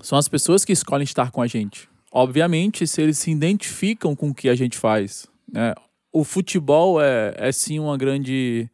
[0.01, 1.89] São as pessoas que escolhem estar com a gente.
[2.13, 5.75] Obviamente, se eles se identificam com o que a gente faz, né?
[6.17, 8.71] O futebol é, é sim uma grande,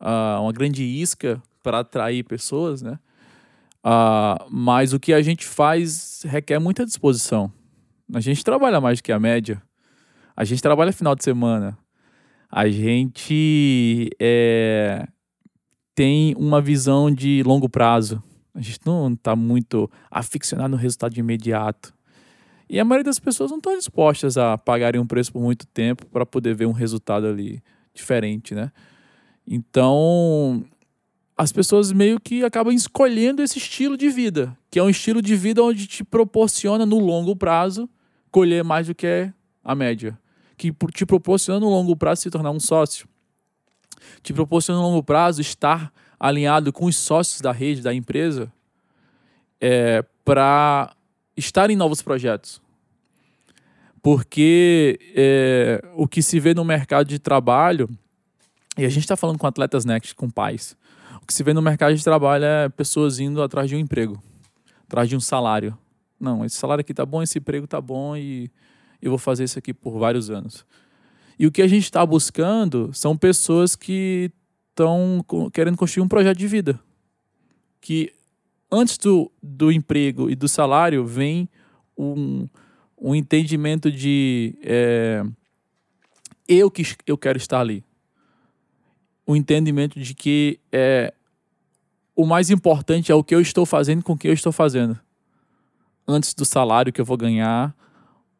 [0.00, 2.96] uh, uma grande isca para atrair pessoas, né?
[3.84, 7.52] Uh, mas o que a gente faz requer muita disposição.
[8.14, 9.60] A gente trabalha mais do que a média.
[10.36, 11.76] A gente trabalha final de semana.
[12.48, 15.08] A gente é,
[15.92, 18.22] tem uma visão de longo prazo.
[18.54, 21.92] A gente não está muito aficionado no resultado imediato.
[22.68, 26.06] E a maioria das pessoas não estão dispostas a pagarem um preço por muito tempo
[26.06, 27.62] para poder ver um resultado ali
[27.94, 28.72] diferente, né?
[29.46, 30.64] Então,
[31.36, 35.36] as pessoas meio que acabam escolhendo esse estilo de vida, que é um estilo de
[35.36, 37.88] vida onde te proporciona no longo prazo
[38.30, 39.30] colher mais do que
[39.62, 40.18] a média,
[40.56, 43.08] que te proporciona no longo prazo se tornar um sócio,
[44.22, 48.52] te proporciona no longo prazo estar alinhado com os sócios da rede, da empresa,
[49.60, 50.94] é, para
[51.36, 52.60] estar em novos projetos.
[54.02, 57.88] Porque é, o que se vê no mercado de trabalho,
[58.78, 60.76] e a gente está falando com atletas Next, com pais,
[61.22, 64.22] o que se vê no mercado de trabalho é pessoas indo atrás de um emprego,
[64.84, 65.76] atrás de um salário.
[66.20, 68.50] Não, esse salário aqui tá bom, esse emprego tá bom e
[69.02, 70.64] eu vou fazer isso aqui por vários anos.
[71.38, 74.30] E o que a gente está buscando são pessoas que
[74.70, 76.78] estão querendo construir um projeto de vida.
[77.80, 78.12] Que
[78.70, 81.48] antes do, do emprego e do salário vem
[81.96, 82.48] um,
[82.98, 85.24] um entendimento de é,
[86.48, 87.84] eu que eu quero estar ali.
[89.26, 91.12] O entendimento de que é,
[92.14, 94.98] o mais importante é o que eu estou fazendo com o que eu estou fazendo.
[96.06, 97.74] Antes do salário que eu vou ganhar,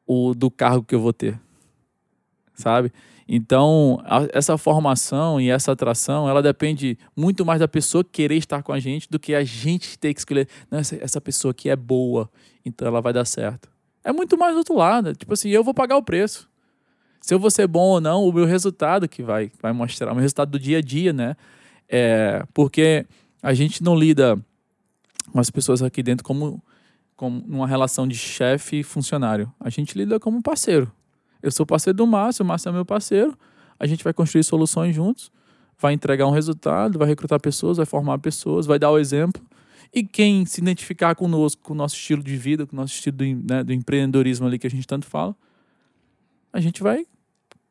[0.07, 1.39] ou do cargo que eu vou ter.
[2.55, 2.93] Sabe?
[3.29, 8.63] Então, a, essa formação e essa atração, ela depende muito mais da pessoa querer estar
[8.63, 10.49] com a gente do que a gente ter que escolher.
[10.71, 12.31] Não, essa, essa pessoa aqui é boa,
[12.65, 13.69] então ela vai dar certo.
[14.05, 15.15] É muito mais do outro lado.
[15.15, 16.49] Tipo assim, eu vou pagar o preço.
[17.21, 20.15] Se eu vou ser bom ou não, o meu resultado que vai, vai mostrar, o
[20.15, 21.37] meu resultado do dia a dia, né?
[21.89, 23.05] É, porque
[23.43, 24.39] a gente não lida
[25.33, 26.63] com as pessoas aqui dentro como,
[27.17, 29.53] como numa relação de chefe e funcionário.
[29.59, 30.93] A gente lida como parceiro.
[31.47, 33.39] Eu sou parceiro do Márcio, o Márcio é meu parceiro.
[33.79, 35.31] A gente vai construir soluções juntos,
[35.79, 39.41] vai entregar um resultado, vai recrutar pessoas, vai formar pessoas, vai dar o exemplo.
[39.95, 43.17] E quem se identificar conosco, com o nosso estilo de vida, com o nosso estilo
[43.17, 45.37] do, né, do empreendedorismo ali que a gente tanto fala,
[46.53, 47.07] a gente vai,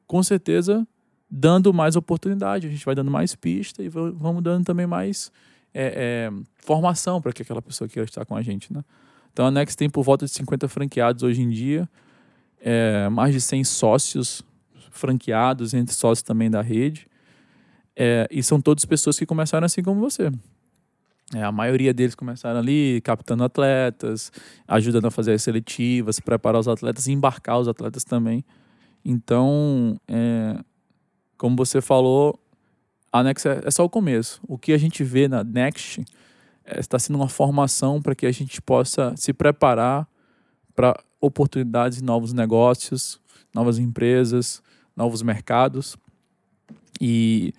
[0.08, 0.88] com certeza,
[1.30, 5.34] dando mais oportunidade, a gente vai dando mais pista e vamos dando também mais
[5.74, 8.72] é, é, formação para que aquela pessoa queira estar com a gente.
[8.72, 8.82] Né?
[9.34, 11.90] Então a Next tem por volta de 50 franqueados hoje em dia
[12.66, 14.42] é, mais de 100 sócios
[14.90, 17.08] franqueados, entre sócios também da rede.
[17.96, 20.32] É, e são todas pessoas que começaram assim como você.
[21.34, 24.32] É, a maioria deles começaram ali captando atletas,
[24.68, 28.44] ajudando a fazer as seletivas, preparar os atletas, embarcar os atletas também.
[29.04, 30.58] Então, é,
[31.38, 32.40] como você falou,
[33.12, 34.42] a Next é, é só o começo.
[34.48, 36.04] O que a gente vê na Next
[36.66, 40.08] é, está sendo uma formação para que a gente possa se preparar
[40.76, 43.20] para oportunidades de novos negócios,
[43.54, 44.62] novas empresas,
[44.96, 45.98] novos mercados.
[47.00, 47.54] E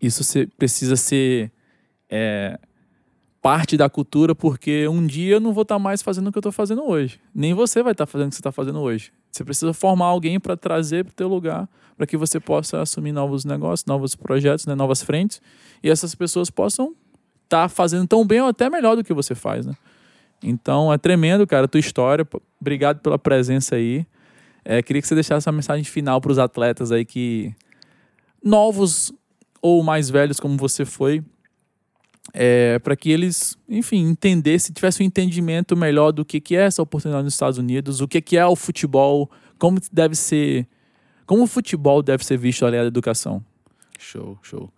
[0.00, 0.22] isso
[0.56, 1.50] precisa ser
[2.08, 2.58] é,
[3.40, 6.40] parte da cultura, porque um dia eu não vou estar mais fazendo o que eu
[6.40, 7.20] estou fazendo hoje.
[7.34, 9.12] Nem você vai estar fazendo o que você está fazando hoje.
[9.30, 13.12] Você precisa formar alguém para trazer para o teu lugar, para que você possa assumir
[13.12, 15.40] novos negócios, novos projetos, né, novas frentes,
[15.82, 16.94] e essas pessoas possam
[17.44, 19.74] estar tá fazendo tão bem ou até melhor do que você faz, né?
[20.42, 22.26] Então é tremendo, cara, a tua história.
[22.60, 24.06] Obrigado pela presença aí.
[24.64, 27.54] É, queria que você deixasse uma mensagem final para os atletas aí que
[28.42, 29.12] novos
[29.60, 31.22] ou mais velhos como você foi,
[32.32, 36.82] é, para que eles, enfim, entendessem, tivessem um entendimento melhor do que, que é essa
[36.82, 40.66] oportunidade nos Estados Unidos, o que, que é o futebol, como deve ser,
[41.26, 43.44] como o futebol deve ser visto ali da educação.
[43.98, 44.70] Show, show.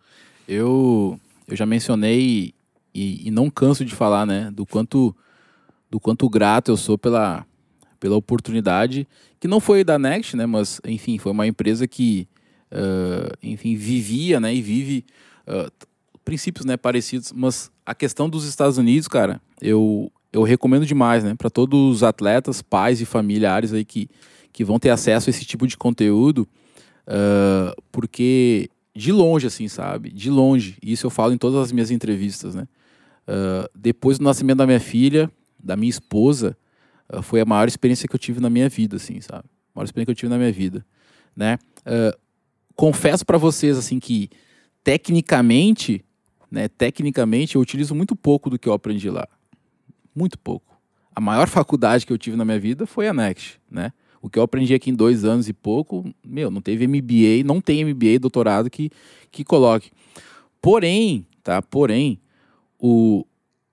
[0.48, 2.54] Eu, eu já mencionei
[2.94, 5.14] e, e não canso de falar, né, do quanto
[5.90, 7.44] do quanto grato eu sou pela,
[7.98, 9.06] pela oportunidade,
[9.40, 12.28] que não foi da Next, né, mas, enfim, foi uma empresa que,
[12.70, 15.04] uh, enfim, vivia, né, e vive
[15.48, 15.70] uh,
[16.24, 21.34] princípios, né, parecidos, mas a questão dos Estados Unidos, cara, eu, eu recomendo demais, né,
[21.34, 24.08] para todos os atletas, pais e familiares aí que,
[24.52, 26.46] que vão ter acesso a esse tipo de conteúdo,
[27.08, 31.90] uh, porque de longe, assim, sabe, de longe, isso eu falo em todas as minhas
[31.90, 32.66] entrevistas, né,
[33.72, 35.30] depois do nascimento da minha filha,
[35.62, 36.56] da minha esposa
[37.12, 39.44] uh, foi a maior experiência que eu tive na minha vida, assim, sabe?
[39.74, 40.84] A maior experiência que eu tive na minha vida,
[41.36, 41.58] né?
[41.80, 42.18] Uh,
[42.74, 44.30] confesso para vocês, assim, que
[44.82, 46.04] tecnicamente,
[46.50, 49.28] né, tecnicamente eu utilizo muito pouco do que eu aprendi lá.
[50.14, 50.80] Muito pouco.
[51.14, 53.92] A maior faculdade que eu tive na minha vida foi a Next, né?
[54.22, 57.60] O que eu aprendi aqui em dois anos e pouco, meu, não teve MBA, não
[57.60, 58.90] tem MBA, doutorado que,
[59.30, 59.90] que coloque.
[60.60, 61.62] Porém, tá?
[61.62, 62.20] Porém,
[62.78, 63.24] o,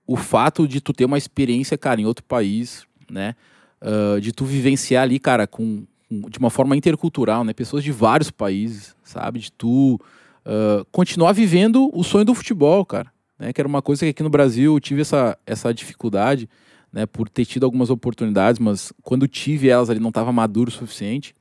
[0.08, 3.34] o fato de tu ter uma experiência, cara, em outro país, né?
[3.80, 7.52] Uh, de tu vivenciar ali, cara, com, com, de uma forma intercultural, né?
[7.52, 9.38] Pessoas de vários países, sabe?
[9.38, 10.00] De tu
[10.46, 13.12] uh, continuar vivendo o sonho do futebol, cara.
[13.38, 13.52] Né?
[13.52, 16.48] Que era uma coisa que aqui no Brasil eu tive essa, essa dificuldade,
[16.90, 17.04] né?
[17.04, 21.34] Por ter tido algumas oportunidades, mas quando tive elas ali não estava maduro o suficiente.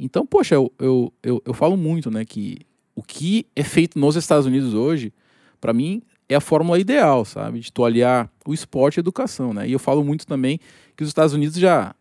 [0.00, 2.24] Então, poxa, eu, eu, eu, eu falo muito, né?
[2.24, 2.58] Que
[2.92, 5.12] o que é feito nos Estados Unidos hoje,
[5.60, 7.58] para mim, é a fórmula ideal, sabe?
[7.58, 9.68] De tu aliar o esporte e a educação, né?
[9.68, 10.60] E eu falo muito também
[10.96, 11.92] que os Estados Unidos já.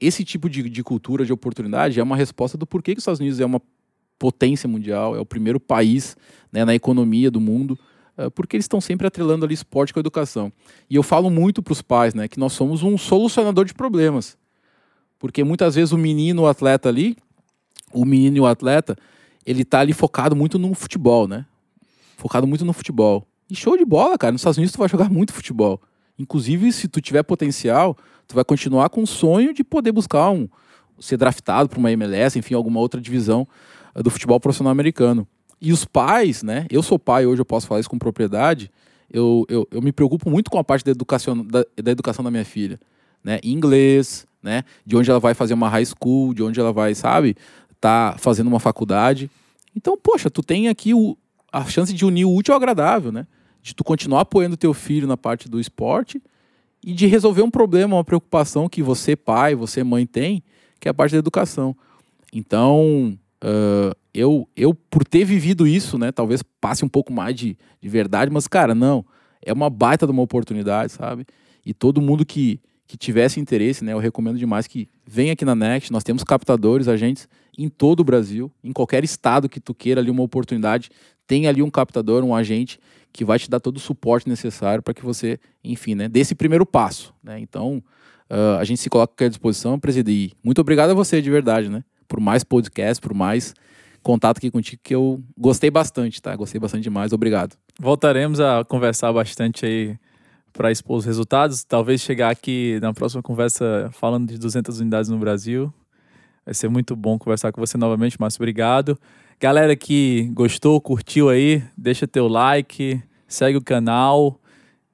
[0.00, 3.18] Esse tipo de, de cultura, de oportunidade, é uma resposta do porquê que os Estados
[3.18, 3.60] Unidos é uma
[4.16, 6.16] potência mundial, é o primeiro país
[6.52, 7.76] né, na economia do mundo,
[8.16, 10.52] uh, porque eles estão sempre atrelando ali esporte com educação.
[10.88, 14.38] E eu falo muito para os pais, né, que nós somos um solucionador de problemas.
[15.18, 17.16] Porque muitas vezes o menino, o atleta ali,
[17.92, 18.96] o menino e o atleta,
[19.44, 21.44] ele está ali focado muito no futebol, né?
[22.16, 23.26] Focado muito no futebol.
[23.50, 24.32] E show de bola, cara.
[24.32, 25.80] Nos Estados Unidos tu vai jogar muito futebol.
[26.18, 27.96] Inclusive, se tu tiver potencial,
[28.26, 30.48] tu vai continuar com o sonho de poder buscar um
[31.00, 33.46] ser draftado para uma MLS, enfim, alguma outra divisão
[33.94, 35.26] uh, do futebol profissional americano.
[35.60, 36.66] E os pais, né?
[36.70, 38.70] Eu sou pai hoje, eu posso falar isso com propriedade.
[39.10, 42.30] Eu, eu, eu me preocupo muito com a parte da educação da, da educação da
[42.30, 42.78] minha filha,
[43.22, 43.38] né?
[43.42, 44.62] Inglês, né?
[44.84, 47.36] De onde ela vai fazer uma high school, de onde ela vai, sabe?
[47.80, 49.30] Tá fazendo uma faculdade.
[49.74, 51.16] Então, poxa, tu tem aqui o,
[51.60, 53.26] a chance de unir o útil ao agradável, né?
[53.64, 56.22] de tu continuar apoiando teu filho na parte do esporte
[56.84, 60.42] e de resolver um problema, uma preocupação que você, pai, você, mãe, tem,
[60.78, 61.74] que é a parte da educação.
[62.30, 67.56] Então, uh, eu, eu, por ter vivido isso, né, talvez passe um pouco mais de,
[67.80, 69.02] de verdade, mas, cara, não,
[69.40, 71.24] é uma baita de uma oportunidade, sabe?
[71.64, 75.54] E todo mundo que, que tivesse interesse, né, eu recomendo demais que venha aqui na
[75.54, 75.90] Next.
[75.90, 77.26] Nós temos captadores, agentes
[77.56, 80.90] em todo o Brasil, em qualquer estado que tu queira ali uma oportunidade,
[81.26, 82.78] tem ali um captador, um agente
[83.12, 86.34] que vai te dar todo o suporte necessário para que você, enfim, né, dê esse
[86.34, 87.38] primeiro passo, né?
[87.38, 87.82] Então,
[88.28, 90.32] uh, a gente se coloca à disposição, presidir.
[90.42, 91.84] Muito obrigado a você de verdade, né?
[92.08, 93.54] Por mais podcast, por mais
[94.02, 96.34] contato aqui contigo que eu gostei bastante, tá?
[96.36, 97.12] Gostei bastante demais.
[97.12, 97.56] Obrigado.
[97.80, 99.96] Voltaremos a conversar bastante aí
[100.52, 101.64] para expor os resultados.
[101.64, 105.72] Talvez chegar aqui na próxima conversa falando de 200 unidades no Brasil.
[106.44, 108.38] Vai ser muito bom conversar com você novamente, Márcio.
[108.38, 108.98] Obrigado.
[109.40, 114.40] Galera que gostou, curtiu aí, deixa teu like, segue o canal,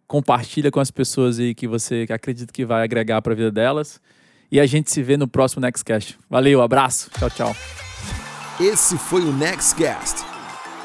[0.07, 4.01] compartilha com as pessoas aí que você acredita que vai agregar para a vida delas.
[4.51, 6.19] E a gente se vê no próximo Nextcast.
[6.29, 7.11] Valeu, abraço.
[7.11, 7.57] Tchau, tchau.
[8.59, 10.25] Esse foi o Nextcast.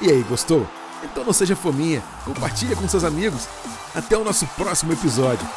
[0.01, 0.67] E aí, gostou?
[1.03, 3.47] Então não seja fominha, compartilha com seus amigos.
[3.95, 5.47] Até o nosso próximo episódio.